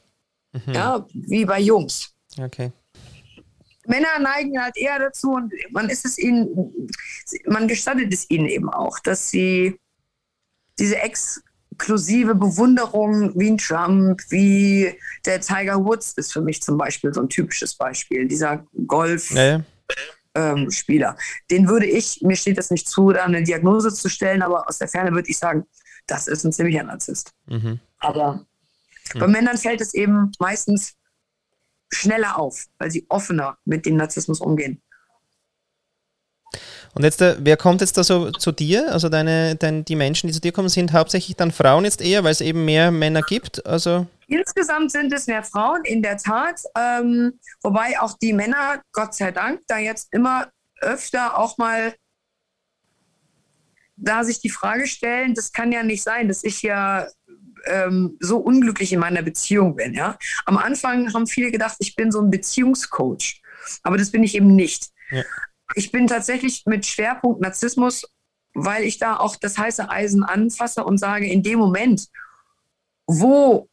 Mhm. 0.53 0.73
Ja, 0.73 1.07
wie 1.13 1.45
bei 1.45 1.61
Jungs. 1.61 2.15
Okay. 2.39 2.73
Männer 3.89 4.19
neigen 4.21 4.61
halt 4.61 4.77
eher 4.77 4.99
dazu 4.99 5.33
und 5.33 5.53
man 5.71 5.89
ist 5.89 6.05
es 6.05 6.19
ihnen, 6.19 6.89
man 7.47 7.69
gestattet 7.69 8.13
es 8.13 8.29
ihnen 8.31 8.47
eben 8.47 8.69
auch, 8.69 8.99
dass 8.99 9.31
sie 9.31 9.79
diese 10.79 10.97
exklusive 10.97 12.35
Bewunderung 12.35 13.33
wie 13.39 13.51
ein 13.51 13.59
Trump, 13.59 14.21
wie 14.29 14.95
der 15.25 15.41
Tiger 15.41 15.85
Woods 15.85 16.13
ist 16.13 16.33
für 16.33 16.41
mich 16.41 16.63
zum 16.63 16.77
Beispiel 16.77 17.13
so 17.13 17.23
ein 17.23 17.29
typisches 17.29 17.75
Beispiel, 17.75 18.27
dieser 18.27 18.67
Golf. 18.87 19.31
Ja, 19.31 19.61
ähm, 20.37 20.71
Spieler. 20.71 21.17
Den 21.51 21.67
würde 21.69 21.87
ich, 21.87 22.21
mir 22.23 22.37
steht 22.37 22.59
das 22.59 22.71
nicht 22.71 22.89
zu, 22.89 23.11
da 23.11 23.25
eine 23.25 23.43
Diagnose 23.43 23.93
zu 23.93 24.09
stellen, 24.09 24.43
aber 24.43 24.69
aus 24.69 24.79
der 24.79 24.89
Ferne 24.89 25.13
würde 25.13 25.31
ich 25.31 25.39
sagen, 25.39 25.65
das 26.07 26.29
ist 26.29 26.45
ein 26.45 26.53
ziemlicher 26.53 26.83
Narzisst. 26.83 27.33
Mhm. 27.47 27.81
Aber 27.99 28.47
mhm. 29.15 29.19
bei 29.19 29.27
Männern 29.27 29.57
fällt 29.57 29.81
es 29.81 29.95
eben 29.95 30.31
meistens 30.39 30.95
schneller 31.93 32.39
auf, 32.39 32.67
weil 32.79 32.91
sie 32.91 33.07
offener 33.09 33.59
mit 33.65 33.87
dem 33.87 33.97
Narzissmus 33.97 34.41
umgehen. 34.41 34.81
Und 36.95 37.05
jetzt, 37.05 37.21
äh, 37.21 37.37
wer 37.39 37.59
kommt 37.59 37.83
jetzt 37.83 37.99
da 37.99 38.05
so 38.05 38.31
zu 38.31 38.53
dir? 38.53 38.91
Also 38.91 39.11
deine, 39.11 39.55
dein, 39.57 39.85
die 39.85 39.97
Menschen, 39.97 40.29
die 40.29 40.33
zu 40.33 40.41
dir 40.41 40.53
kommen, 40.53 40.71
sind 40.71 40.95
hauptsächlich 40.95 41.37
dann 41.37 41.53
Frauen 41.53 41.85
jetzt 41.85 42.01
eher, 42.01 42.25
weil 42.25 42.33
es 42.33 42.41
eben 42.41 42.65
mehr 42.65 42.91
Männer 42.91 43.21
gibt? 43.21 43.67
Also 43.67 44.07
Insgesamt 44.29 44.91
sind 44.91 45.13
es 45.13 45.27
mehr 45.27 45.43
Frauen, 45.43 45.85
in 45.85 46.03
der 46.03 46.17
Tat. 46.17 46.63
Ähm, 46.75 47.39
wobei 47.63 48.01
auch 48.01 48.17
die 48.19 48.33
Männer, 48.33 48.83
Gott 48.93 49.15
sei 49.15 49.31
Dank, 49.31 49.61
da 49.67 49.79
jetzt 49.79 50.09
immer 50.13 50.49
öfter 50.81 51.39
auch 51.39 51.59
mal 51.59 51.95
da 53.97 54.25
sich 54.25 54.41
die 54.41 54.51
Frage 54.51 54.87
stellen, 54.87 55.35
das 55.35 55.53
kann 55.53 55.73
ja 55.73 55.83
nicht 55.83 56.03
sein, 56.03 56.29
dass 56.29 56.45
ich 56.45 56.63
ja 56.63 57.09
ähm, 57.67 58.17
so 58.21 58.39
unglücklich 58.39 58.93
in 58.93 59.01
meiner 59.01 59.23
Beziehung 59.23 59.77
bin. 59.77 59.95
Ja? 59.95 60.19
Am 60.45 60.59
Anfang 60.59 61.13
haben 61.13 61.27
viele 61.27 61.51
gedacht, 61.51 61.77
ich 61.79 61.97
bin 61.97 62.11
so 62.13 62.21
ein 62.21 62.31
Beziehungscoach. 62.31 63.43
Aber 63.83 63.97
das 63.97 64.11
bin 64.11 64.23
ich 64.23 64.35
eben 64.35 64.55
nicht. 64.55 64.91
Ja. 65.11 65.23
Ich 65.75 65.91
bin 65.91 66.07
tatsächlich 66.07 66.65
mit 66.67 66.87
Schwerpunkt 66.87 67.41
Narzissmus, 67.41 68.07
weil 68.55 68.85
ich 68.85 68.99
da 68.99 69.17
auch 69.17 69.37
das 69.37 69.59
heiße 69.59 69.91
Eisen 69.91 70.23
anfasse 70.23 70.85
und 70.85 70.99
sage, 70.99 71.27
in 71.27 71.43
dem 71.43 71.59
Moment, 71.59 72.09
wo 73.07 73.69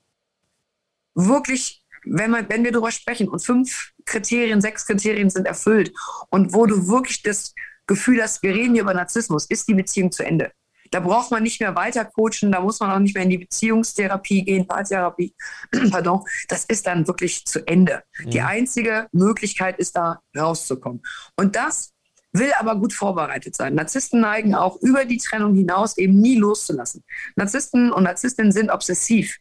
wirklich, 1.16 1.84
wenn, 2.04 2.32
man, 2.32 2.50
wenn 2.50 2.64
wir 2.64 2.72
darüber 2.72 2.92
sprechen 2.92 3.30
und 3.30 3.40
fünf 3.40 3.92
Kriterien, 4.06 4.62
sechs 4.62 4.86
Kriterien 4.86 5.30
sind 5.30 5.48
erfüllt 5.48 5.94
und 6.30 6.54
wo 6.54 6.66
du 6.66 6.88
wirklich 6.88 7.22
das 7.22 7.54
Gefühl 7.88 8.22
hast, 8.22 8.44
wir 8.44 8.54
reden 8.54 8.74
hier 8.74 8.84
über 8.84 8.94
Narzissmus, 8.94 9.46
ist 9.46 9.68
die 9.68 9.74
Beziehung 9.74 10.12
zu 10.12 10.26
Ende. 10.26 10.52
Da 10.94 11.00
braucht 11.00 11.32
man 11.32 11.42
nicht 11.42 11.60
mehr 11.60 11.76
weiter 11.76 12.06
coachen, 12.06 12.52
da 12.52 12.62
muss 12.62 12.80
man 12.80 12.92
auch 12.92 13.00
nicht 13.00 13.16
mehr 13.16 13.24
in 13.24 13.32
die 13.32 13.40
Beziehungstherapie 13.40 14.46
gehen, 14.46 14.68
Paartherapie. 14.68 15.34
Pardon, 15.90 16.24
das 16.48 16.66
ist 16.66 16.86
dann 16.86 17.08
wirklich 17.08 17.46
zu 17.46 17.66
Ende. 17.66 18.04
Mhm. 18.20 18.30
Die 18.30 18.42
einzige 18.42 19.08
Möglichkeit 19.12 19.80
ist 19.80 19.98
da 19.98 20.22
rauszukommen. 20.38 21.02
Und 21.36 21.56
das 21.56 21.94
will 22.32 22.52
aber 22.60 22.76
gut 22.76 22.94
vorbereitet 22.94 23.56
sein. 23.56 23.74
Narzissten 23.74 24.22
neigen 24.22 24.54
auch 24.54 24.80
über 24.82 25.06
die 25.06 25.18
Trennung 25.18 25.56
hinaus 25.56 25.98
eben 25.98 26.22
nie 26.22 26.36
loszulassen. 26.36 27.04
Narzissten 27.36 27.92
und 27.92 28.04
Narzisstinnen 28.04 28.52
sind 28.52 28.70
obsessiv. 28.70 29.40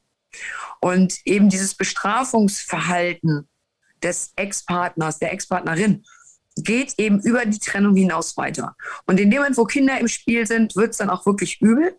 Und 0.81 1.19
eben 1.27 1.51
dieses 1.51 1.75
Bestrafungsverhalten 1.75 3.47
des 4.03 4.33
Ex-Partners, 4.37 5.19
der 5.19 5.35
Ex-Partnerin, 5.35 6.03
geht 6.57 6.95
eben 6.99 7.21
über 7.21 7.45
die 7.47 7.59
Trennung 7.59 7.97
hinaus 7.97 8.37
weiter. 8.37 8.77
Und 9.07 9.19
in 9.19 9.31
dem 9.31 9.39
Moment, 9.39 9.57
wo 9.57 9.65
Kinder 9.65 9.99
im 9.99 10.09
Spiel 10.09 10.47
sind, 10.47 10.77
wird 10.77 10.91
es 10.91 10.99
dann 10.99 11.11
auch 11.11 11.25
wirklich 11.27 11.61
übel. 11.61 11.97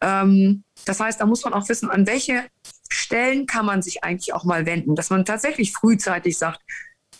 Ähm, 0.00 0.64
das 0.84 1.00
heißt, 1.00 1.20
da 1.20 1.26
muss 1.26 1.44
man 1.44 1.52
auch 1.52 1.68
wissen, 1.68 1.90
an 1.90 2.06
welche 2.06 2.46
Stellen 2.88 3.46
kann 3.46 3.66
man 3.66 3.82
sich 3.82 4.02
eigentlich 4.04 4.32
auch 4.32 4.44
mal 4.44 4.66
wenden, 4.66 4.94
dass 4.94 5.10
man 5.10 5.24
tatsächlich 5.24 5.72
frühzeitig 5.72 6.38
sagt, 6.38 6.60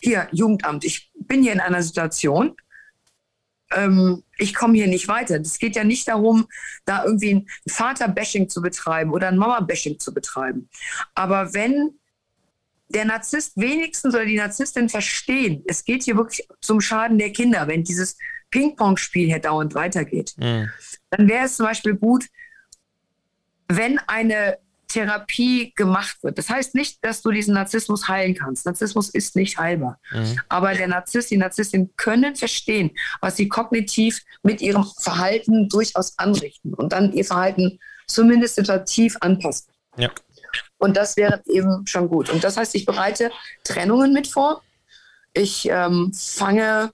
hier, 0.01 0.29
Jugendamt, 0.33 0.85
ich 0.85 1.11
bin 1.15 1.43
hier 1.43 1.53
in 1.53 1.61
einer 1.61 1.83
Situation, 1.83 2.57
ähm, 3.75 4.23
ich 4.37 4.55
komme 4.55 4.75
hier 4.75 4.89
nicht 4.89 5.09
weiter. 5.09 5.41
Es 5.41 5.59
geht 5.59 5.77
ja 5.77 5.85
nicht 5.85 6.09
darum, 6.09 6.47
da 6.85 7.05
irgendwie 7.05 7.35
ein 7.35 7.47
Vater-Bashing 7.69 8.49
zu 8.49 8.61
betreiben 8.61 9.13
oder 9.13 9.29
ein 9.29 9.39
Mama-Bashing 9.39 9.99
zu 9.99 10.13
betreiben. 10.13 10.69
Aber 11.15 11.55
wenn 11.55 11.99
der 12.93 13.05
Narzisst 13.05 13.57
wenigstens 13.57 14.15
oder 14.15 14.25
die 14.25 14.37
Narzisstin 14.37 14.89
verstehen, 14.89 15.63
es 15.67 15.85
geht 15.85 16.03
hier 16.05 16.17
wirklich 16.17 16.47
zum 16.61 16.81
Schaden 16.81 17.19
der 17.19 17.33
Kinder, 17.33 17.67
wenn 17.67 17.85
dieses 17.85 18.17
Ping-Pong-Spiel 18.51 19.27
hier 19.27 19.39
dauernd 19.39 19.75
weitergeht, 19.75 20.35
mhm. 20.37 20.69
dann 21.11 21.29
wäre 21.29 21.47
es 21.47 21.57
zum 21.57 21.67
Beispiel 21.67 21.95
gut, 21.95 22.27
wenn 23.69 23.99
eine 24.07 24.59
Therapie 24.89 25.73
gemacht 25.75 26.23
wird. 26.23 26.37
Das 26.37 26.51
heißt 26.51 26.75
nicht, 26.75 27.03
dass 27.03 27.23
du 27.23 27.31
diesen 27.31 27.55
Narzissmus 27.55 28.09
heilen 28.09 28.35
kannst. 28.35 28.67
Narzissmus 28.67 29.09
ist 29.09 29.35
nicht 29.37 29.57
heilbar. 29.57 29.99
Mhm. 30.13 30.39
Aber 30.51 30.75
der 30.75 30.87
Narzisst, 30.87 31.31
die 31.31 31.39
Narzisstin 31.39 31.91
können 31.97 32.37
verstehen, 32.37 32.91
was 33.23 33.37
sie 33.37 33.49
kognitiv 33.49 34.21
mit 34.43 34.61
ihrem 34.61 34.85
Verhalten 35.01 35.71
durchaus 35.71 36.19
anrichten 36.19 36.75
und 36.75 36.93
dann 36.93 37.13
ihr 37.15 37.25
Verhalten 37.25 37.79
zumindest 38.07 38.57
situativ 38.57 39.17
anpassen. 39.21 39.73
Ja. 39.97 40.11
Und 40.79 40.97
das 40.97 41.17
wäre 41.17 41.43
eben 41.47 41.87
schon 41.87 42.09
gut. 42.09 42.31
Und 42.31 42.45
das 42.45 42.57
heißt, 42.57 42.75
ich 42.75 42.87
bereite 42.87 43.31
Trennungen 43.65 44.13
mit 44.13 44.27
vor. 44.27 44.63
Ich 45.33 45.69
ähm, 45.69 46.13
fange 46.15 46.91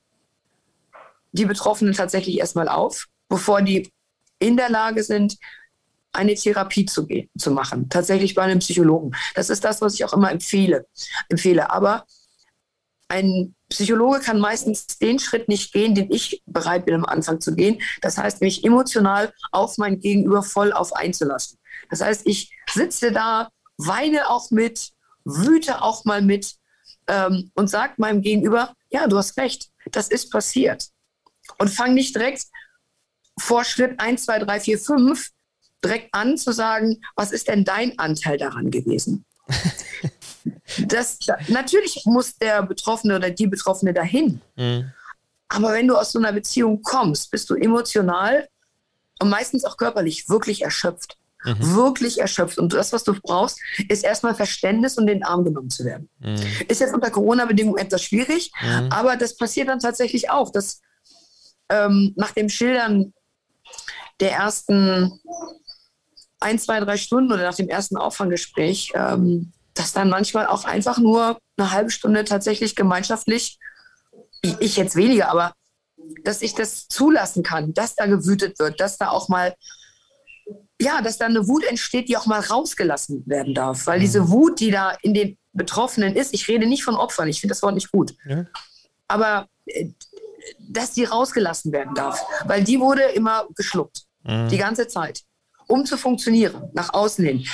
die 1.33 1.47
Betroffenen 1.47 1.95
tatsächlich 1.95 2.39
erstmal 2.39 2.69
auf, 2.69 3.07
bevor 3.29 3.63
die 3.63 3.91
in 4.39 4.57
der 4.57 4.71
Lage 4.71 5.03
sind, 5.03 5.37
eine 6.13 6.35
Therapie 6.35 6.87
zu, 6.87 7.07
gehen, 7.07 7.29
zu 7.37 7.51
machen, 7.51 7.89
tatsächlich 7.89 8.35
bei 8.35 8.43
einem 8.43 8.61
Psychologen. 8.61 9.13
Das 9.35 9.51
ist 9.51 9.65
das, 9.65 9.81
was 9.81 9.95
ich 9.95 10.05
auch 10.05 10.13
immer 10.13 10.31
empfehle. 10.31 10.87
empfehle. 11.29 11.71
Aber 11.71 12.05
ein 13.09 13.55
Psychologe 13.69 14.21
kann 14.21 14.41
meistens 14.41 14.87
den 14.87 15.19
Schritt 15.19 15.49
nicht 15.49 15.73
gehen, 15.73 15.95
den 15.95 16.11
ich 16.11 16.43
bereit 16.47 16.87
bin, 16.87 16.95
am 16.95 17.05
Anfang 17.05 17.41
zu 17.41 17.55
gehen. 17.55 17.81
Das 18.01 18.17
heißt, 18.17 18.41
mich 18.41 18.65
emotional 18.65 19.33
auf 19.53 19.77
mein 19.77 20.01
Gegenüber 20.01 20.43
voll 20.43 20.73
auf 20.73 20.95
einzulassen. 20.95 21.59
Das 21.91 22.01
heißt, 22.01 22.23
ich 22.27 22.57
sitze 22.73 23.13
da, 23.13 23.51
weine 23.77 24.31
auch 24.31 24.51
mit, 24.51 24.93
wüte 25.25 25.83
auch 25.83 26.05
mal 26.05 26.23
mit 26.23 26.57
ähm, 27.07 27.51
und 27.55 27.69
sage 27.69 27.95
meinem 27.99 28.23
Gegenüber, 28.23 28.75
ja, 28.91 29.07
du 29.07 29.19
hast 29.19 29.37
recht, 29.37 29.69
das 29.93 30.09
ist 30.09 30.31
passiert. 30.31 30.89
Und 31.59 31.69
fange 31.69 31.95
nicht 31.95 32.15
direkt 32.15 32.45
vor 33.39 33.65
Schritt 33.65 34.01
1, 34.01 34.25
2, 34.25 34.39
3, 34.41 34.61
4, 34.61 34.79
5 34.79 35.31
direkt 35.85 36.13
an 36.13 36.37
zu 36.37 36.53
sagen, 36.53 37.01
was 37.15 37.33
ist 37.33 37.49
denn 37.49 37.65
dein 37.65 37.99
Anteil 37.99 38.37
daran 38.37 38.71
gewesen? 38.71 39.25
das, 40.87 41.19
natürlich 41.49 42.03
muss 42.05 42.37
der 42.37 42.63
Betroffene 42.63 43.17
oder 43.17 43.31
die 43.31 43.47
Betroffene 43.47 43.93
dahin. 43.93 44.41
Mhm. 44.57 44.93
Aber 45.49 45.73
wenn 45.73 45.89
du 45.89 45.97
aus 45.97 46.13
so 46.13 46.19
einer 46.19 46.33
Beziehung 46.33 46.83
kommst, 46.83 47.31
bist 47.31 47.49
du 47.51 47.55
emotional 47.55 48.49
und 49.21 49.31
meistens 49.31 49.65
auch 49.65 49.77
körperlich 49.77 50.29
wirklich 50.29 50.63
erschöpft. 50.63 51.17
Mhm. 51.45 51.75
Wirklich 51.75 52.21
erschöpft. 52.21 52.59
Und 52.59 52.73
das, 52.73 52.93
was 52.93 53.05
du 53.05 53.15
brauchst, 53.15 53.61
ist 53.89 54.05
erstmal 54.05 54.35
Verständnis 54.35 54.99
und 54.99 55.09
in 55.09 55.19
den 55.19 55.25
Arm 55.25 55.45
genommen 55.45 55.71
zu 55.71 55.85
werden. 55.85 56.09
Mhm. 56.19 56.43
Ist 56.69 56.81
jetzt 56.81 56.95
unter 56.95 57.11
Corona-Bedingungen 57.11 57.79
etwas 57.79 58.03
schwierig, 58.03 58.51
mhm. 58.61 58.89
aber 58.91 59.17
das 59.17 59.37
passiert 59.37 59.69
dann 59.69 59.79
tatsächlich 59.79 60.31
auch, 60.31 60.51
dass 60.51 60.81
ähm, 61.69 62.13
nach 62.17 62.33
dem 62.33 62.49
Schildern 62.49 63.13
der 64.21 64.33
ersten 64.33 65.21
ein, 66.41 66.59
zwei, 66.59 66.81
drei 66.81 66.97
Stunden 66.97 67.33
oder 67.33 67.45
nach 67.45 67.55
dem 67.55 67.69
ersten 67.69 67.97
Auffanggespräch, 67.97 68.93
ähm, 68.95 69.53
dass 69.79 69.93
dann 69.93 70.09
manchmal 70.09 70.47
auch 70.47 70.65
einfach 70.65 70.99
nur 70.99 71.39
eine 71.57 71.71
halbe 71.71 71.91
Stunde 71.91 72.25
tatsächlich 72.25 72.75
gemeinschaftlich, 72.75 73.59
ich 74.43 74.77
jetzt 74.77 74.97
weniger, 74.97 75.31
aber 75.31 75.53
dass 76.25 76.43
ich 76.43 76.55
das 76.55 76.89
zulassen 76.89 77.43
kann, 77.43 77.75
dass 77.75 77.95
da 77.95 78.07
gewütet 78.07 78.59
wird, 78.59 78.81
dass 78.81 78.99
da 78.99 79.11
auch 79.11 79.29
mal, 79.29 79.55
ja, 80.81 81.01
dass 81.03 81.19
da 81.19 81.27
eine 81.27 81.47
Wut 81.47 81.65
entsteht, 81.65 82.09
die 82.09 82.17
auch 82.17 82.27
mal 82.27 82.41
rausgelassen 82.41 83.25
werden 83.27 83.55
darf. 83.55 83.87
Weil 83.87 83.99
mhm. 83.99 84.03
diese 84.03 84.29
Wut, 84.31 84.61
die 84.61 84.71
da 84.71 84.97
in 85.03 85.15
den 85.15 85.39
Betroffenen 85.53 86.17
ist, 86.17 86.35
ich 86.35 86.49
rede 86.49 86.67
nicht 86.67 86.85
von 86.85 86.97
Opfern, 86.97 87.29
ich 87.29 87.41
finde 87.41 87.53
das 87.53 87.63
Wort 87.63 87.75
nicht 87.75 87.91
gut, 87.93 88.15
ja. 88.29 88.47
aber 89.07 89.47
äh, 89.67 89.89
dass 90.61 90.93
die 90.93 91.05
rausgelassen 91.05 91.73
werden 91.73 91.95
darf, 91.95 92.25
weil 92.45 92.65
die 92.65 92.81
wurde 92.81 93.03
immer 93.03 93.47
geschluckt, 93.55 94.03
mhm. 94.25 94.49
die 94.49 94.59
ganze 94.59 94.89
Zeit 94.89 95.23
um 95.69 95.85
zu 95.85 95.97
funktionieren, 95.99 96.71
nach 96.73 96.95
außen 96.95 97.25
hin, 97.25 97.47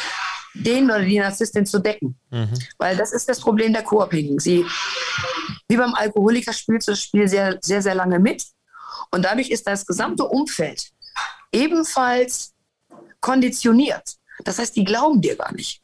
den 0.54 0.84
oder 0.86 1.00
die 1.00 1.18
Narzisstin 1.18 1.66
zu 1.66 1.80
decken. 1.80 2.18
Mhm. 2.30 2.54
Weil 2.78 2.96
das 2.96 3.12
ist 3.12 3.28
das 3.28 3.40
Problem 3.40 3.72
der 3.72 3.82
Co-Abhängigen. 3.82 4.38
Sie, 4.38 4.64
wie 5.68 5.76
beim 5.76 5.94
Alkoholiker, 5.94 6.52
spielt 6.52 6.86
das 6.86 7.00
Spiel 7.00 7.28
sehr, 7.28 7.58
sehr, 7.60 7.82
sehr 7.82 7.94
lange 7.94 8.18
mit. 8.18 8.44
Und 9.10 9.24
dadurch 9.24 9.50
ist 9.50 9.66
das 9.66 9.84
gesamte 9.86 10.24
Umfeld 10.24 10.90
ebenfalls 11.52 12.54
konditioniert. 13.20 14.16
Das 14.44 14.58
heißt, 14.58 14.76
die 14.76 14.84
glauben 14.84 15.20
dir 15.20 15.36
gar 15.36 15.52
nicht. 15.52 15.80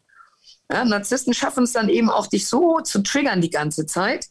Ja, 0.72 0.84
Narzissten 0.84 1.34
schaffen 1.34 1.64
es 1.64 1.72
dann 1.72 1.88
eben 1.88 2.10
auch, 2.10 2.26
dich 2.26 2.46
so 2.46 2.80
zu 2.80 3.02
triggern 3.02 3.40
die 3.40 3.50
ganze 3.50 3.86
Zeit, 3.86 4.26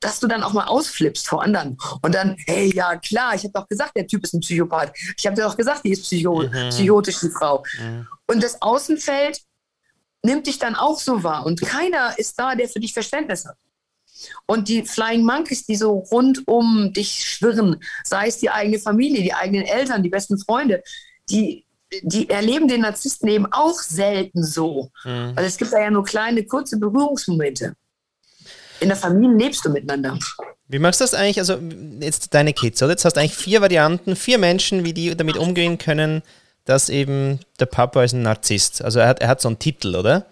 dass 0.00 0.20
du 0.20 0.26
dann 0.26 0.42
auch 0.42 0.52
mal 0.52 0.66
ausflippst 0.66 1.26
vor 1.28 1.42
anderen. 1.42 1.78
Und 2.02 2.14
dann, 2.14 2.36
hey, 2.46 2.74
ja 2.74 2.96
klar, 2.96 3.34
ich 3.34 3.44
habe 3.44 3.52
doch 3.54 3.68
gesagt, 3.68 3.96
der 3.96 4.06
Typ 4.06 4.24
ist 4.24 4.34
ein 4.34 4.40
Psychopath. 4.40 4.92
Ich 5.16 5.26
habe 5.26 5.36
dir 5.36 5.42
doch 5.42 5.56
gesagt, 5.56 5.84
die 5.84 5.92
ist 5.92 6.02
psycho 6.02 6.42
mhm. 6.42 6.68
psychotisch, 6.70 7.20
die 7.20 7.30
Frau. 7.30 7.64
Mhm. 7.78 8.06
Und 8.26 8.42
das 8.42 8.60
Außenfeld 8.60 9.40
nimmt 10.22 10.46
dich 10.46 10.58
dann 10.58 10.74
auch 10.74 10.98
so 10.98 11.22
wahr. 11.22 11.46
Und 11.46 11.60
keiner 11.62 12.18
ist 12.18 12.38
da, 12.38 12.54
der 12.54 12.68
für 12.68 12.80
dich 12.80 12.92
Verständnis 12.92 13.46
hat. 13.46 13.56
Und 14.46 14.68
die 14.68 14.84
Flying 14.84 15.24
Monkeys, 15.24 15.66
die 15.66 15.76
so 15.76 15.98
rund 15.98 16.46
um 16.46 16.92
dich 16.92 17.24
schwirren, 17.24 17.76
sei 18.04 18.28
es 18.28 18.38
die 18.38 18.50
eigene 18.50 18.78
Familie, 18.78 19.22
die 19.22 19.34
eigenen 19.34 19.66
Eltern, 19.66 20.02
die 20.02 20.08
besten 20.08 20.38
Freunde, 20.38 20.82
die, 21.28 21.66
die 22.02 22.28
erleben 22.28 22.66
den 22.66 22.80
Narzissten 22.80 23.28
eben 23.28 23.46
auch 23.52 23.78
selten 23.78 24.42
so. 24.42 24.90
Mhm. 25.04 25.36
Weil 25.36 25.44
es 25.44 25.56
gibt 25.56 25.72
da 25.72 25.80
ja 25.80 25.90
nur 25.90 26.04
kleine, 26.04 26.44
kurze 26.44 26.78
Berührungsmomente 26.78 27.74
in 28.86 28.90
der 28.90 28.96
Familie 28.96 29.36
lebst 29.36 29.64
du 29.64 29.70
miteinander. 29.70 30.16
Wie 30.68 30.78
machst 30.78 31.00
du 31.00 31.04
das 31.04 31.12
eigentlich? 31.12 31.40
Also, 31.40 31.58
jetzt 32.00 32.34
deine 32.34 32.52
Kids, 32.52 32.80
oder? 32.82 32.92
Jetzt 32.92 33.04
hast 33.04 33.14
du 33.14 33.20
eigentlich 33.20 33.36
vier 33.36 33.60
Varianten, 33.60 34.14
vier 34.14 34.38
Menschen, 34.38 34.84
wie 34.84 34.92
die 34.92 35.16
damit 35.16 35.36
umgehen 35.36 35.76
können, 35.76 36.22
dass 36.64 36.88
eben 36.88 37.40
der 37.58 37.66
Papa 37.66 38.04
ist 38.04 38.12
ein 38.12 38.22
Narzisst. 38.22 38.82
Also, 38.82 39.00
er 39.00 39.08
hat, 39.08 39.20
er 39.20 39.28
hat 39.28 39.40
so 39.40 39.48
einen 39.48 39.58
Titel, 39.58 39.96
oder? 39.96 40.26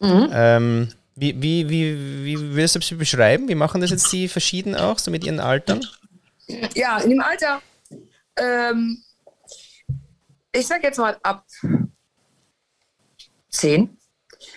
Mhm. 0.00 0.28
Ähm, 0.32 0.88
wie, 1.16 1.40
wie, 1.40 1.70
wie, 1.70 2.24
wie 2.26 2.40
würdest 2.54 2.74
du 2.74 2.78
das 2.80 2.98
beschreiben? 2.98 3.48
Wie 3.48 3.54
machen 3.54 3.80
das 3.80 3.90
jetzt 3.90 4.12
die 4.12 4.28
verschieden 4.28 4.74
auch, 4.74 4.98
so 4.98 5.10
mit 5.10 5.24
ihren 5.24 5.40
Altern? 5.40 5.80
Ja, 6.74 6.98
in 6.98 7.08
dem 7.08 7.22
Alter, 7.22 7.62
ähm, 8.36 9.02
ich 10.52 10.66
sag 10.66 10.82
jetzt 10.82 10.98
mal 10.98 11.16
ab 11.22 11.46
zehn, 13.48 13.98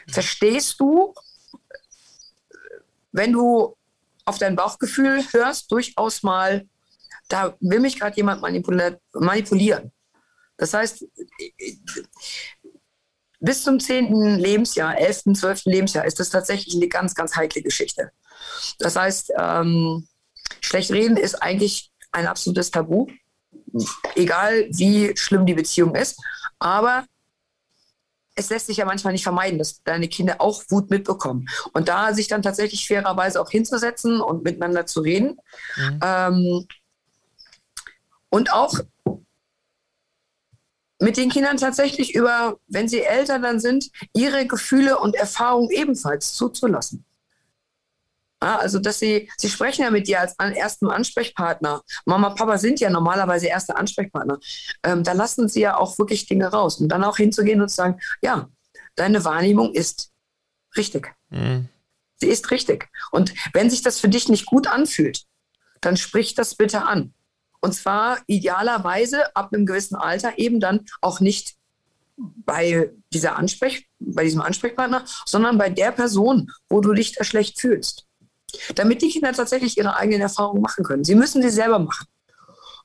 verstehst 0.08 0.80
du, 0.80 1.14
wenn 3.12 3.32
du 3.32 3.76
auf 4.26 4.38
dein 4.38 4.56
Bauchgefühl 4.56 5.24
hörst, 5.32 5.72
durchaus 5.72 6.24
mal, 6.24 6.68
da 7.28 7.56
will 7.60 7.80
mich 7.80 8.00
gerade 8.00 8.16
jemand 8.16 8.42
manipulieren. 8.42 9.92
Das 10.58 10.74
heißt, 10.74 11.06
bis 13.40 13.64
zum 13.64 13.80
10. 13.80 14.38
Lebensjahr, 14.38 14.98
11., 14.98 15.34
12. 15.34 15.66
Lebensjahr 15.66 16.06
ist 16.06 16.20
das 16.20 16.30
tatsächlich 16.30 16.76
eine 16.76 16.88
ganz, 16.88 17.16
ganz 17.16 17.36
heikle 17.36 17.64
Geschichte. 17.64 18.12
Das 18.78 18.96
heißt, 18.96 19.34
ähm, 19.38 20.08
schlecht 20.62 20.92
reden 20.92 21.18
ist 21.18 21.36
eigentlich 21.36 21.92
ein 22.12 22.28
absolutes 22.28 22.70
Tabu, 22.70 23.08
egal 24.16 24.68
wie 24.72 25.16
schlimm 25.18 25.46
die 25.46 25.54
Beziehung 25.54 25.96
ist. 25.96 26.20
Aber 26.60 27.06
es 28.42 28.50
lässt 28.50 28.68
sich 28.68 28.78
ja 28.78 28.86
manchmal 28.86 29.14
nicht 29.14 29.24
vermeiden, 29.24 29.58
dass 29.58 29.84
deine 29.84 30.08
Kinder 30.08 30.42
auch 30.42 30.64
Wut 30.70 30.90
mitbekommen. 30.90 31.48
Und 31.74 31.88
da 31.88 32.14
sich 32.14 32.28
dann 32.28 32.42
tatsächlich 32.42 32.88
fairerweise 32.88 33.40
auch 33.40 33.50
hinzusetzen 33.50 34.20
und 34.20 34.44
miteinander 34.44 34.86
zu 34.86 35.02
reden. 35.02 35.38
Mhm. 35.78 36.00
Ähm, 36.04 36.68
und 38.30 38.54
auch 38.54 38.80
mit 41.00 41.18
den 41.18 41.30
Kindern 41.30 41.58
tatsächlich 41.58 42.14
über, 42.14 42.58
wenn 42.68 42.88
sie 42.88 43.02
älter 43.02 43.40
dann 43.40 43.60
sind, 43.60 43.90
ihre 44.14 44.46
Gefühle 44.46 45.00
und 45.00 45.16
Erfahrungen 45.16 45.72
ebenfalls 45.72 46.34
zuzulassen. 46.34 47.06
Ja, 48.44 48.58
also, 48.58 48.80
dass 48.80 49.00
sie, 49.00 49.30
sie 49.38 49.50
sprechen 49.50 49.84
ja 49.84 49.92
mit 49.92 50.08
dir 50.08 50.20
als 50.20 50.36
ersten 50.38 50.90
Ansprechpartner. 50.90 51.82
Mama, 52.06 52.32
Papa 52.32 52.58
sind 52.58 52.80
ja 52.80 52.90
normalerweise 52.90 53.48
erste 53.48 53.76
Ansprechpartner. 53.76 54.40
Ähm, 54.84 55.04
da 55.04 55.14
lassen 55.14 55.48
sie 55.48 55.62
ja 55.62 55.78
auch 55.78 55.98
wirklich 56.00 56.26
Dinge 56.26 56.48
raus. 56.48 56.80
Und 56.80 56.90
dann 56.90 57.04
auch 57.04 57.18
hinzugehen 57.18 57.62
und 57.62 57.70
zu 57.70 57.76
sagen, 57.76 58.00
ja, 58.22 58.50
deine 58.96 59.24
Wahrnehmung 59.26 59.74
ist 59.74 60.12
richtig. 60.76 61.14
Mhm. 61.30 61.70
Sie 62.16 62.28
ist 62.28 62.50
richtig. 62.52 62.90
Und 63.12 63.34
wenn 63.54 63.70
sich 63.70 63.82
das 63.84 64.00
für 64.00 64.10
dich 64.10 64.30
nicht 64.30 64.46
gut 64.46 64.68
anfühlt, 64.68 65.24
dann 65.82 65.98
sprich 65.98 66.36
das 66.36 66.56
bitte 66.56 66.84
an. 66.84 67.14
Und 67.60 67.74
zwar 67.74 68.20
idealerweise 68.28 69.36
ab 69.36 69.54
einem 69.54 69.66
gewissen 69.66 69.96
Alter 69.96 70.38
eben 70.38 70.60
dann 70.60 70.86
auch 71.02 71.20
nicht 71.20 71.56
bei, 72.18 72.92
dieser 73.14 73.38
Ansprech, 73.38 73.88
bei 74.00 74.24
diesem 74.24 74.42
Ansprechpartner, 74.42 75.06
sondern 75.26 75.58
bei 75.58 75.70
der 75.70 75.92
Person, 75.92 76.52
wo 76.70 76.82
du 76.82 76.94
dich 76.94 77.14
da 77.14 77.24
schlecht 77.24 77.60
fühlst. 77.60 78.08
Damit 78.76 79.02
die 79.02 79.10
Kinder 79.10 79.34
tatsächlich 79.34 79.78
ihre 79.78 79.96
eigenen 79.96 80.22
Erfahrungen 80.22 80.62
machen 80.62 80.84
können. 80.84 81.04
Sie 81.04 81.16
müssen 81.16 81.42
sie 81.42 81.50
selber 81.50 81.80
machen. 81.80 82.08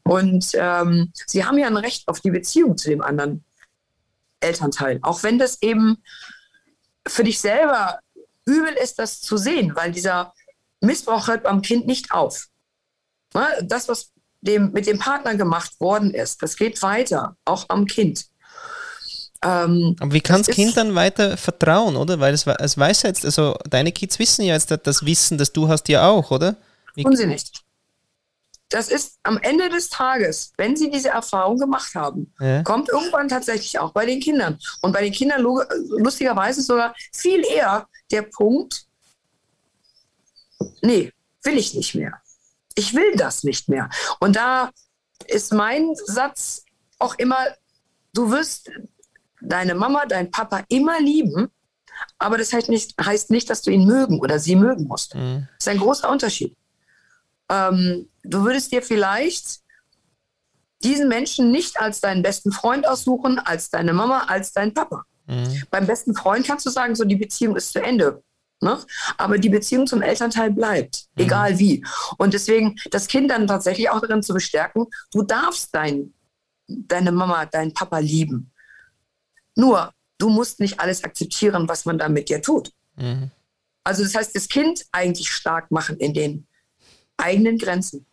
Und 0.03 0.51
ähm, 0.55 1.13
sie 1.27 1.45
haben 1.45 1.59
ja 1.59 1.67
ein 1.67 1.77
Recht 1.77 2.07
auf 2.09 2.21
die 2.21 2.31
Beziehung 2.31 2.77
zu 2.77 2.91
dem 2.91 3.03
anderen 3.03 3.45
Elternteil. 4.41 5.01
Auch 5.03 5.23
wenn 5.23 5.39
das 5.39 5.61
eben 5.63 6.03
für 7.07 7.25
dich 7.25 7.41
selber 7.41 7.99
übel 8.45 8.73
ist, 8.75 8.99
das 8.99 9.21
zu 9.21 9.37
sehen, 9.37 9.75
weil 9.75 9.93
dieser 9.93 10.33
Missbrauch 10.81 11.29
hört 11.29 11.43
beim 11.43 11.63
Kind 11.63 11.87
nicht 11.87 12.13
auf. 12.13 12.47
Ne, 13.35 13.47
das, 13.63 13.89
was 13.89 14.13
dem, 14.41 14.73
mit 14.73 14.87
dem 14.87 14.99
Partner 14.99 15.35
gemacht 15.35 15.81
worden 15.81 16.15
ist, 16.15 16.43
das 16.43 16.57
geht 16.57 16.81
weiter, 16.83 17.37
auch 17.45 17.67
am 17.69 17.87
Kind. 17.87 18.27
Ähm, 19.43 19.97
Aber 20.01 20.13
wie 20.13 20.21
kann 20.21 20.43
das 20.43 20.55
Kind 20.55 20.77
dann 20.77 20.95
weiter 20.95 21.37
vertrauen, 21.37 21.97
oder? 21.97 22.21
Weil 22.21 22.35
es, 22.35 22.47
es 22.47 22.79
weiß 22.79 23.03
jetzt, 23.03 23.25
also 23.25 23.57
deine 23.69 23.93
Kids 23.93 24.19
wissen 24.19 24.45
ja 24.45 24.55
jetzt 24.55 24.71
das 24.83 25.05
Wissen, 25.05 25.39
das 25.39 25.53
du 25.53 25.69
hast 25.69 25.89
ja 25.89 26.09
auch, 26.09 26.31
oder? 26.31 26.57
Wie 26.95 27.03
tun 27.03 27.17
sie 27.17 27.27
nicht. 27.27 27.63
Das 28.69 28.89
ist 28.89 29.19
am 29.23 29.39
Ende 29.39 29.69
des 29.69 29.91
Tages, 29.91 30.53
wenn 30.57 30.77
sie 30.77 30.91
diese 30.91 31.11
Erfahrung 31.11 31.59
gemacht 31.59 31.95
haben, 31.95 32.33
ja. 32.41 32.65
kommt 32.65 32.89
irgendwann 32.89 33.29
tatsächlich 33.29 33.79
auch 33.79 33.93
bei 33.93 34.07
den 34.07 34.19
Kindern. 34.19 34.59
Und 34.81 34.93
bei 34.93 35.03
den 35.03 35.13
Kindern 35.13 35.43
lustigerweise 35.43 36.63
sogar 36.63 36.95
viel 37.13 37.45
eher 37.45 37.87
der 38.11 38.23
Punkt, 38.23 38.87
nee, 40.83 41.13
will 41.45 41.59
ich 41.59 41.75
nicht 41.75 41.95
mehr. 41.95 42.21
Ich 42.75 42.93
will 42.93 43.15
das 43.15 43.45
nicht 43.45 43.69
mehr. 43.69 43.89
Und 44.19 44.35
da 44.35 44.71
ist 45.29 45.53
mein 45.53 45.95
Satz 46.07 46.65
auch 46.99 47.15
immer, 47.19 47.39
du 48.15 48.31
wirst 48.31 48.71
deine 49.49 49.75
Mama, 49.75 50.07
dein 50.07 50.31
Papa 50.31 50.65
immer 50.69 51.01
lieben, 51.01 51.49
aber 52.19 52.39
das 52.39 52.53
heißt 52.53 52.69
nicht, 52.69 52.95
heißt 53.03 53.31
nicht 53.31 53.49
dass 53.49 53.63
du 53.63 53.71
ihn 53.71 53.87
mögen 53.87 54.21
oder 54.21 54.39
sie 54.39 54.57
mögen 54.57 54.85
musst. 54.85 55.15
Mhm. 55.15 55.49
Das 55.57 55.67
ist 55.67 55.69
ein 55.69 55.79
großer 55.79 56.11
Unterschied. 56.11 56.57
Ähm, 57.49 58.09
du 58.23 58.45
würdest 58.45 58.73
dir 58.73 58.83
vielleicht 58.83 59.61
diesen 60.83 61.09
Menschen 61.09 61.51
nicht 61.51 61.81
als 61.81 62.01
deinen 62.01 62.23
besten 62.23 62.53
Freund 62.53 62.87
aussuchen, 62.87 63.39
als 63.39 63.71
deine 63.71 63.93
Mama, 63.93 64.25
als 64.29 64.53
dein 64.53 64.75
Papa. 64.75 65.05
Mhm. 65.27 65.63
Beim 65.71 65.87
besten 65.87 66.15
Freund 66.15 66.47
kannst 66.47 66.67
du 66.67 66.71
sagen, 66.71 66.95
so 66.95 67.05
die 67.05 67.17
Beziehung 67.17 67.57
ist 67.57 67.73
zu 67.73 67.83
Ende. 67.83 68.23
Ne? 68.61 68.79
Aber 69.19 69.39
die 69.39 69.49
Beziehung 69.51 69.87
zum 69.87 70.03
Elternteil 70.03 70.51
bleibt, 70.51 71.07
mhm. 71.15 71.25
egal 71.25 71.59
wie. 71.59 71.85
Und 72.19 72.35
deswegen 72.35 72.77
das 72.91 73.07
Kind 73.07 73.31
dann 73.31 73.47
tatsächlich 73.47 73.91
auch 73.91 74.01
darin 74.01 74.23
zu 74.23 74.33
bestärken, 74.33 74.87
du 75.13 75.23
darfst 75.23 75.75
dein, 75.75 76.15
deine 76.67 77.13
Mama, 77.13 77.47
deinen 77.47 77.75
Papa 77.75 77.99
lieben. 77.99 78.51
Nur, 79.57 79.93
du 80.19 80.29
musst 80.29 80.61
nicht 80.61 80.79
alles 80.79 81.03
akzeptieren, 81.03 81.69
was 81.69 81.85
man 81.85 81.99
da 81.99 82.09
mit 82.09 82.29
dir 82.29 82.41
tut. 82.41 82.73
Mhm. 82.97 83.31
Also 83.83 84.03
das 84.03 84.15
heißt, 84.15 84.35
das 84.37 84.49
Kind 84.49 84.85
eigentlich 84.93 85.31
stark 85.31 85.71
machen 85.71 85.97
in 85.97 86.15
den 86.15 86.47
eigenen 87.17 87.59
Grenzen. 87.59 88.07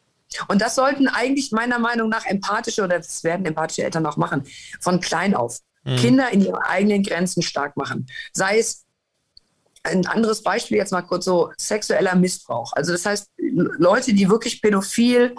Und 0.48 0.62
das 0.62 0.76
sollten 0.76 1.08
eigentlich 1.08 1.52
meiner 1.52 1.80
Meinung 1.80 2.10
nach 2.10 2.26
empathische 2.26 2.84
oder 2.84 2.98
das 2.98 3.24
werden 3.24 3.46
empathische 3.46 3.84
Eltern 3.84 4.06
auch 4.06 4.18
machen, 4.18 4.44
von 4.80 5.00
klein 5.00 5.36
auf. 5.36 5.60
Mhm. 5.84 5.96
Kinder 5.98 6.32
in 6.32 6.42
ihren 6.42 6.56
eigenen 6.56 7.04
Grenzen 7.04 7.44
stark 7.44 7.78
machen. 7.78 8.08
Sei 8.32 8.58
es 8.58 8.86
ein 9.84 10.08
anderes 10.08 10.42
Beispiel 10.42 10.78
jetzt 10.78 10.92
mal 10.92 11.02
kurz 11.02 11.26
so 11.26 11.52
sexueller 11.58 12.16
Missbrauch. 12.16 12.72
Also 12.74 12.94
das 12.94 13.06
heißt, 13.06 13.30
Leute, 13.38 14.14
die 14.14 14.30
wirklich 14.30 14.62
pädophil 14.62 15.36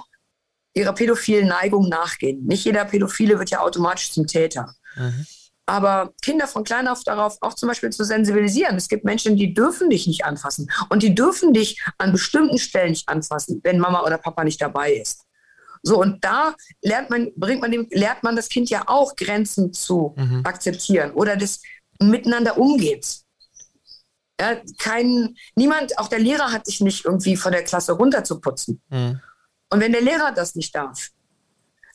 ihrer 0.75 0.93
pädophilen 0.93 1.49
Neigung 1.49 1.89
nachgehen. 1.89 2.45
Nicht 2.45 2.65
jeder 2.65 2.85
Pädophile 2.85 3.39
wird 3.39 3.51
ja 3.51 3.61
automatisch 3.61 4.13
zum 4.13 4.27
Täter. 4.27 4.75
Mhm. 4.97 5.27
Aber 5.67 6.13
Kinder 6.21 6.47
von 6.47 6.63
klein 6.63 6.89
auf 6.89 7.05
darauf 7.05 7.39
auch 7.41 7.55
zum 7.55 7.69
Beispiel 7.69 7.91
zu 7.91 8.05
sensibilisieren. 8.05 8.77
Es 8.77 8.89
gibt 8.89 9.05
Menschen, 9.05 9.37
die 9.37 9.55
dürfen 9.55 9.89
dich 9.89 10.07
nicht 10.07 10.25
anfassen. 10.25 10.71
Und 10.91 11.03
die 11.03 11.15
dürfen 11.15 11.55
dich 11.55 11.83
an 11.97 12.13
bestimmten 12.13 12.59
Stellen 12.59 12.91
nicht 12.91 13.09
anfassen, 13.09 13.61
wenn 13.65 13.79
Mama 13.79 14.03
oder 14.03 14.19
Papa 14.19 14.45
nicht 14.45 14.61
dabei 14.61 14.93
ist. 14.93 15.25
So, 15.83 16.01
und 16.01 16.25
da 16.25 16.55
lernt 16.83 17.11
man, 17.11 17.31
bringt 17.37 17.61
man 17.61 17.71
dem, 17.71 17.87
lernt 17.91 18.23
man 18.23 18.37
das 18.37 18.49
Kind 18.49 18.71
ja 18.71 18.85
auch, 18.87 19.17
Grenzen 19.17 19.73
zu 19.73 20.15
mhm. 20.17 20.41
akzeptieren 20.45 21.13
oder 21.13 21.37
das 21.37 21.61
Miteinander 22.01 22.59
umgeht. 22.59 23.21
Ja, 24.41 24.57
kein, 24.79 25.37
niemand, 25.55 25.99
auch 25.99 26.09
der 26.09 26.19
Lehrer 26.19 26.53
hat 26.53 26.67
dich 26.67 26.81
nicht 26.81 27.05
irgendwie 27.05 27.37
von 27.37 27.53
der 27.53 27.63
Klasse 27.63 27.93
runterzuputzen. 27.93 28.83
Mhm. 28.89 29.21
Und 29.71 29.81
wenn 29.81 29.93
der 29.93 30.01
Lehrer 30.01 30.33
das 30.33 30.55
nicht 30.55 30.75
darf, 30.75 31.11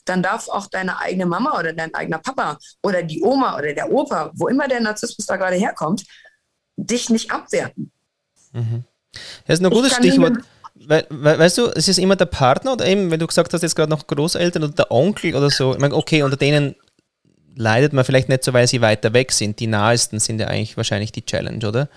dann 0.09 0.23
darf 0.23 0.49
auch 0.49 0.67
deine 0.67 0.99
eigene 0.99 1.25
Mama 1.25 1.57
oder 1.59 1.73
dein 1.73 1.93
eigener 1.93 2.17
Papa 2.17 2.57
oder 2.83 3.03
die 3.03 3.21
Oma 3.21 3.57
oder 3.57 3.73
der 3.73 3.91
Opa, 3.91 4.31
wo 4.33 4.47
immer 4.47 4.67
der 4.67 4.81
Narzissmus 4.81 5.25
da 5.27 5.37
gerade 5.37 5.55
herkommt, 5.55 6.03
dich 6.75 7.09
nicht 7.09 7.31
abwerten. 7.31 7.91
Mhm. 8.53 8.83
Das 9.45 9.59
ist 9.59 9.65
ein 9.65 9.71
gutes 9.71 9.95
Stichwort. 9.95 10.37
We 10.75 11.05
we 11.09 11.37
weißt 11.37 11.57
du, 11.57 11.67
es 11.67 11.87
ist 11.87 11.99
immer 11.99 12.15
der 12.15 12.25
Partner 12.25 12.73
oder 12.73 12.85
eben, 12.85 13.11
wenn 13.11 13.19
du 13.19 13.27
gesagt 13.27 13.53
hast, 13.53 13.61
jetzt 13.61 13.75
gerade 13.75 13.89
noch 13.89 14.07
Großeltern 14.07 14.63
oder 14.63 14.73
der 14.73 14.91
Onkel 14.91 15.35
oder 15.35 15.49
so. 15.49 15.73
Ich 15.73 15.79
meine, 15.79 15.93
okay, 15.93 16.23
unter 16.23 16.37
denen 16.37 16.75
leidet 17.55 17.91
man 17.91 18.05
vielleicht 18.05 18.29
nicht 18.29 18.43
so, 18.43 18.53
weil 18.53 18.67
sie 18.67 18.81
weiter 18.81 19.13
weg 19.13 19.31
sind. 19.31 19.59
Die 19.59 19.67
nahesten 19.67 20.19
sind 20.19 20.39
ja 20.39 20.47
eigentlich 20.47 20.77
wahrscheinlich 20.77 21.11
die 21.11 21.25
Challenge, 21.25 21.67
oder? 21.67 21.89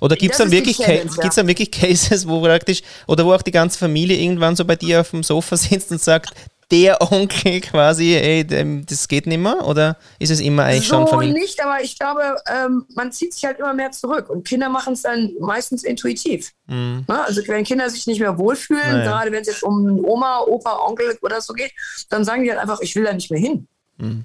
Oder 0.00 0.16
gibt 0.16 0.32
es 0.32 0.38
dann, 0.38 0.50
wirklich 0.50 0.78
ja. 0.78 1.04
dann 1.34 1.48
wirklich 1.48 1.70
Cases, 1.70 2.28
wo 2.28 2.40
praktisch, 2.42 2.82
oder 3.06 3.24
wo 3.24 3.32
auch 3.32 3.40
die 3.40 3.50
ganze 3.50 3.78
Familie 3.78 4.18
irgendwann 4.18 4.54
so 4.54 4.64
bei 4.66 4.76
dir 4.76 5.00
auf 5.00 5.10
dem 5.10 5.22
Sofa 5.22 5.56
sitzt 5.56 5.90
und 5.90 6.02
sagt, 6.02 6.30
der 6.70 7.00
Onkel 7.12 7.60
quasi, 7.60 8.14
ey, 8.14 8.46
das 8.84 9.08
geht 9.08 9.26
nicht 9.26 9.38
mehr? 9.38 9.66
Oder 9.66 9.96
ist 10.18 10.30
es 10.30 10.40
immer 10.40 10.64
eigentlich 10.64 10.88
so 10.88 10.96
schon 10.96 11.06
Familie? 11.06 11.34
nicht, 11.34 11.62
aber 11.64 11.82
ich 11.82 11.98
glaube, 11.98 12.36
ähm, 12.46 12.86
man 12.94 13.12
zieht 13.12 13.34
sich 13.34 13.44
halt 13.44 13.58
immer 13.58 13.74
mehr 13.74 13.90
zurück 13.92 14.28
und 14.30 14.46
Kinder 14.46 14.68
machen 14.68 14.94
es 14.94 15.02
dann 15.02 15.32
meistens 15.40 15.84
intuitiv. 15.84 16.52
Mhm. 16.66 17.04
Na, 17.06 17.24
also 17.24 17.40
wenn 17.46 17.64
Kinder 17.64 17.88
sich 17.90 18.06
nicht 18.06 18.20
mehr 18.20 18.38
wohlfühlen, 18.38 18.82
naja. 18.82 19.04
gerade 19.04 19.32
wenn 19.32 19.42
es 19.42 19.48
jetzt 19.48 19.62
um 19.62 20.04
Oma, 20.04 20.40
Opa, 20.40 20.78
Onkel 20.86 21.16
oder 21.22 21.40
so 21.40 21.52
geht, 21.52 21.72
dann 22.08 22.24
sagen 22.24 22.42
die 22.42 22.50
halt 22.50 22.60
einfach, 22.60 22.80
ich 22.80 22.94
will 22.96 23.04
da 23.04 23.12
nicht 23.12 23.30
mehr 23.30 23.40
hin. 23.40 23.68
Mhm. 23.98 24.24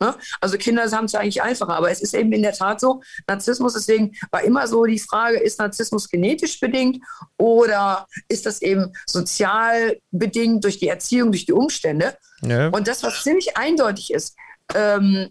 Ne? 0.00 0.14
Also 0.40 0.56
Kinder 0.56 0.90
haben 0.90 1.04
es 1.04 1.12
ja 1.12 1.20
eigentlich 1.20 1.42
einfacher, 1.42 1.74
aber 1.74 1.90
es 1.90 2.00
ist 2.00 2.14
eben 2.14 2.32
in 2.32 2.42
der 2.42 2.54
Tat 2.54 2.80
so, 2.80 3.02
Narzissmus, 3.26 3.74
deswegen 3.74 4.16
war 4.30 4.42
immer 4.42 4.66
so 4.66 4.86
die 4.86 4.98
Frage, 4.98 5.38
ist 5.38 5.58
Narzissmus 5.58 6.08
genetisch 6.08 6.58
bedingt 6.58 7.04
oder 7.36 8.06
ist 8.28 8.46
das 8.46 8.62
eben 8.62 8.92
sozial 9.06 9.98
bedingt 10.10 10.64
durch 10.64 10.78
die 10.78 10.88
Erziehung, 10.88 11.32
durch 11.32 11.44
die 11.44 11.52
Umstände? 11.52 12.16
Ja. 12.40 12.68
Und 12.68 12.88
das, 12.88 13.02
was 13.02 13.22
ziemlich 13.22 13.58
eindeutig 13.58 14.12
ist, 14.12 14.36
ähm, 14.74 15.28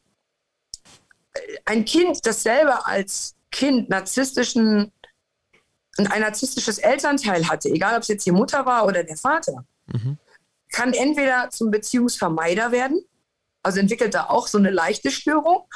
ein 1.66 1.86
Kind, 1.86 2.26
das 2.26 2.44
selber 2.44 2.88
als 2.88 3.36
Kind 3.52 3.90
narzisstischen, 3.90 4.92
ein 5.98 6.22
narzisstisches 6.22 6.78
Elternteil 6.78 7.48
hatte, 7.50 7.70
egal 7.70 7.96
ob 7.96 8.04
es 8.04 8.08
jetzt 8.08 8.26
die 8.26 8.32
Mutter 8.32 8.66
war 8.66 8.86
oder 8.86 9.04
der 9.04 9.18
Vater, 9.18 9.66
mhm. 9.88 10.18
kann 10.72 10.94
entweder 10.94 11.50
zum 11.50 11.72
Beziehungsvermeider 11.72 12.72
werden, 12.72 13.04
also 13.70 13.82
entwickelt 13.82 14.16
er 14.16 14.32
auch 14.32 14.48
so 14.48 14.58
eine 14.58 14.72
leichte 14.72 15.12
Störung 15.12 15.68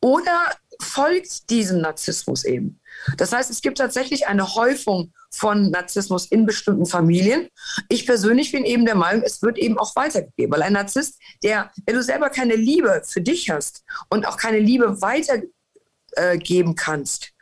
oder 0.00 0.50
folgt 0.80 1.50
diesem 1.50 1.82
Narzissmus 1.82 2.42
eben. 2.44 2.80
Das 3.18 3.32
heißt, 3.32 3.50
es 3.50 3.60
gibt 3.60 3.76
tatsächlich 3.76 4.26
eine 4.26 4.54
Häufung 4.54 5.12
von 5.30 5.70
Narzissmus 5.70 6.24
in 6.26 6.46
bestimmten 6.46 6.86
Familien. 6.86 7.48
Ich 7.90 8.06
persönlich 8.06 8.50
bin 8.50 8.64
eben 8.64 8.86
der 8.86 8.94
Meinung, 8.94 9.22
es 9.26 9.42
wird 9.42 9.58
eben 9.58 9.78
auch 9.78 9.94
weitergegeben, 9.94 10.54
weil 10.54 10.62
ein 10.62 10.72
Narzisst, 10.72 11.20
der, 11.42 11.70
wenn 11.84 11.96
du 11.96 12.02
selber 12.02 12.30
keine 12.30 12.56
Liebe 12.56 13.02
für 13.04 13.20
dich 13.20 13.50
hast 13.50 13.84
und 14.08 14.26
auch 14.26 14.38
keine 14.38 14.58
Liebe 14.58 15.02
weitergeben 15.02 16.70
äh, 16.70 16.74
kannst, 16.74 17.32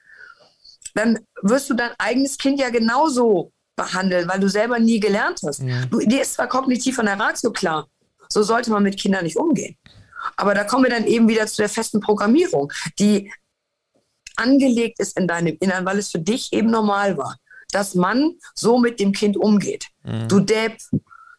dann 0.94 1.20
wirst 1.42 1.70
du 1.70 1.74
dein 1.74 1.92
eigenes 1.98 2.38
Kind 2.38 2.58
ja 2.58 2.70
genauso 2.70 3.52
behandeln, 3.76 4.28
weil 4.28 4.40
du 4.40 4.48
selber 4.48 4.80
nie 4.80 4.98
gelernt 4.98 5.40
hast. 5.46 5.62
Ja. 5.62 5.86
Du, 5.86 6.00
dir 6.00 6.22
ist 6.22 6.34
zwar 6.34 6.48
kognitiv 6.48 6.96
von 6.96 7.06
der 7.06 7.20
Ratio 7.20 7.52
klar, 7.52 7.86
so 8.32 8.42
sollte 8.42 8.70
man 8.70 8.82
mit 8.82 8.98
Kindern 8.98 9.24
nicht 9.24 9.36
umgehen. 9.36 9.76
Aber 10.36 10.54
da 10.54 10.64
kommen 10.64 10.84
wir 10.84 10.90
dann 10.90 11.06
eben 11.06 11.28
wieder 11.28 11.46
zu 11.46 11.56
der 11.62 11.68
festen 11.68 12.00
Programmierung, 12.00 12.72
die 12.98 13.30
angelegt 14.36 14.98
ist 14.98 15.18
in 15.18 15.28
deinem 15.28 15.56
Innern, 15.60 15.84
weil 15.84 15.98
es 15.98 16.10
für 16.10 16.18
dich 16.18 16.52
eben 16.52 16.70
normal 16.70 17.16
war, 17.16 17.36
dass 17.70 17.94
man 17.94 18.34
so 18.54 18.78
mit 18.78 19.00
dem 19.00 19.12
Kind 19.12 19.36
umgeht. 19.36 19.86
Mhm. 20.04 20.28
Du 20.28 20.40
Depp, 20.40 20.78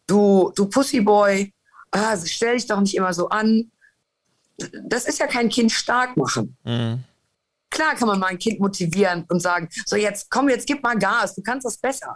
du, 0.08 0.52
du 0.56 0.65
Pussyboy, 0.67 1.54
ah, 1.91 2.17
stell 2.24 2.56
dich 2.56 2.67
doch 2.67 2.80
nicht 2.80 2.96
immer 2.96 3.13
so 3.13 3.30
an. 3.30 3.72
Das 4.84 5.06
ist 5.06 5.19
ja 5.19 5.28
kein 5.28 5.50
Kind 5.50 5.72
stark 5.72 6.15
machen. 6.17 6.56
Mhm. 6.63 7.04
Klar 7.69 7.96
kann 7.96 8.08
man 8.08 8.19
mal 8.19 8.28
ein 8.28 8.38
Kind 8.38 8.60
motivieren 8.60 9.26
und 9.30 9.39
sagen, 9.39 9.67
so 9.86 9.96
jetzt 9.96 10.30
komm, 10.30 10.50
jetzt 10.50 10.67
gib 10.67 10.84
mal 10.84 10.98
Gas, 10.98 11.34
du 11.34 11.41
kannst 11.41 11.65
das 11.65 11.78
besser. 11.78 12.15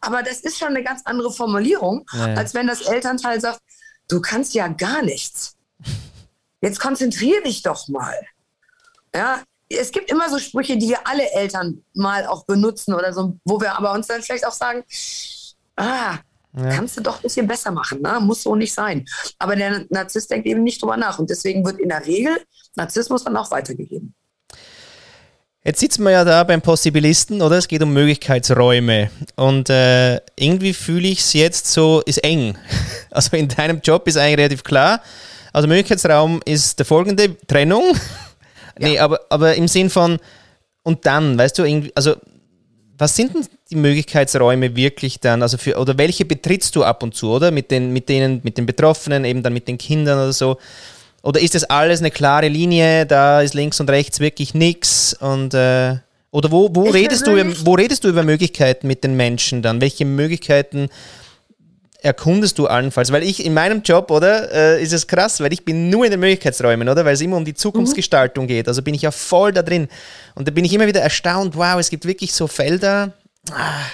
Aber 0.00 0.22
das 0.22 0.40
ist 0.40 0.58
schon 0.58 0.68
eine 0.68 0.84
ganz 0.84 1.02
andere 1.04 1.32
Formulierung, 1.32 2.06
ja, 2.12 2.34
als 2.34 2.54
wenn 2.54 2.68
das 2.68 2.82
Elternteil 2.82 3.40
sagt, 3.40 3.60
du 4.08 4.20
kannst 4.20 4.54
ja 4.54 4.68
gar 4.68 5.02
nichts. 5.02 5.55
Jetzt 6.60 6.80
konzentrier 6.80 7.42
dich 7.42 7.62
doch 7.62 7.88
mal. 7.88 8.14
Ja, 9.14 9.42
es 9.68 9.90
gibt 9.90 10.10
immer 10.10 10.28
so 10.30 10.38
Sprüche, 10.38 10.76
die 10.76 10.88
wir 10.88 11.06
alle 11.06 11.30
Eltern 11.32 11.82
mal 11.94 12.26
auch 12.26 12.44
benutzen 12.44 12.94
oder 12.94 13.12
so, 13.12 13.38
wo 13.44 13.60
wir 13.60 13.76
aber 13.76 13.92
uns 13.92 14.06
dann 14.06 14.22
vielleicht 14.22 14.46
auch 14.46 14.52
sagen, 14.52 14.84
ah, 15.76 16.18
ja. 16.56 16.68
kannst 16.70 16.96
du 16.96 17.00
doch 17.02 17.16
ein 17.16 17.22
bisschen 17.22 17.46
besser 17.46 17.70
machen, 17.70 18.00
ne? 18.00 18.18
muss 18.20 18.42
so 18.42 18.54
nicht 18.54 18.72
sein. 18.72 19.04
Aber 19.38 19.56
der 19.56 19.84
Narzisst 19.90 20.30
denkt 20.30 20.46
eben 20.46 20.62
nicht 20.62 20.80
drüber 20.80 20.96
nach 20.96 21.18
und 21.18 21.30
deswegen 21.30 21.64
wird 21.64 21.80
in 21.80 21.88
der 21.88 22.06
Regel 22.06 22.36
Narzissmus 22.76 23.24
dann 23.24 23.36
auch 23.36 23.50
weitergegeben. 23.50 24.14
Jetzt 25.64 25.80
sitzen 25.80 26.04
wir 26.04 26.12
ja 26.12 26.24
da 26.24 26.44
beim 26.44 26.62
Possibilisten, 26.62 27.42
oder? 27.42 27.56
Es 27.56 27.66
geht 27.66 27.82
um 27.82 27.92
Möglichkeitsräume. 27.92 29.10
Und 29.34 29.68
äh, 29.68 30.20
irgendwie 30.36 30.72
fühle 30.72 31.08
ich 31.08 31.18
es 31.18 31.32
jetzt 31.32 31.66
so, 31.72 32.02
ist 32.06 32.22
eng. 32.22 32.56
Also 33.10 33.34
in 33.34 33.48
deinem 33.48 33.80
Job 33.80 34.06
ist 34.06 34.18
eigentlich 34.18 34.38
relativ 34.38 34.62
klar. 34.62 35.00
Also 35.56 35.68
Möglichkeitsraum 35.68 36.42
ist 36.44 36.78
der 36.78 36.84
folgende, 36.84 37.34
Trennung. 37.46 37.82
Ja. 38.78 38.88
Nee, 38.88 38.98
aber, 38.98 39.20
aber 39.30 39.54
im 39.54 39.68
Sinn 39.68 39.88
von, 39.88 40.18
und 40.82 41.06
dann, 41.06 41.38
weißt 41.38 41.58
du, 41.58 41.82
also 41.94 42.16
was 42.98 43.16
sind 43.16 43.34
denn 43.34 43.46
die 43.70 43.76
Möglichkeitsräume 43.76 44.76
wirklich 44.76 45.18
dann, 45.18 45.40
also 45.40 45.56
für, 45.56 45.78
oder 45.78 45.96
welche 45.96 46.26
betrittst 46.26 46.76
du 46.76 46.84
ab 46.84 47.02
und 47.02 47.14
zu, 47.14 47.30
oder? 47.30 47.50
Mit 47.52 47.70
den, 47.70 47.94
mit 47.94 48.10
denen, 48.10 48.42
mit 48.42 48.58
den 48.58 48.66
Betroffenen, 48.66 49.24
eben 49.24 49.42
dann 49.42 49.54
mit 49.54 49.66
den 49.66 49.78
Kindern 49.78 50.18
oder 50.18 50.34
so. 50.34 50.58
Oder 51.22 51.40
ist 51.40 51.54
das 51.54 51.64
alles 51.64 52.00
eine 52.00 52.10
klare 52.10 52.48
Linie? 52.48 53.06
Da 53.06 53.40
ist 53.40 53.54
links 53.54 53.80
und 53.80 53.88
rechts 53.88 54.20
wirklich 54.20 54.52
nichts 54.52 55.14
und 55.14 55.54
äh, 55.54 55.96
oder 56.32 56.50
wo, 56.50 56.68
wo 56.74 56.90
redest 56.90 57.26
du 57.26 57.32
wo 57.64 57.76
redest 57.76 58.04
du 58.04 58.08
über 58.08 58.24
Möglichkeiten 58.24 58.88
mit 58.88 59.04
den 59.04 59.16
Menschen 59.16 59.62
dann? 59.62 59.80
Welche 59.80 60.04
Möglichkeiten 60.04 60.90
erkundest 62.02 62.58
du 62.58 62.66
allenfalls? 62.66 63.12
Weil 63.12 63.22
ich 63.22 63.44
in 63.44 63.54
meinem 63.54 63.82
Job, 63.82 64.10
oder, 64.10 64.52
äh, 64.52 64.82
ist 64.82 64.92
es 64.92 65.06
krass, 65.06 65.40
weil 65.40 65.52
ich 65.52 65.64
bin 65.64 65.90
nur 65.90 66.04
in 66.04 66.10
den 66.10 66.20
Möglichkeitsräumen, 66.20 66.88
oder? 66.88 67.04
Weil 67.04 67.14
es 67.14 67.20
immer 67.20 67.36
um 67.36 67.44
die 67.44 67.54
Zukunftsgestaltung 67.54 68.44
mhm. 68.44 68.48
geht. 68.48 68.68
Also 68.68 68.82
bin 68.82 68.94
ich 68.94 69.02
ja 69.02 69.10
voll 69.10 69.52
da 69.52 69.62
drin. 69.62 69.88
Und 70.34 70.48
da 70.48 70.52
bin 70.52 70.64
ich 70.64 70.72
immer 70.72 70.86
wieder 70.86 71.00
erstaunt, 71.00 71.56
wow, 71.56 71.78
es 71.78 71.90
gibt 71.90 72.06
wirklich 72.06 72.32
so 72.32 72.46
Felder. 72.46 73.12
Ah, 73.50 73.84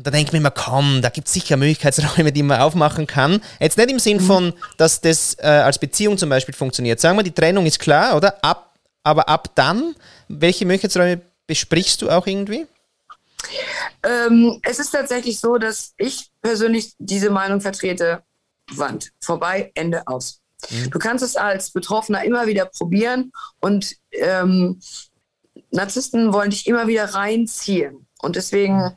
und 0.00 0.06
da 0.06 0.10
denke 0.10 0.28
ich 0.28 0.32
mir 0.32 0.38
immer, 0.38 0.50
komm, 0.50 1.02
da 1.02 1.10
gibt 1.10 1.26
es 1.26 1.34
sicher 1.34 1.58
Möglichkeitsräume, 1.58 2.32
die 2.32 2.42
man 2.42 2.58
aufmachen 2.58 3.06
kann. 3.06 3.42
Jetzt 3.58 3.76
nicht 3.76 3.90
im 3.90 3.98
Sinn 3.98 4.16
mhm. 4.16 4.22
von, 4.22 4.52
dass 4.78 5.02
das 5.02 5.36
äh, 5.40 5.46
als 5.46 5.78
Beziehung 5.78 6.16
zum 6.16 6.30
Beispiel 6.30 6.54
funktioniert. 6.54 7.00
Sagen 7.00 7.18
wir, 7.18 7.22
die 7.22 7.32
Trennung 7.32 7.66
ist 7.66 7.78
klar, 7.78 8.16
oder? 8.16 8.42
Ab, 8.42 8.78
aber 9.02 9.28
ab 9.28 9.50
dann, 9.56 9.94
welche 10.28 10.64
Möglichkeitsräume 10.64 11.20
besprichst 11.46 12.00
du 12.00 12.08
auch 12.08 12.26
irgendwie? 12.26 12.66
Ähm, 14.02 14.60
es 14.62 14.78
ist 14.78 14.90
tatsächlich 14.90 15.40
so, 15.40 15.58
dass 15.58 15.94
ich 15.96 16.30
persönlich 16.42 16.94
diese 16.98 17.30
Meinung 17.30 17.60
vertrete. 17.60 18.22
Wand, 18.72 19.10
vorbei, 19.20 19.72
Ende 19.74 20.06
aus. 20.06 20.40
Mhm. 20.70 20.90
Du 20.90 20.98
kannst 20.98 21.24
es 21.24 21.36
als 21.36 21.70
Betroffener 21.72 22.24
immer 22.24 22.46
wieder 22.46 22.66
probieren 22.66 23.32
und 23.60 23.96
ähm, 24.12 24.80
Narzissten 25.70 26.32
wollen 26.32 26.50
dich 26.50 26.66
immer 26.66 26.86
wieder 26.86 27.06
reinziehen. 27.14 28.06
Und 28.20 28.36
deswegen 28.36 28.94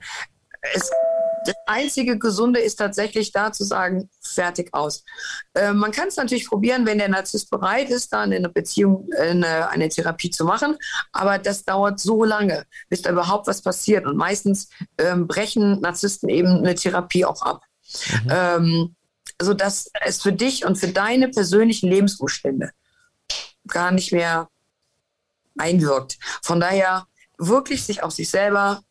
es, 0.73 0.91
das 1.45 1.55
einzige 1.65 2.17
Gesunde 2.17 2.59
ist 2.59 2.75
tatsächlich 2.75 3.31
da 3.31 3.51
zu 3.51 3.63
sagen, 3.63 4.09
fertig 4.21 4.73
aus. 4.73 5.03
Äh, 5.53 5.73
man 5.73 5.91
kann 5.91 6.07
es 6.07 6.15
natürlich 6.15 6.47
probieren, 6.47 6.85
wenn 6.85 6.97
der 6.97 7.09
Narzisst 7.09 7.49
bereit 7.49 7.89
ist, 7.89 8.13
dann 8.13 8.31
in 8.31 8.39
einer 8.39 8.53
Beziehung 8.53 9.09
eine, 9.17 9.69
eine, 9.69 9.89
Therapie 9.89 10.29
zu 10.29 10.45
machen, 10.45 10.77
aber 11.11 11.37
das 11.37 11.65
dauert 11.65 11.99
so 11.99 12.23
lange, 12.23 12.65
bis 12.89 13.01
da 13.01 13.11
überhaupt 13.11 13.47
was 13.47 13.61
passiert. 13.61 14.05
Und 14.05 14.17
meistens 14.17 14.69
ähm, 14.97 15.27
brechen 15.27 15.81
Narzissten 15.81 16.29
eben 16.29 16.49
eine 16.49 16.75
Therapie 16.75 17.25
auch 17.25 17.41
ab. 17.41 17.63
Mhm. 18.23 18.29
Ähm, 18.29 18.95
sodass 19.41 19.89
es 20.05 20.21
für 20.21 20.33
dich 20.33 20.65
und 20.65 20.77
für 20.77 20.87
deine 20.87 21.29
persönlichen 21.29 21.89
Lebensumstände 21.89 22.71
gar 23.67 23.91
nicht 23.91 24.11
mehr 24.11 24.49
einwirkt. 25.57 26.17
Von 26.41 26.59
daher 26.59 27.07
wirklich 27.37 27.83
sich 27.83 28.03
auf 28.03 28.11
sich 28.11 28.29
selber 28.29 28.83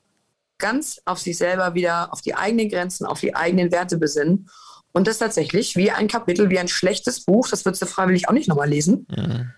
ganz 0.63 1.03
auf 1.05 1.19
sich 1.19 1.37
selber 1.37 1.75
wieder, 1.75 2.11
auf 2.13 2.23
die 2.23 2.35
eigenen 2.35 2.71
Grenzen, 2.71 3.05
auf 3.05 3.21
die 3.21 3.37
eigenen 3.37 3.71
Werte 3.71 3.99
besinnen. 3.99 4.49
Und 4.93 5.07
das 5.07 5.19
tatsächlich 5.19 5.77
wie 5.77 5.91
ein 5.91 6.09
Kapitel, 6.09 6.49
wie 6.49 6.59
ein 6.59 6.69
schlechtes 6.69 7.25
Buch, 7.25 7.49
das 7.49 7.65
würdest 7.65 7.83
du 7.83 7.87
freiwillig 7.87 8.29
auch 8.29 8.33
nicht 8.33 8.49
nochmal 8.49 8.69
lesen, 8.69 9.07
mhm. 9.11 9.53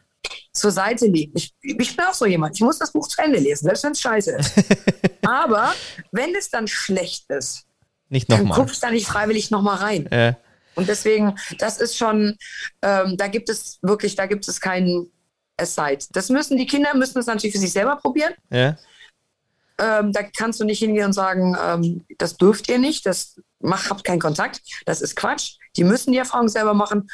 zur 0.53 0.71
Seite 0.71 1.07
legen. 1.07 1.33
Ich, 1.37 1.53
ich 1.61 1.97
bin 1.97 2.05
auch 2.07 2.15
so 2.15 2.25
jemand, 2.25 2.57
ich 2.57 2.63
muss 2.63 2.79
das 2.79 2.93
Buch 2.93 3.07
zu 3.07 3.21
Ende 3.23 3.39
lesen, 3.39 3.65
selbst 3.67 3.85
wenn 3.85 3.93
es 3.93 4.01
scheiße 4.01 4.37
ist. 4.37 4.55
Aber 5.23 5.75
wenn 6.13 6.35
es 6.35 6.51
dann 6.51 6.67
schlecht 6.67 7.29
ist, 7.31 7.67
nicht 8.09 8.29
noch 8.29 8.39
dann 8.39 8.49
mal. 8.49 8.57
guckst 8.57 8.83
du 8.83 8.87
da 8.87 8.93
nicht 8.93 9.07
freiwillig 9.07 9.51
nochmal 9.51 9.77
rein. 9.77 10.09
Ja. 10.13 10.37
Und 10.77 10.89
deswegen, 10.89 11.37
das 11.59 11.79
ist 11.81 11.97
schon, 11.97 12.37
ähm, 12.83 13.17
da 13.17 13.29
gibt 13.29 13.49
es 13.49 13.79
wirklich, 13.83 14.17
da 14.17 14.27
gibt 14.27 14.47
es 14.49 14.61
keinen 14.61 15.11
Aside. 15.57 16.05
Das 16.13 16.31
müssen 16.31 16.57
die 16.57 16.67
Kinder 16.67 16.95
müssen 16.95 17.19
es 17.19 17.27
natürlich 17.27 17.55
für 17.55 17.61
sich 17.61 17.73
selber 17.73 17.97
probieren. 17.97 18.35
Ja. 18.51 18.77
Ähm, 19.79 20.13
da 20.13 20.23
kannst 20.23 20.61
du 20.61 20.65
nicht 20.65 20.79
hingehen 20.79 21.07
und 21.07 21.13
sagen, 21.13 21.57
ähm, 21.61 22.05
das 22.19 22.37
dürft 22.37 22.69
ihr 22.69 22.79
nicht, 22.79 23.07
das 23.07 23.41
macht, 23.61 23.91
habt 23.91 24.05
keinen 24.05 24.21
Kontakt. 24.21 24.61
Das 24.87 25.01
ist 25.01 25.17
Quatsch. 25.17 25.57
Die 25.77 25.85
müssen 25.85 26.13
die 26.13 26.19
Erfahrung 26.19 26.49
selber 26.49 26.75
machen, 26.75 27.11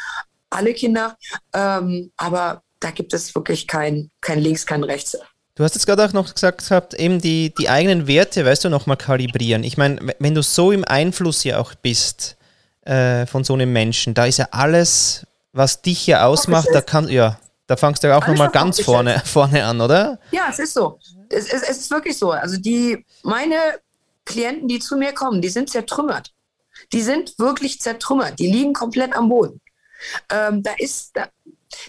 alle 0.51 0.75
Kinder. 0.75 1.17
Ähm, 1.55 2.13
aber 2.17 2.63
da 2.81 2.91
gibt 2.91 3.15
es 3.15 3.35
wirklich 3.35 3.67
kein, 3.67 4.11
kein 4.21 4.41
Links, 4.41 4.67
kein 4.67 4.85
Rechts. 4.85 5.17
Du 5.55 5.65
hast 5.65 5.75
jetzt 5.75 5.87
gerade 5.87 6.05
auch 6.05 6.13
noch 6.13 6.33
gesagt, 6.33 6.67
gehabt, 6.67 6.95
eben 6.95 7.21
die, 7.21 7.55
die 7.55 7.69
eigenen 7.69 8.07
Werte, 8.07 8.45
weißt 8.45 8.65
du, 8.65 8.69
nochmal 8.69 8.97
kalibrieren. 8.97 9.65
Ich 9.65 9.77
meine, 9.77 10.15
wenn 10.19 10.35
du 10.35 10.43
so 10.43 10.73
im 10.73 10.85
Einfluss 10.85 11.45
ja 11.45 11.59
auch 11.59 11.75
bist 11.75 12.37
äh, 12.83 13.27
von 13.27 13.45
so 13.45 13.55
einem 13.55 13.73
Menschen, 13.73 14.15
da 14.15 14.27
ist 14.27 14.39
ja 14.39 14.49
alles, 14.53 15.27
was 15.53 15.83
dich 15.83 16.07
ja 16.07 16.27
ausmacht, 16.27 16.69
da 16.73 16.81
kann, 16.81 17.09
ja, 17.09 17.39
da 17.67 17.77
fangst 17.77 18.03
du 18.03 18.09
ja 18.09 18.17
auch 18.17 18.27
nochmal 18.27 18.51
ganz 18.51 18.81
vorne, 18.81 19.23
vorne 19.25 19.65
an, 19.65 19.81
oder? 19.81 20.19
Ja, 20.31 20.49
es 20.51 20.59
ist 20.59 20.75
so 20.75 20.99
es, 21.31 21.53
es, 21.53 21.63
es 21.63 21.79
ist 21.79 21.91
wirklich 21.91 22.19
so. 22.19 22.33
Also 22.33 22.59
die, 22.59 23.05
meine 23.23 23.57
Klienten, 24.25 24.69
die 24.69 24.79
zu 24.79 24.97
mir 24.97 25.13
kommen, 25.13 25.41
die 25.41 25.49
sind 25.49 25.71
zertrümmert. 25.71 26.33
Die 26.93 27.03
sind 27.03 27.39
wirklich 27.39 27.81
zertrümmert. 27.81 28.39
Die 28.39 28.51
liegen 28.51 28.73
komplett 28.73 29.15
am 29.15 29.29
Boden. 29.29 29.61
Ähm, 30.31 30.63
da, 30.63 30.73
ist, 30.79 31.17
da, 31.17 31.29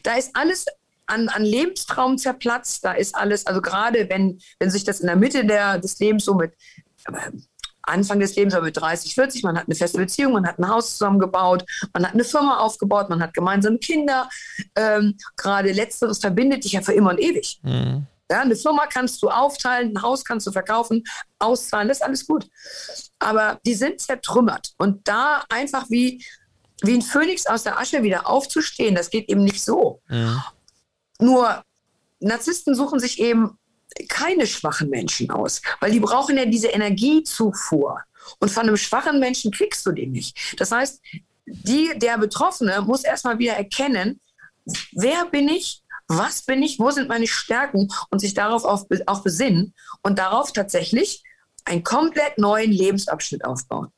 da 0.04 0.16
ist 0.16 0.32
alles 0.36 0.66
an, 1.06 1.30
an 1.30 1.44
Lebenstraum 1.44 2.18
zerplatzt. 2.18 2.86
Da 2.86 2.94
ist 2.94 3.16
alles, 3.16 3.46
also 3.46 3.62
gerade 3.62 4.10
wenn, 4.10 4.40
wenn 4.60 4.70
sich 4.70 4.84
das 4.84 5.00
in 5.00 5.08
der 5.08 5.16
Mitte 5.16 5.46
der, 5.46 5.78
des 5.80 6.00
Lebens 6.00 6.26
so 6.26 6.36
mit 6.36 6.54
äh, 7.06 7.32
Anfang 7.84 8.20
des 8.20 8.36
Lebens, 8.36 8.54
aber 8.54 8.66
mit 8.66 8.78
30, 8.78 9.16
40, 9.16 9.44
man 9.44 9.58
hat 9.58 9.66
eine 9.66 9.76
feste 9.76 9.98
Beziehung, 9.98 10.34
man 10.34 10.46
hat 10.46 10.60
ein 10.60 10.68
Haus 10.68 10.92
zusammengebaut, 10.92 11.66
man 11.94 12.06
hat 12.06 12.14
eine 12.14 12.24
Firma 12.24 12.58
aufgebaut, 12.58 13.10
man 13.10 13.22
hat 13.22 13.34
gemeinsam 13.34 13.80
Kinder. 13.80 14.30
Ähm, 14.76 15.18
gerade 15.36 15.72
letzteres 15.72 16.20
verbindet 16.20 16.64
dich 16.64 16.74
ja 16.74 16.82
für 16.82 16.94
immer 16.94 17.10
und 17.10 17.20
ewig. 17.20 17.60
Mhm. 17.64 18.06
Ja, 18.32 18.42
eine 18.42 18.56
Firma 18.56 18.88
kannst 18.88 19.22
du 19.22 19.30
aufteilen, 19.30 19.94
ein 19.94 20.02
Haus 20.02 20.24
kannst 20.24 20.48
du 20.48 20.54
verkaufen, 20.54 21.04
auszahlen, 21.38 21.90
das 21.90 21.98
ist 21.98 22.04
alles 22.04 22.26
gut. 22.26 22.48
Aber 23.20 23.60
die 23.66 23.74
sind 23.74 24.00
zertrümmert. 24.00 24.72
Und 24.78 25.06
da 25.06 25.44
einfach 25.50 25.90
wie, 25.90 26.24
wie 26.82 26.94
ein 26.94 27.02
Phönix 27.02 27.46
aus 27.46 27.64
der 27.64 27.78
Asche 27.78 28.04
wieder 28.04 28.28
aufzustehen, 28.28 28.96
das 28.96 29.10
geht 29.10 29.28
eben 29.28 29.44
nicht 29.44 29.62
so. 29.62 30.02
Ja. 30.10 30.46
Nur 31.20 31.62
Narzissten 32.22 32.74
suchen 32.74 33.02
sich 33.02 33.20
eben 33.20 33.60
keine 34.08 34.48
schwachen 34.48 34.90
Menschen 34.90 35.30
aus, 35.30 35.62
weil 35.82 35.92
die 35.92 36.00
brauchen 36.00 36.38
ja 36.38 36.46
diese 36.46 36.70
Energiezufuhr. 36.70 38.00
Und 38.40 38.50
von 38.50 38.64
einem 38.64 38.78
schwachen 38.78 39.20
Menschen 39.20 39.52
kriegst 39.52 39.86
du 39.86 39.92
den 39.92 40.14
nicht. 40.14 40.56
Das 40.58 40.72
heißt, 40.72 41.02
die, 41.46 41.92
der 41.98 42.18
Betroffene 42.18 42.82
muss 42.82 43.04
erstmal 43.04 43.40
wieder 43.40 43.56
erkennen, 43.56 44.22
wer 44.94 45.26
bin 45.26 45.50
ich, 45.50 45.84
was 46.18 46.44
bin 46.44 46.64
ich, 46.64 46.80
wo 46.80 46.92
sind 46.92 47.10
meine 47.10 47.28
Stärken 47.28 47.90
und 48.10 48.20
sich 48.20 48.34
darauf 48.34 48.66
auch, 48.66 48.86
auch 49.08 49.24
besinnen 49.24 49.74
und 50.02 50.20
darauf 50.20 50.52
tatsächlich 50.52 51.24
einen 51.66 51.84
komplett 51.84 52.38
neuen 52.38 52.72
Lebensabschnitt 52.72 53.46
aufbauen. 53.46 53.90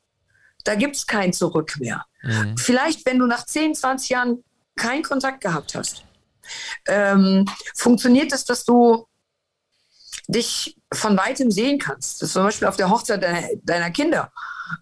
Da 0.63 0.75
gibt 0.75 0.95
es 0.95 1.07
kein 1.07 1.33
Zurück 1.33 1.77
mehr. 1.79 2.05
Mhm. 2.21 2.57
Vielleicht, 2.57 3.05
wenn 3.05 3.19
du 3.19 3.25
nach 3.25 3.45
10, 3.45 3.75
20 3.75 4.09
Jahren 4.09 4.43
keinen 4.75 5.03
Kontakt 5.03 5.41
gehabt 5.41 5.75
hast, 5.75 6.03
ähm, 6.87 7.45
funktioniert 7.75 8.31
es, 8.33 8.45
dass 8.45 8.65
du 8.65 9.07
dich 10.27 10.77
von 10.91 11.17
weitem 11.17 11.51
sehen 11.51 11.79
kannst. 11.79 12.21
Das 12.21 12.29
ist 12.29 12.33
zum 12.33 12.43
Beispiel 12.43 12.67
auf 12.67 12.77
der 12.77 12.89
Hochzeit 12.89 13.23
deiner, 13.23 13.47
deiner 13.63 13.91
Kinder. 13.91 14.31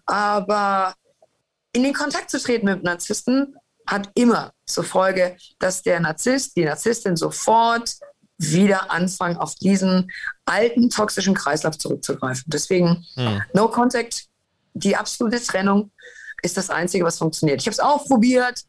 Aber 0.06 0.94
in 1.72 1.82
den 1.82 1.94
Kontakt 1.94 2.30
zu 2.30 2.40
treten 2.40 2.66
mit 2.66 2.82
Narzissten 2.82 3.56
hat 3.86 4.10
immer 4.14 4.52
zur 4.66 4.84
Folge, 4.84 5.36
dass 5.58 5.82
der 5.82 6.00
Narzisst, 6.00 6.56
die 6.56 6.64
Narzisstin 6.64 7.16
sofort 7.16 7.94
wieder 8.38 8.90
anfangen, 8.90 9.36
auf 9.36 9.54
diesen 9.54 10.10
alten 10.44 10.90
toxischen 10.90 11.34
Kreislauf 11.34 11.78
zurückzugreifen. 11.78 12.44
Deswegen 12.46 13.04
hm. 13.14 13.42
No 13.52 13.68
Contact, 13.68 14.24
die 14.74 14.96
absolute 14.96 15.42
Trennung 15.42 15.90
ist 16.42 16.56
das 16.56 16.70
Einzige, 16.70 17.04
was 17.04 17.18
funktioniert. 17.18 17.60
Ich 17.60 17.66
habe 17.66 17.72
es 17.72 17.80
auch 17.80 18.04
probiert, 18.06 18.64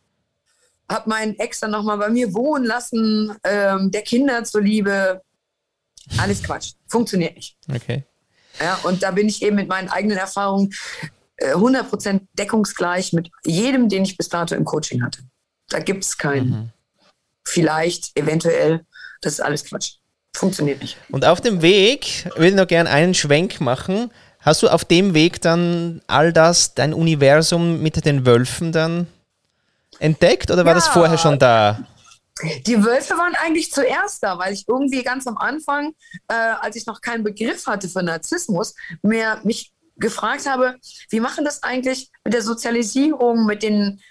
habe 0.90 1.10
meinen 1.10 1.40
Ex 1.40 1.60
dann 1.60 1.72
nochmal 1.72 1.98
bei 1.98 2.10
mir 2.10 2.34
wohnen 2.34 2.66
lassen, 2.66 3.36
ähm, 3.44 3.90
der 3.92 4.04
Kinder 4.04 4.44
zuliebe. 4.44 5.22
Alles 6.18 6.44
Quatsch, 6.44 6.74
funktioniert 6.88 7.36
nicht. 7.36 7.58
Okay. 7.74 8.04
Ja, 8.60 8.80
und 8.84 9.02
da 9.02 9.12
bin 9.12 9.28
ich 9.28 9.42
eben 9.42 9.56
mit 9.56 9.68
meinen 9.68 9.90
eigenen 9.90 10.18
Erfahrungen 10.18 10.74
100% 11.42 12.10
äh, 12.10 12.20
deckungsgleich 12.34 13.14
mit 13.14 13.30
jedem, 13.46 13.90
den 13.90 14.04
ich 14.04 14.18
bis 14.18 14.30
dato 14.30 14.56
im 14.56 14.66
Coaching 14.66 15.04
hatte. 15.04 15.20
Da 15.70 15.80
gibt 15.80 16.04
es 16.04 16.18
keinen. 16.18 16.50
Mhm. 16.50 16.70
Vielleicht, 17.46 18.18
eventuell, 18.18 18.86
das 19.22 19.34
ist 19.34 19.40
alles 19.42 19.66
Quatsch. 19.66 19.96
Funktioniert 20.36 20.82
nicht. 20.82 20.98
Und 21.10 21.26
auf 21.26 21.42
dem 21.42 21.62
Weg, 21.62 22.26
ich 22.26 22.38
will 22.38 22.54
noch 22.54 22.68
gerne 22.68 22.90
einen 22.90 23.14
Schwenk 23.14 23.62
machen. 23.62 24.12
Hast 24.40 24.64
du 24.64 24.68
auf 24.68 24.84
dem 24.84 25.14
Weg 25.14 25.42
dann 25.42 26.02
all 26.08 26.34
das, 26.34 26.74
dein 26.74 26.94
Universum 26.94 27.82
mit 27.82 28.04
den 28.06 28.26
Wölfen 28.26 28.72
dann 28.72 29.08
entdeckt 30.00 30.52
oder 30.52 30.66
war 30.66 30.74
ja, 30.74 30.76
das 30.76 30.88
vorher 30.88 31.18
schon 31.18 31.40
da? 31.40 31.86
Die 32.66 32.84
Wölfe 32.84 33.14
waren 33.14 33.36
eigentlich 33.36 33.72
zuerst 33.72 34.24
da, 34.24 34.40
weil 34.40 34.54
ich 34.54 34.68
irgendwie 34.68 35.04
ganz 35.04 35.28
am 35.28 35.38
Anfang, 35.38 35.94
äh, 36.28 36.34
als 36.34 36.76
ich 36.76 36.88
noch 36.88 37.00
keinen 37.00 37.24
Begriff 37.24 37.68
hatte 37.68 37.88
für 37.88 38.02
Narzissmus, 38.02 38.74
mir 39.02 39.40
mich 39.44 39.72
gefragt 39.96 40.46
habe, 40.46 40.78
wie 41.10 41.20
machen 41.20 41.46
das 41.46 41.64
eigentlich 41.64 42.10
mit 42.24 42.34
der 42.34 42.42
Sozialisierung, 42.42 43.46
mit 43.46 43.64
den 43.64 44.02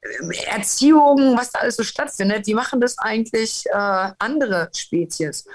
äh, 0.00 0.44
Erziehungen, 0.46 1.36
was 1.36 1.52
da 1.52 1.60
alles 1.60 1.76
so 1.76 1.84
stattfindet, 1.84 2.46
wie 2.46 2.54
machen 2.54 2.80
das 2.80 2.98
eigentlich 2.98 3.64
äh, 3.66 4.10
andere 4.18 4.70
Spezies? 4.74 5.46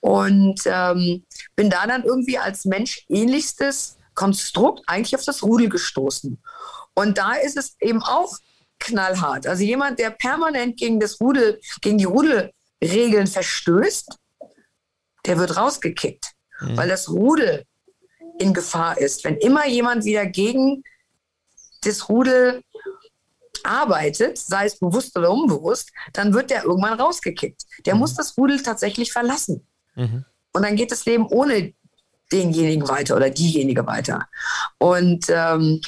Und 0.00 0.60
ähm, 0.66 1.24
bin 1.56 1.70
da 1.70 1.86
dann 1.86 2.04
irgendwie 2.04 2.38
als 2.38 2.64
Mensch 2.64 3.04
ähnlichstes 3.08 3.98
Konstrukt 4.14 4.82
eigentlich 4.86 5.14
auf 5.14 5.24
das 5.24 5.42
Rudel 5.42 5.68
gestoßen. 5.68 6.40
Und 6.94 7.18
da 7.18 7.34
ist 7.34 7.56
es 7.56 7.76
eben 7.80 8.02
auch 8.02 8.38
knallhart. 8.78 9.46
Also 9.46 9.62
jemand, 9.62 9.98
der 9.98 10.10
permanent 10.10 10.78
gegen 10.78 11.00
das 11.00 11.20
Rudel, 11.20 11.60
gegen 11.80 11.98
die 11.98 12.04
Rudelregeln 12.04 13.26
verstößt, 13.26 14.16
der 15.26 15.38
wird 15.38 15.56
rausgekickt, 15.56 16.32
mhm. 16.60 16.76
weil 16.76 16.88
das 16.88 17.08
Rudel 17.08 17.64
in 18.38 18.54
Gefahr 18.54 18.98
ist. 18.98 19.24
Wenn 19.24 19.36
immer 19.36 19.66
jemand 19.66 20.04
wieder 20.04 20.26
gegen 20.26 20.82
das 21.82 22.08
Rudel 22.08 22.62
arbeitet, 23.62 24.38
sei 24.38 24.66
es 24.66 24.78
bewusst 24.78 25.16
oder 25.16 25.30
unbewusst, 25.30 25.90
dann 26.12 26.32
wird 26.34 26.50
der 26.50 26.64
irgendwann 26.64 26.98
rausgekickt. 26.98 27.64
Der 27.84 27.94
mhm. 27.94 28.00
muss 28.00 28.14
das 28.14 28.36
Rudel 28.36 28.62
tatsächlich 28.62 29.12
verlassen. 29.12 29.66
Mhm. 29.94 30.24
Und 30.52 30.62
dann 30.62 30.76
geht 30.76 30.92
das 30.92 31.04
Leben 31.04 31.26
ohne 31.26 31.74
denjenigen 32.32 32.88
weiter 32.88 33.16
oder 33.16 33.30
diejenige 33.30 33.86
weiter. 33.86 34.26
Und 34.78 35.26
ähm, 35.28 35.80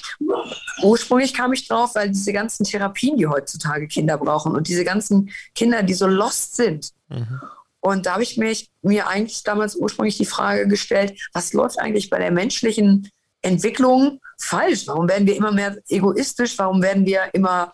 ursprünglich 0.82 1.34
kam 1.34 1.52
ich 1.52 1.66
drauf, 1.66 1.94
weil 1.94 2.10
diese 2.10 2.32
ganzen 2.32 2.64
Therapien, 2.64 3.16
die 3.16 3.26
heutzutage 3.26 3.88
Kinder 3.88 4.18
brauchen 4.18 4.54
und 4.54 4.68
diese 4.68 4.84
ganzen 4.84 5.30
Kinder, 5.54 5.82
die 5.82 5.94
so 5.94 6.06
lost 6.06 6.56
sind. 6.56 6.92
Mhm. 7.08 7.40
Und 7.80 8.06
da 8.06 8.14
habe 8.14 8.22
ich 8.22 8.36
mich, 8.36 8.70
mir 8.82 9.06
eigentlich 9.06 9.42
damals 9.42 9.76
ursprünglich 9.76 10.16
die 10.16 10.26
Frage 10.26 10.66
gestellt, 10.66 11.18
was 11.32 11.52
läuft 11.52 11.78
eigentlich 11.78 12.10
bei 12.10 12.18
der 12.18 12.30
menschlichen 12.30 13.10
Entwicklung 13.42 14.20
falsch? 14.38 14.86
Warum 14.86 15.08
werden 15.08 15.26
wir 15.26 15.36
immer 15.36 15.52
mehr 15.52 15.76
egoistisch? 15.88 16.58
Warum 16.58 16.82
werden 16.82 17.06
wir 17.06 17.32
immer 17.32 17.72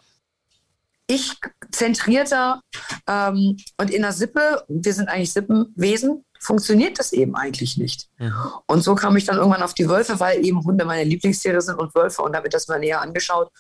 ich-zentrierter? 1.07 2.61
Ähm, 3.09 3.57
und 3.79 3.91
in 3.91 4.03
der 4.03 4.13
Sippe, 4.13 4.65
wir 4.69 4.93
sind 4.93 5.09
eigentlich 5.09 5.33
Sippenwesen, 5.33 6.25
funktioniert 6.39 6.99
das 6.99 7.13
eben 7.13 7.35
eigentlich 7.35 7.79
nicht. 7.79 8.09
Mhm. 8.19 8.35
Und 8.67 8.83
so 8.83 8.95
kam 8.95 9.17
ich 9.17 9.25
dann 9.25 9.37
irgendwann 9.37 9.63
auf 9.63 9.75
die 9.75 9.89
Wölfe, 9.89 10.21
weil 10.21 10.45
eben 10.45 10.63
Hunde 10.65 10.85
meine 10.85 11.05
Lieblingstiere 11.05 11.61
sind 11.61 11.79
und 11.79 11.95
Wölfe 11.95 12.23
und 12.23 12.35
damit 12.35 12.53
das 12.53 12.69
mal 12.69 12.79
näher 12.79 13.01
angeschaut. 13.01 13.51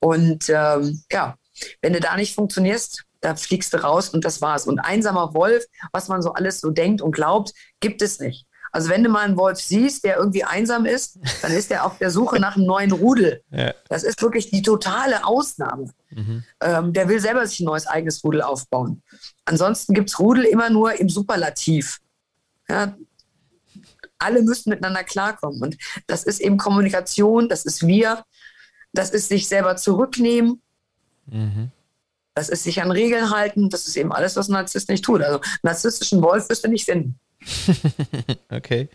Und 0.00 0.48
ähm, 0.48 1.02
ja, 1.12 1.36
wenn 1.82 1.92
du 1.92 2.00
da 2.00 2.16
nicht 2.16 2.34
funktionierst, 2.34 3.04
da 3.22 3.34
fliegst 3.36 3.72
du 3.72 3.82
raus 3.82 4.10
und 4.10 4.24
das 4.24 4.42
war's. 4.42 4.66
Und 4.66 4.80
einsamer 4.80 5.32
Wolf, 5.32 5.64
was 5.92 6.08
man 6.08 6.20
so 6.20 6.34
alles 6.34 6.60
so 6.60 6.70
denkt 6.70 7.00
und 7.00 7.12
glaubt, 7.12 7.54
gibt 7.80 8.02
es 8.02 8.20
nicht. 8.20 8.46
Also 8.72 8.88
wenn 8.88 9.04
du 9.04 9.10
mal 9.10 9.20
einen 9.20 9.36
Wolf 9.36 9.60
siehst, 9.60 10.02
der 10.02 10.16
irgendwie 10.16 10.44
einsam 10.44 10.86
ist, 10.86 11.18
dann 11.42 11.52
ist 11.52 11.70
er 11.70 11.84
auf 11.84 11.98
der 11.98 12.10
Suche 12.10 12.40
nach 12.40 12.56
einem 12.56 12.66
neuen 12.66 12.92
Rudel. 12.92 13.42
Ja. 13.50 13.74
Das 13.88 14.02
ist 14.02 14.22
wirklich 14.22 14.50
die 14.50 14.62
totale 14.62 15.26
Ausnahme. 15.26 15.90
Mhm. 16.10 16.42
Ähm, 16.60 16.92
der 16.94 17.08
will 17.08 17.20
selber 17.20 17.46
sich 17.46 17.60
ein 17.60 17.66
neues 17.66 17.86
eigenes 17.86 18.24
Rudel 18.24 18.40
aufbauen. 18.40 19.02
Ansonsten 19.44 19.92
gibt 19.92 20.08
es 20.08 20.18
Rudel 20.18 20.44
immer 20.44 20.70
nur 20.70 20.98
im 20.98 21.10
Superlativ. 21.10 22.00
Ja, 22.66 22.96
alle 24.18 24.42
müssen 24.42 24.70
miteinander 24.70 25.04
klarkommen. 25.04 25.60
Und 25.60 25.76
das 26.06 26.24
ist 26.24 26.40
eben 26.40 26.56
Kommunikation, 26.56 27.50
das 27.50 27.66
ist 27.66 27.86
wir, 27.86 28.24
das 28.94 29.10
ist 29.10 29.28
sich 29.28 29.48
selber 29.48 29.76
zurücknehmen. 29.76 30.62
Mhm. 31.26 31.70
Das 32.34 32.48
ist 32.48 32.64
sich 32.64 32.80
an 32.80 32.90
Regeln 32.90 33.30
halten, 33.30 33.68
das 33.68 33.86
ist 33.86 33.96
eben 33.96 34.12
alles, 34.12 34.36
was 34.36 34.48
ein 34.48 34.52
Narzisst 34.52 34.88
nicht 34.88 35.04
tut. 35.04 35.22
Also 35.22 35.40
narzisstischen 35.62 36.22
Wolf 36.22 36.48
wirst 36.48 36.64
du 36.64 36.68
nicht 36.68 36.86
finden. 36.86 37.18
okay. 38.50 38.88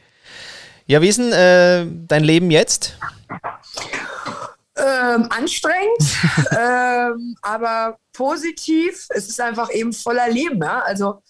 Ja, 0.88 1.02
wie 1.02 1.10
ist 1.10 1.20
denn 1.20 1.32
äh, 1.34 1.86
dein 2.08 2.24
Leben 2.24 2.50
jetzt? 2.50 2.98
Ähm, 4.76 5.28
anstrengend, 5.30 6.18
ähm, 6.58 7.36
aber 7.42 7.98
positiv. 8.14 9.08
Es 9.10 9.28
ist 9.28 9.42
einfach 9.42 9.72
eben 9.72 9.94
voller 9.94 10.30
Leben. 10.30 10.62
Ja? 10.62 10.82
Also 10.82 11.22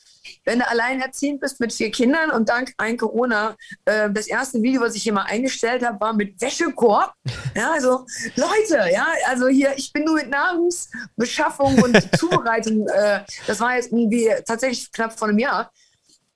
wenn 0.45 0.59
du 0.59 0.67
alleinerziehend 0.67 1.39
bist 1.39 1.59
mit 1.59 1.73
vier 1.73 1.91
Kindern 1.91 2.31
und 2.31 2.49
dank 2.49 2.73
ein 2.77 2.97
Corona, 2.97 3.55
äh, 3.85 4.09
das 4.11 4.27
erste 4.27 4.61
Video, 4.61 4.81
was 4.81 4.95
ich 4.95 5.03
hier 5.03 5.13
mal 5.13 5.23
eingestellt 5.23 5.85
habe, 5.85 5.99
war 5.99 6.13
mit 6.13 6.39
Wäschekorb. 6.41 7.13
Ja, 7.55 7.71
also 7.71 8.05
Leute, 8.35 8.91
ja, 8.91 9.07
also 9.27 9.47
hier, 9.47 9.73
ich 9.77 9.91
bin 9.93 10.03
nur 10.03 10.15
mit 10.15 10.29
Nahrungsbeschaffung 10.29 11.81
und 11.81 12.15
Zubereitung, 12.17 12.87
äh, 12.87 13.21
das 13.45 13.59
war 13.59 13.75
jetzt 13.75 13.91
irgendwie 13.91 14.29
tatsächlich 14.45 14.91
knapp 14.91 15.17
vor 15.17 15.27
einem 15.27 15.39
Jahr, 15.39 15.71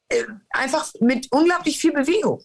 äh, 0.09 0.23
einfach 0.49 0.91
mit 0.99 1.27
unglaublich 1.31 1.79
viel 1.79 1.93
Bewegung. 1.93 2.43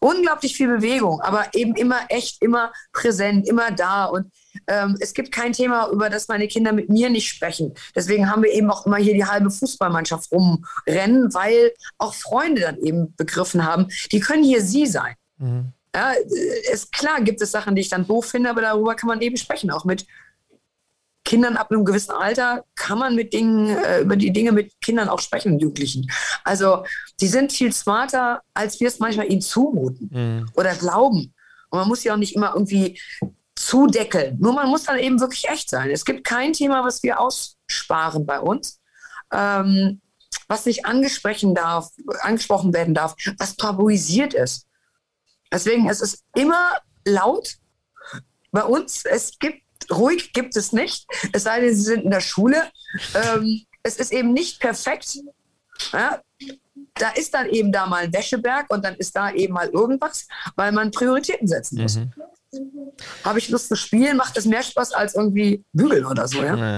Unglaublich 0.00 0.56
viel 0.56 0.68
Bewegung, 0.68 1.20
aber 1.20 1.46
eben 1.54 1.74
immer 1.74 2.00
echt, 2.08 2.42
immer 2.42 2.72
präsent, 2.92 3.48
immer 3.48 3.70
da 3.70 4.04
und 4.04 4.30
ähm, 4.66 4.96
es 5.00 5.14
gibt 5.14 5.32
kein 5.32 5.52
Thema, 5.52 5.88
über 5.90 6.10
das 6.10 6.28
meine 6.28 6.48
Kinder 6.48 6.72
mit 6.72 6.88
mir 6.88 7.10
nicht 7.10 7.28
sprechen. 7.28 7.74
Deswegen 7.94 8.30
haben 8.30 8.42
wir 8.42 8.52
eben 8.52 8.70
auch 8.70 8.86
immer 8.86 8.96
hier 8.96 9.14
die 9.14 9.24
halbe 9.24 9.50
Fußballmannschaft 9.50 10.30
rumrennen, 10.32 11.32
weil 11.34 11.72
auch 11.98 12.14
Freunde 12.14 12.62
dann 12.62 12.78
eben 12.78 13.14
begriffen 13.16 13.64
haben, 13.64 13.88
die 14.12 14.20
können 14.20 14.44
hier 14.44 14.62
sie 14.62 14.86
sein. 14.86 15.14
Mhm. 15.38 15.72
Ja, 15.94 16.12
ist 16.70 16.92
klar, 16.92 17.20
gibt 17.22 17.40
es 17.40 17.50
Sachen, 17.50 17.74
die 17.74 17.80
ich 17.80 17.88
dann 17.88 18.06
doof 18.06 18.26
finde, 18.26 18.50
aber 18.50 18.60
darüber 18.60 18.94
kann 18.94 19.08
man 19.08 19.20
eben 19.20 19.36
sprechen. 19.36 19.70
Auch 19.70 19.84
mit 19.84 20.06
Kindern 21.28 21.58
ab 21.58 21.70
einem 21.70 21.84
gewissen 21.84 22.12
Alter 22.12 22.64
kann 22.74 22.98
man 22.98 23.14
mit 23.14 23.34
Dingen, 23.34 23.76
äh, 23.76 24.00
über 24.00 24.16
die 24.16 24.32
Dinge 24.32 24.50
mit 24.50 24.80
Kindern 24.80 25.10
auch 25.10 25.20
sprechen, 25.20 25.58
Jugendlichen. 25.58 26.10
Also 26.42 26.86
die 27.20 27.26
sind 27.26 27.52
viel 27.52 27.70
smarter, 27.70 28.40
als 28.54 28.80
wir 28.80 28.88
es 28.88 28.98
manchmal 28.98 29.30
ihnen 29.30 29.42
zumuten 29.42 30.08
mhm. 30.10 30.50
oder 30.54 30.74
glauben. 30.74 31.34
Und 31.68 31.80
man 31.80 31.86
muss 31.86 32.02
ja 32.02 32.14
auch 32.14 32.18
nicht 32.18 32.34
immer 32.34 32.54
irgendwie 32.54 32.98
zudeckeln. 33.54 34.38
Nur 34.40 34.54
man 34.54 34.70
muss 34.70 34.84
dann 34.84 34.98
eben 34.98 35.20
wirklich 35.20 35.46
echt 35.50 35.68
sein. 35.68 35.90
Es 35.90 36.06
gibt 36.06 36.24
kein 36.24 36.54
Thema, 36.54 36.82
was 36.82 37.02
wir 37.02 37.20
aussparen 37.20 38.24
bei 38.24 38.40
uns, 38.40 38.80
ähm, 39.30 40.00
was 40.46 40.64
nicht 40.64 40.86
angesprochen, 40.86 41.54
darf, 41.54 41.90
angesprochen 42.22 42.72
werden 42.72 42.94
darf, 42.94 43.14
was 43.36 43.54
tabuisiert 43.54 44.32
ist. 44.32 44.66
Deswegen 45.52 45.90
ist 45.90 46.00
es 46.00 46.24
immer 46.34 46.78
laut. 47.04 47.56
Bei 48.50 48.64
uns, 48.64 49.04
es 49.04 49.38
gibt, 49.38 49.60
ruhig 49.90 50.32
gibt 50.32 50.56
es 50.56 50.72
nicht, 50.72 51.06
es 51.32 51.44
sei 51.44 51.60
denn, 51.60 51.74
sie 51.74 51.82
sind 51.82 52.04
in 52.04 52.10
der 52.10 52.20
Schule. 52.20 52.62
Ähm, 53.14 53.64
es 53.82 53.96
ist 53.96 54.12
eben 54.12 54.32
nicht 54.32 54.60
perfekt. 54.60 55.18
Ja? 55.92 56.20
Da 56.94 57.10
ist 57.10 57.34
dann 57.34 57.48
eben 57.48 57.72
da 57.72 57.86
mal 57.86 58.04
ein 58.04 58.12
Wäscheberg 58.12 58.70
und 58.70 58.84
dann 58.84 58.94
ist 58.96 59.14
da 59.14 59.30
eben 59.30 59.54
mal 59.54 59.68
irgendwas, 59.68 60.26
weil 60.56 60.72
man 60.72 60.90
Prioritäten 60.90 61.46
setzen 61.46 61.80
muss. 61.80 61.96
Mhm. 61.96 62.12
Habe 63.24 63.38
ich 63.38 63.48
Lust 63.50 63.68
zu 63.68 63.76
spielen, 63.76 64.16
macht 64.16 64.36
es 64.36 64.46
mehr 64.46 64.62
Spaß 64.62 64.92
als 64.92 65.14
irgendwie 65.14 65.64
bügeln 65.72 66.06
oder 66.06 66.26
so, 66.26 66.42
ja. 66.42 66.56
ja. 66.56 66.76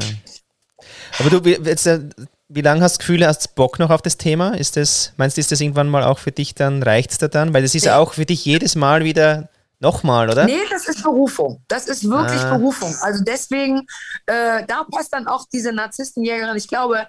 Aber 1.19 1.31
du, 1.31 1.49
jetzt, 1.49 1.87
äh, 1.87 2.01
wie 2.49 2.63
lange 2.63 2.83
hast 2.83 2.97
du 2.97 2.99
Gefühle, 2.99 3.27
hast 3.27 3.47
du 3.47 3.51
Bock 3.55 3.79
noch 3.79 3.91
auf 3.91 4.03
das 4.03 4.17
Thema? 4.17 4.57
Ist 4.57 4.77
das, 4.77 5.13
meinst 5.17 5.37
du, 5.37 5.41
ist 5.41 5.53
das 5.53 5.61
irgendwann 5.61 5.89
mal 5.89 6.03
auch 6.03 6.19
für 6.19 6.33
dich 6.33 6.55
dann, 6.55 6.83
reicht 6.83 7.13
es 7.13 7.19
da 7.19 7.29
dann? 7.29 7.55
Weil 7.55 7.63
das 7.63 7.75
ist 7.75 7.85
ja 7.87 7.99
auch 7.99 8.15
für 8.15 8.27
dich 8.27 8.45
jedes 8.45 8.75
Mal 8.75 9.05
wieder 9.05 9.49
nochmal, 9.81 10.31
oder? 10.31 10.45
Nee, 10.45 10.63
das 10.71 10.87
ist 10.87 11.03
Berufung. 11.03 11.63
Das 11.69 11.89
ist 11.89 12.09
wirklich 12.09 12.41
ah. 12.41 12.57
Berufung. 12.57 12.95
Also 13.01 13.25
deswegen, 13.25 13.87
äh, 14.27 14.65
da 14.67 14.85
passt 14.85 15.13
dann 15.13 15.27
auch 15.27 15.47
diese 15.53 15.73
Narzisstenjägerin. 15.73 16.57
Ich 16.57 16.69
glaube, 16.69 17.07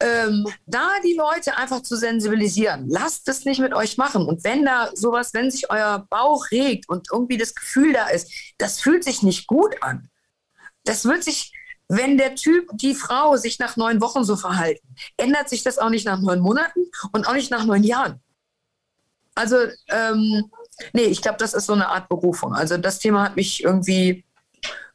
ähm, 0.00 0.46
da 0.66 0.88
die 1.04 1.14
Leute 1.14 1.56
einfach 1.56 1.82
zu 1.82 1.94
sensibilisieren. 1.94 2.88
Lasst 2.88 3.28
es 3.28 3.44
nicht 3.44 3.60
mit 3.60 3.74
euch 3.74 3.98
machen. 3.98 4.26
Und 4.26 4.42
wenn 4.44 4.64
da 4.64 4.90
sowas, 4.94 5.34
wenn 5.34 5.50
sich 5.50 5.70
euer 5.70 6.06
Bauch 6.08 6.50
regt 6.50 6.88
und 6.88 7.08
irgendwie 7.12 7.36
das 7.36 7.54
Gefühl 7.54 7.92
da 7.92 8.08
ist, 8.08 8.32
das 8.58 8.80
fühlt 8.80 9.04
sich 9.04 9.22
nicht 9.22 9.46
gut 9.46 9.82
an. 9.82 10.08
Das 10.84 11.04
wird 11.04 11.22
sich, 11.22 11.52
wenn 11.88 12.16
der 12.16 12.34
Typ, 12.34 12.70
die 12.72 12.94
Frau 12.94 13.36
sich 13.36 13.58
nach 13.58 13.76
neun 13.76 14.00
Wochen 14.00 14.24
so 14.24 14.36
verhalten, 14.36 14.94
ändert 15.18 15.50
sich 15.50 15.62
das 15.62 15.78
auch 15.78 15.90
nicht 15.90 16.06
nach 16.06 16.20
neun 16.20 16.40
Monaten 16.40 16.80
und 17.12 17.28
auch 17.28 17.34
nicht 17.34 17.50
nach 17.50 17.66
neun 17.66 17.84
Jahren. 17.84 18.22
Also, 19.34 19.56
ähm, 19.88 20.50
nee, 20.92 21.02
ich 21.02 21.22
glaube, 21.22 21.38
das 21.38 21.54
ist 21.54 21.66
so 21.66 21.72
eine 21.72 21.88
Art 21.88 22.08
Berufung. 22.08 22.54
Also 22.54 22.76
das 22.76 22.98
Thema 22.98 23.24
hat 23.24 23.36
mich 23.36 23.62
irgendwie 23.62 24.24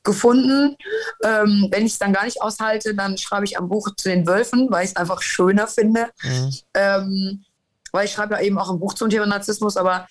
gefunden. 0.03 0.77
Ähm, 1.23 1.67
wenn 1.71 1.86
ich 1.86 1.93
es 1.93 1.99
dann 1.99 2.13
gar 2.13 2.23
nicht 2.23 2.41
aushalte, 2.41 2.95
dann 2.95 3.17
schreibe 3.17 3.43
ich 3.43 3.57
am 3.57 3.67
Buch 3.67 3.89
zu 3.97 4.07
den 4.07 4.25
Wölfen, 4.25 4.71
weil 4.71 4.86
ich 4.86 4.91
es 4.91 4.95
einfach 4.95 5.21
schöner 5.21 5.67
finde. 5.67 6.09
Mhm. 6.23 6.53
Ähm, 6.75 7.45
weil 7.91 8.05
ich 8.05 8.11
schreibe 8.11 8.36
ja 8.36 8.41
eben 8.41 8.57
auch 8.57 8.69
ein 8.69 8.79
Buch 8.79 8.93
zum 8.93 9.09
Thema 9.09 9.25
Narzissmus, 9.25 9.75
aber 9.75 10.07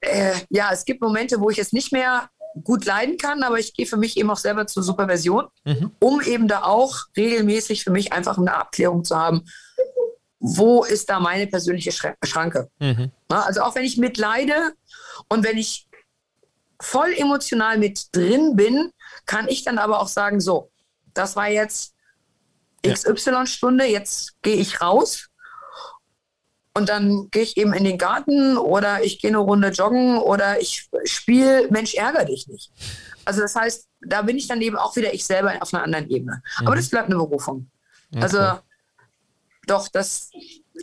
äh, 0.00 0.34
ja, 0.50 0.70
es 0.72 0.84
gibt 0.84 1.00
Momente, 1.00 1.40
wo 1.40 1.50
ich 1.50 1.58
es 1.58 1.72
nicht 1.72 1.92
mehr 1.92 2.28
gut 2.64 2.84
leiden 2.84 3.16
kann, 3.16 3.42
aber 3.42 3.58
ich 3.58 3.74
gehe 3.74 3.86
für 3.86 3.96
mich 3.96 4.16
eben 4.16 4.30
auch 4.30 4.36
selber 4.36 4.66
zur 4.66 4.82
Supervision, 4.82 5.46
mhm. 5.64 5.90
um 6.00 6.20
eben 6.20 6.48
da 6.48 6.62
auch 6.62 6.96
regelmäßig 7.16 7.84
für 7.84 7.90
mich 7.90 8.12
einfach 8.12 8.38
eine 8.38 8.54
Abklärung 8.54 9.04
zu 9.04 9.16
haben. 9.16 9.44
wo 10.44 10.82
ist 10.82 11.08
da 11.08 11.20
meine 11.20 11.46
persönliche 11.46 11.92
Schranke? 11.92 12.68
Mhm. 12.80 13.12
Also 13.28 13.62
auch 13.62 13.76
wenn 13.76 13.84
ich 13.84 13.96
mitleide 13.96 14.72
und 15.28 15.44
wenn 15.44 15.58
ich 15.58 15.88
voll 16.80 17.12
emotional 17.16 17.78
mit 17.78 18.08
drin 18.12 18.56
bin, 18.56 18.90
kann 19.26 19.48
ich 19.48 19.64
dann 19.64 19.78
aber 19.78 20.00
auch 20.00 20.08
sagen, 20.08 20.40
so, 20.40 20.70
das 21.14 21.36
war 21.36 21.48
jetzt 21.48 21.94
XY-Stunde, 22.84 23.84
jetzt 23.84 24.40
gehe 24.42 24.56
ich 24.56 24.80
raus 24.80 25.28
und 26.74 26.88
dann 26.88 27.28
gehe 27.30 27.42
ich 27.42 27.56
eben 27.56 27.72
in 27.72 27.84
den 27.84 27.98
Garten 27.98 28.56
oder 28.56 29.04
ich 29.04 29.20
gehe 29.20 29.30
eine 29.30 29.38
Runde 29.38 29.68
joggen 29.68 30.18
oder 30.18 30.60
ich 30.60 30.88
spiele 31.04 31.68
Mensch, 31.70 31.94
ärger 31.94 32.24
dich 32.24 32.48
nicht. 32.48 32.72
Also 33.24 33.42
das 33.42 33.54
heißt, 33.54 33.86
da 34.00 34.22
bin 34.22 34.36
ich 34.36 34.48
dann 34.48 34.60
eben 34.60 34.76
auch 34.76 34.96
wieder 34.96 35.14
ich 35.14 35.24
selber 35.24 35.54
auf 35.60 35.72
einer 35.72 35.84
anderen 35.84 36.10
Ebene. 36.10 36.42
Mhm. 36.60 36.66
Aber 36.66 36.76
das 36.76 36.88
bleibt 36.88 37.06
eine 37.06 37.16
Berufung. 37.16 37.70
Okay. 38.10 38.22
Also 38.22 38.58
doch, 39.66 39.88
das, 39.88 40.30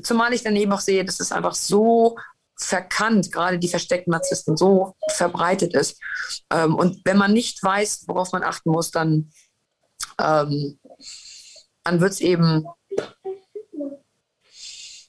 zumal 0.04 0.34
ich 0.34 0.44
dann 0.44 0.56
eben 0.56 0.72
auch 0.72 0.80
sehe, 0.80 1.04
dass 1.04 1.20
es 1.20 1.32
einfach 1.32 1.56
so 1.56 2.18
verkannt, 2.60 3.32
gerade 3.32 3.58
die 3.58 3.70
versteckten 3.70 4.12
Narzissten, 4.12 4.58
so 4.58 4.96
verbreitet 5.12 5.74
ist. 5.74 6.00
Ähm, 6.52 6.76
und 6.76 7.02
wenn 7.06 7.18
man 7.18 7.34
nicht 7.34 7.64
weiß, 7.64 8.04
worauf 8.08 8.32
man 8.32 8.44
achten 8.44 8.72
muss, 8.72 8.92
dann, 8.92 9.32
ähm, 10.20 10.80
dann 11.84 12.02
wird 12.02 12.12
es 12.12 12.20
eben, 12.22 12.66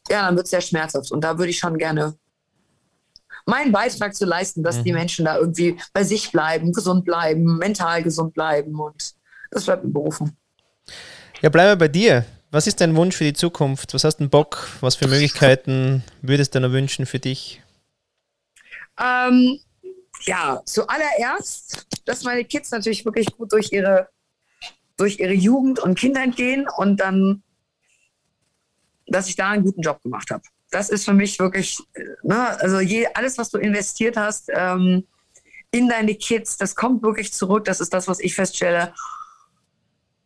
ja, 0.09 0.26
dann 0.26 0.36
wird 0.36 0.46
sehr 0.46 0.61
schmerzhaft. 0.61 1.11
Und 1.11 1.22
da 1.22 1.38
würde 1.38 1.51
ich 1.51 1.59
schon 1.59 1.76
gerne 1.76 2.16
meinen 3.46 3.72
Beitrag 3.72 4.14
zu 4.14 4.24
leisten, 4.24 4.62
dass 4.62 4.78
mhm. 4.78 4.84
die 4.84 4.92
Menschen 4.92 5.24
da 5.24 5.36
irgendwie 5.36 5.78
bei 5.92 6.05
sich 6.05 6.30
bleiben, 6.30 6.72
gesund 6.72 7.05
bleiben, 7.05 7.59
mental 7.59 8.03
gesund 8.03 8.32
bleiben. 8.34 8.78
Und 8.78 9.14
das 9.51 9.64
bleibt 9.64 9.84
mir 9.84 9.90
berufen. 9.90 10.36
Ja, 11.42 11.48
bleiben 11.48 11.72
wir 11.72 11.76
bei 11.76 11.88
dir. 11.88 12.24
Was 12.53 12.66
ist 12.66 12.80
dein 12.80 12.96
Wunsch 12.96 13.16
für 13.16 13.24
die 13.24 13.32
Zukunft? 13.32 13.94
Was 13.94 14.03
hast 14.03 14.16
du 14.16 14.28
Bock? 14.28 14.68
Was 14.80 14.96
für 14.96 15.07
Möglichkeiten 15.07 16.03
würdest 16.20 16.55
du 16.55 16.61
noch 16.61 16.72
wünschen 16.72 17.07
für 17.07 17.20
dich? 17.20 17.62
Ähm, 18.98 19.61
ja, 20.24 20.61
zuallererst, 20.64 21.86
dass 22.05 22.24
meine 22.24 22.44
Kids 22.44 22.72
natürlich 22.72 23.05
wirklich 23.05 23.26
gut 23.36 23.53
durch 23.53 23.70
ihre, 23.72 24.09
durch 24.96 25.20
ihre 25.20 25.32
Jugend 25.32 25.78
und 25.78 25.96
Kindheit 25.96 26.34
gehen 26.34 26.66
und 26.76 26.96
dann, 26.98 27.44
dass 29.07 29.28
ich 29.28 29.36
da 29.36 29.51
einen 29.51 29.64
guten 29.64 29.82
Job 29.82 30.03
gemacht 30.03 30.30
habe. 30.30 30.42
Das 30.72 30.90
ist 30.90 31.05
für 31.05 31.14
mich 31.14 31.38
wirklich, 31.38 31.78
ne, 32.24 32.61
also 32.61 32.80
je, 32.80 33.07
alles, 33.14 33.38
was 33.38 33.51
du 33.51 33.59
investiert 33.59 34.16
hast 34.16 34.51
ähm, 34.53 35.07
in 35.70 35.88
deine 35.88 36.16
Kids, 36.16 36.57
das 36.57 36.74
kommt 36.74 37.03
wirklich 37.05 37.32
zurück. 37.32 37.64
Das 37.64 37.80
ist 37.80 37.94
das, 37.94 38.09
was 38.09 38.18
ich 38.18 38.34
feststelle. 38.34 38.92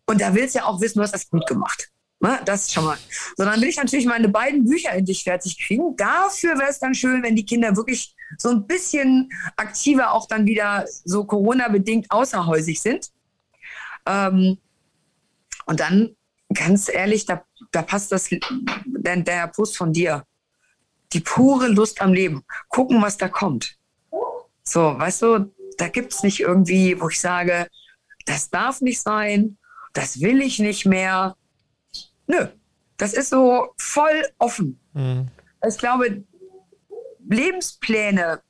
Und 0.06 0.22
da 0.22 0.34
willst 0.34 0.54
du 0.54 0.60
ja 0.60 0.64
auch 0.64 0.80
wissen, 0.80 0.98
du 0.98 1.02
hast 1.02 1.14
das 1.14 1.28
gut 1.28 1.46
gemacht. 1.46 1.90
Ne? 2.24 2.40
Das 2.46 2.72
schon 2.72 2.86
mal. 2.86 2.96
So, 3.36 3.44
dann 3.44 3.60
will 3.60 3.68
ich 3.68 3.76
natürlich 3.76 4.06
meine 4.06 4.30
beiden 4.30 4.64
Bücher 4.64 4.92
endlich 4.92 5.24
fertig 5.24 5.58
kriegen. 5.58 5.94
Dafür 5.94 6.58
wäre 6.58 6.70
es 6.70 6.78
dann 6.78 6.94
schön, 6.94 7.22
wenn 7.22 7.36
die 7.36 7.44
Kinder 7.44 7.76
wirklich 7.76 8.16
so 8.38 8.48
ein 8.48 8.66
bisschen 8.66 9.28
aktiver 9.56 10.10
auch 10.10 10.26
dann 10.26 10.46
wieder 10.46 10.86
so 11.04 11.24
Corona-bedingt 11.24 12.10
außerhäusig 12.10 12.80
sind. 12.80 13.10
Ähm, 14.06 14.56
und 15.66 15.80
dann, 15.80 16.16
ganz 16.54 16.88
ehrlich, 16.88 17.26
da, 17.26 17.44
da 17.70 17.82
passt 17.82 18.10
das, 18.10 18.30
der, 18.30 19.16
der 19.18 19.48
Post 19.48 19.76
von 19.76 19.92
dir. 19.92 20.24
Die 21.12 21.20
pure 21.20 21.68
Lust 21.68 22.00
am 22.00 22.14
Leben. 22.14 22.42
Gucken, 22.70 23.02
was 23.02 23.18
da 23.18 23.28
kommt. 23.28 23.76
So, 24.62 24.98
weißt 24.98 25.20
du, 25.20 25.54
da 25.76 25.88
gibt 25.88 26.14
es 26.14 26.22
nicht 26.22 26.40
irgendwie, 26.40 26.98
wo 26.98 27.10
ich 27.10 27.20
sage, 27.20 27.68
das 28.24 28.48
darf 28.48 28.80
nicht 28.80 29.02
sein, 29.02 29.58
das 29.92 30.22
will 30.22 30.40
ich 30.40 30.58
nicht 30.58 30.86
mehr 30.86 31.36
Nö, 32.34 32.48
das 32.96 33.12
ist 33.12 33.30
so 33.30 33.74
voll 33.76 34.26
offen. 34.38 34.78
Mhm. 34.92 35.28
Ich 35.66 35.78
glaube, 35.78 36.24
Lebenspläne, 37.28 38.40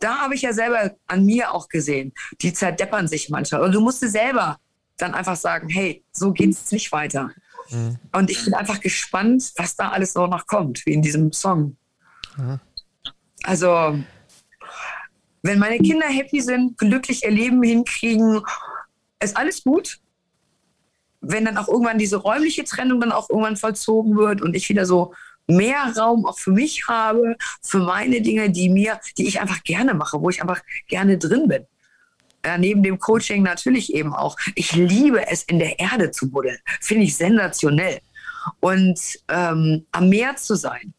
da 0.00 0.18
habe 0.18 0.34
ich 0.34 0.42
ja 0.42 0.52
selber 0.52 0.94
an 1.06 1.24
mir 1.24 1.52
auch 1.52 1.68
gesehen, 1.68 2.12
die 2.40 2.52
zerdeppern 2.52 3.08
sich 3.08 3.30
manchmal. 3.30 3.62
Und 3.62 3.72
du 3.72 3.80
musst 3.80 4.00
selber 4.00 4.58
dann 4.96 5.14
einfach 5.14 5.36
sagen, 5.36 5.68
hey, 5.68 6.04
so 6.12 6.32
geht 6.32 6.50
es 6.50 6.70
nicht 6.72 6.92
weiter. 6.92 7.30
Mhm. 7.70 7.98
Und 8.12 8.30
ich 8.30 8.44
bin 8.44 8.54
einfach 8.54 8.80
gespannt, 8.80 9.52
was 9.56 9.76
da 9.76 9.90
alles 9.90 10.12
so 10.12 10.26
noch 10.26 10.46
kommt, 10.46 10.84
wie 10.86 10.92
in 10.92 11.02
diesem 11.02 11.32
Song. 11.32 11.76
Mhm. 12.36 12.60
Also, 13.42 13.98
wenn 15.42 15.58
meine 15.58 15.78
Kinder 15.78 16.06
happy 16.06 16.40
sind, 16.42 16.76
glücklich 16.76 17.24
ihr 17.24 17.30
Leben 17.30 17.62
hinkriegen, 17.62 18.42
ist 19.20 19.36
alles 19.36 19.64
gut 19.64 20.00
wenn 21.20 21.44
dann 21.44 21.56
auch 21.56 21.68
irgendwann 21.68 21.98
diese 21.98 22.16
räumliche 22.16 22.64
Trennung 22.64 23.00
dann 23.00 23.12
auch 23.12 23.28
irgendwann 23.28 23.56
vollzogen 23.56 24.16
wird 24.16 24.40
und 24.40 24.54
ich 24.54 24.68
wieder 24.68 24.86
so 24.86 25.14
mehr 25.46 25.92
Raum 25.96 26.26
auch 26.26 26.38
für 26.38 26.52
mich 26.52 26.86
habe, 26.88 27.36
für 27.62 27.80
meine 27.80 28.22
Dinge, 28.22 28.50
die 28.50 28.68
mir, 28.68 29.00
die 29.18 29.26
ich 29.26 29.40
einfach 29.40 29.62
gerne 29.64 29.94
mache, 29.94 30.20
wo 30.20 30.30
ich 30.30 30.40
einfach 30.40 30.60
gerne 30.88 31.18
drin 31.18 31.48
bin. 31.48 31.66
Ja, 32.44 32.56
neben 32.56 32.82
dem 32.82 32.98
Coaching 32.98 33.42
natürlich 33.42 33.92
eben 33.92 34.14
auch. 34.14 34.36
Ich 34.54 34.72
liebe 34.72 35.26
es, 35.28 35.42
in 35.42 35.58
der 35.58 35.78
Erde 35.78 36.10
zu 36.10 36.30
buddeln. 36.30 36.56
Finde 36.80 37.04
ich 37.04 37.16
sensationell. 37.16 38.00
Und 38.60 38.98
ähm, 39.28 39.86
am 39.92 40.08
Meer 40.08 40.36
zu 40.36 40.54
sein. 40.54 40.94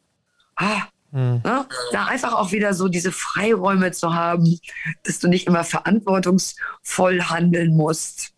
Ah, 0.55 0.83
mhm. 1.11 1.41
ne? 1.43 1.65
Da 1.93 2.05
einfach 2.05 2.33
auch 2.33 2.51
wieder 2.51 2.75
so 2.75 2.87
diese 2.89 3.11
Freiräume 3.11 3.91
zu 3.91 4.13
haben, 4.13 4.59
dass 5.03 5.17
du 5.17 5.29
nicht 5.29 5.47
immer 5.47 5.63
verantwortungsvoll 5.63 7.23
handeln 7.23 7.75
musst 7.75 8.30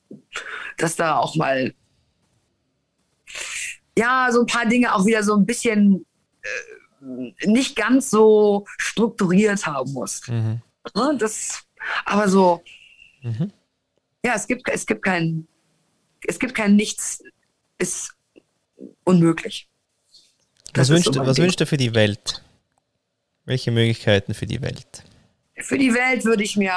dass 0.78 0.96
da 0.96 1.18
auch 1.18 1.36
mal 1.36 1.74
ja, 3.98 4.30
so 4.32 4.42
ein 4.42 4.48
paar 4.48 4.66
Dinge 4.66 4.94
auch 4.94 5.06
wieder 5.06 5.24
so 5.24 5.36
ein 5.36 5.46
bisschen 5.46 6.06
äh, 6.42 7.48
nicht 7.48 7.76
ganz 7.76 8.10
so 8.10 8.66
strukturiert 8.78 9.66
haben 9.66 9.92
muss. 9.94 10.28
Mhm. 10.28 10.62
Ne, 10.96 11.16
das, 11.18 11.64
aber 12.06 12.28
so, 12.28 12.64
mhm. 13.22 13.52
ja, 14.26 14.36
es 14.36 14.48
gibt, 14.48 14.68
es 14.70 14.86
gibt 14.86 15.04
kein, 15.04 15.48
es 16.28 16.40
gibt 16.40 16.56
kein 16.56 16.76
Nichts, 16.76 17.24
ist 17.78 18.16
unmöglich. 19.04 19.68
Das 20.74 20.90
was 20.90 20.96
wünscht, 20.96 21.14
so 21.14 21.26
was 21.26 21.38
wünscht 21.38 21.62
du 21.62 21.66
für 21.66 21.78
die 21.78 21.94
Welt? 21.94 22.44
Welche 23.46 23.72
Möglichkeiten 23.72 24.34
für 24.34 24.48
die 24.48 24.62
Welt? 24.62 25.04
Für 25.58 25.78
die 25.78 25.94
Welt 25.94 26.26
würde 26.26 26.44
ich 26.44 26.58
mir 26.58 26.74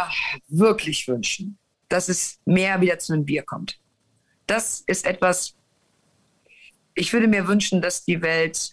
wirklich 0.49 1.09
wünschen, 1.09 1.59
dass 1.89 2.09
es 2.09 2.41
mehr 2.45 2.81
wieder 2.81 2.99
zu 2.99 3.13
einem 3.13 3.25
Bier 3.25 3.43
kommt. 3.43 3.79
Das 4.47 4.83
ist 4.87 5.07
etwas, 5.07 5.55
ich 6.95 7.13
würde 7.13 7.29
mir 7.29 7.47
wünschen, 7.47 7.83
dass 7.83 8.05
die 8.05 8.23
Welt, 8.23 8.71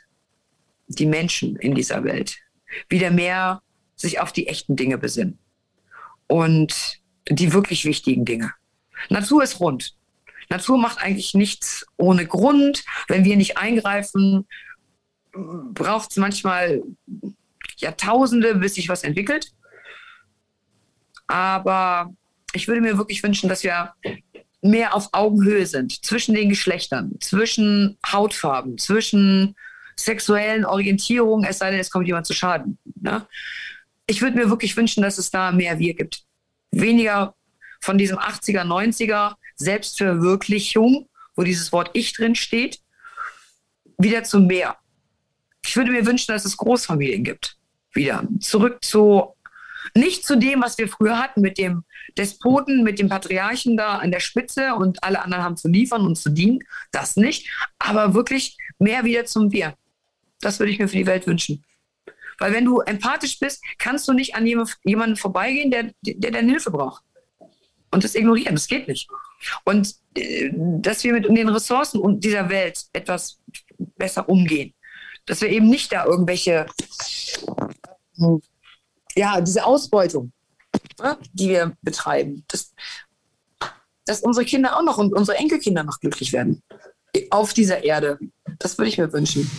die 0.88 1.06
Menschen 1.06 1.56
in 1.58 1.76
dieser 1.76 2.04
Welt 2.04 2.38
wieder 2.90 3.12
mehr 3.12 3.62
sich 3.96 4.20
auf 4.20 4.32
die 4.32 4.48
echten 4.48 4.76
Dinge 4.76 4.98
besinnen 4.98 5.38
und 6.28 7.02
die 7.30 7.54
wirklich 7.54 7.86
wichtigen 7.86 8.26
Dinge. 8.26 8.54
Natur 9.10 9.44
ist 9.44 9.60
rund. 9.60 9.96
Natur 10.50 10.78
macht 10.78 11.00
eigentlich 11.00 11.34
nichts 11.34 11.86
ohne 11.98 12.26
Grund. 12.26 12.84
Wenn 13.08 13.24
wir 13.24 13.38
nicht 13.38 13.58
eingreifen, 13.58 14.48
braucht 15.32 16.12
es 16.12 16.18
manchmal 16.18 16.84
Jahrtausende, 17.78 18.56
bis 18.56 18.76
sich 18.76 18.90
was 18.90 19.04
entwickelt. 19.04 19.52
Aber 21.28 22.14
ich 22.54 22.68
würde 22.68 22.82
mir 22.82 22.98
wirklich 22.98 23.24
wünschen, 23.24 23.50
dass 23.50 23.64
wir 23.64 23.94
mehr 24.62 24.96
auf 24.96 25.10
Augenhöhe 25.12 25.66
sind 25.66 26.06
zwischen 26.06 26.34
den 26.34 26.50
Geschlechtern, 26.50 27.16
zwischen 27.20 27.98
Hautfarben, 28.06 28.78
zwischen 28.78 29.56
sexuellen 29.96 30.66
Orientierungen, 30.66 31.48
es 31.48 31.60
sei 31.60 31.72
denn, 31.72 31.80
es 31.80 31.92
kommt 31.92 32.08
jemand 32.08 32.26
zu 32.26 32.34
Schaden. 32.34 32.78
Ne? 33.02 33.28
Ich 34.08 34.22
würde 34.22 34.38
mir 34.38 34.50
wirklich 34.50 34.76
wünschen, 34.78 35.04
dass 35.04 35.18
es 35.18 35.30
da 35.30 35.52
mehr 35.52 35.80
Wir 35.80 35.94
gibt. 35.94 36.24
Weniger 36.72 37.36
von 37.82 37.98
diesem 37.98 38.18
80er, 38.18 38.64
90er 38.64 39.36
Selbstverwirklichung, 39.56 41.10
wo 41.36 41.44
dieses 41.44 41.72
Wort 41.72 41.92
Ich 41.94 42.14
drin 42.14 42.36
steht, 42.36 42.80
wieder 43.98 44.24
zu 44.24 44.40
mehr. 44.40 44.78
Ich 45.66 45.76
würde 45.76 45.92
mir 45.92 46.06
wünschen, 46.06 46.32
dass 46.34 46.46
es 46.46 46.58
Großfamilien 46.58 47.24
gibt. 47.24 47.58
Wieder 47.94 48.24
zurück 48.40 48.84
zu 48.84 49.36
nicht 49.96 50.26
zu 50.26 50.38
dem, 50.38 50.62
was 50.62 50.78
wir 50.78 50.88
früher 50.88 51.18
hatten, 51.18 51.42
mit 51.42 51.58
dem 51.58 51.84
Despoten, 52.18 52.84
mit 52.84 53.00
dem 53.00 53.10
Patriarchen 53.10 53.78
da 53.78 53.98
an 53.98 54.12
der 54.12 54.20
Spitze 54.20 54.76
und 54.76 55.04
alle 55.04 55.22
anderen 55.22 55.44
haben 55.44 55.58
zu 55.58 55.68
liefern 55.68 56.06
und 56.06 56.18
zu 56.18 56.30
dienen. 56.30 56.60
Das 56.92 57.16
nicht. 57.16 57.50
Aber 57.80 58.14
wirklich 58.14 58.58
mehr 58.80 59.04
wieder 59.04 59.26
zum 59.26 59.52
Wir. 59.52 59.76
Das 60.42 60.60
würde 60.60 60.72
ich 60.72 60.80
mir 60.80 60.88
für 60.88 60.98
die 60.98 61.08
Welt 61.08 61.28
wünschen. 61.28 61.64
Weil 62.40 62.54
wenn 62.54 62.66
du 62.66 62.80
empathisch 62.80 63.40
bist, 63.40 63.64
kannst 63.78 64.08
du 64.08 64.14
nicht 64.14 64.36
an 64.36 64.46
jemanden 64.46 65.16
vorbeigehen, 65.16 65.72
der, 65.72 65.92
der 66.02 66.32
deine 66.32 66.52
Hilfe 66.52 66.72
braucht. 66.72 67.04
Und 67.92 68.04
das 68.04 68.16
ignorieren, 68.16 68.56
das 68.56 68.68
geht 68.68 68.88
nicht. 68.88 69.08
Und 69.66 69.96
äh, 70.16 70.50
dass 70.54 71.04
wir 71.04 71.14
mit 71.14 71.26
den 71.26 71.50
Ressourcen 71.50 72.20
dieser 72.20 72.50
Welt 72.50 72.86
etwas 72.92 73.40
besser 73.78 74.28
umgehen. 74.28 74.74
Dass 75.26 75.42
wir 75.42 75.50
eben 75.50 75.70
nicht 75.70 75.92
da 75.92 76.06
irgendwelche 76.06 76.66
ja, 79.16 79.42
diese 79.42 79.66
Ausbeutung, 79.66 80.32
ne, 81.00 81.18
die 81.34 81.50
wir 81.50 81.74
betreiben, 81.82 82.44
dass, 82.48 82.74
dass 84.06 84.22
unsere 84.22 84.46
Kinder 84.46 84.78
auch 84.78 84.84
noch 84.84 84.98
und 84.98 85.14
unsere 85.14 85.38
Enkelkinder 85.38 85.84
noch 85.84 86.00
glücklich 86.00 86.34
werden 86.34 86.62
auf 87.30 87.54
dieser 87.54 87.84
Erde. 87.84 88.20
Das 88.60 88.78
würde 88.78 88.90
ich 88.90 88.98
mir 88.98 89.12
wünschen. 89.14 89.50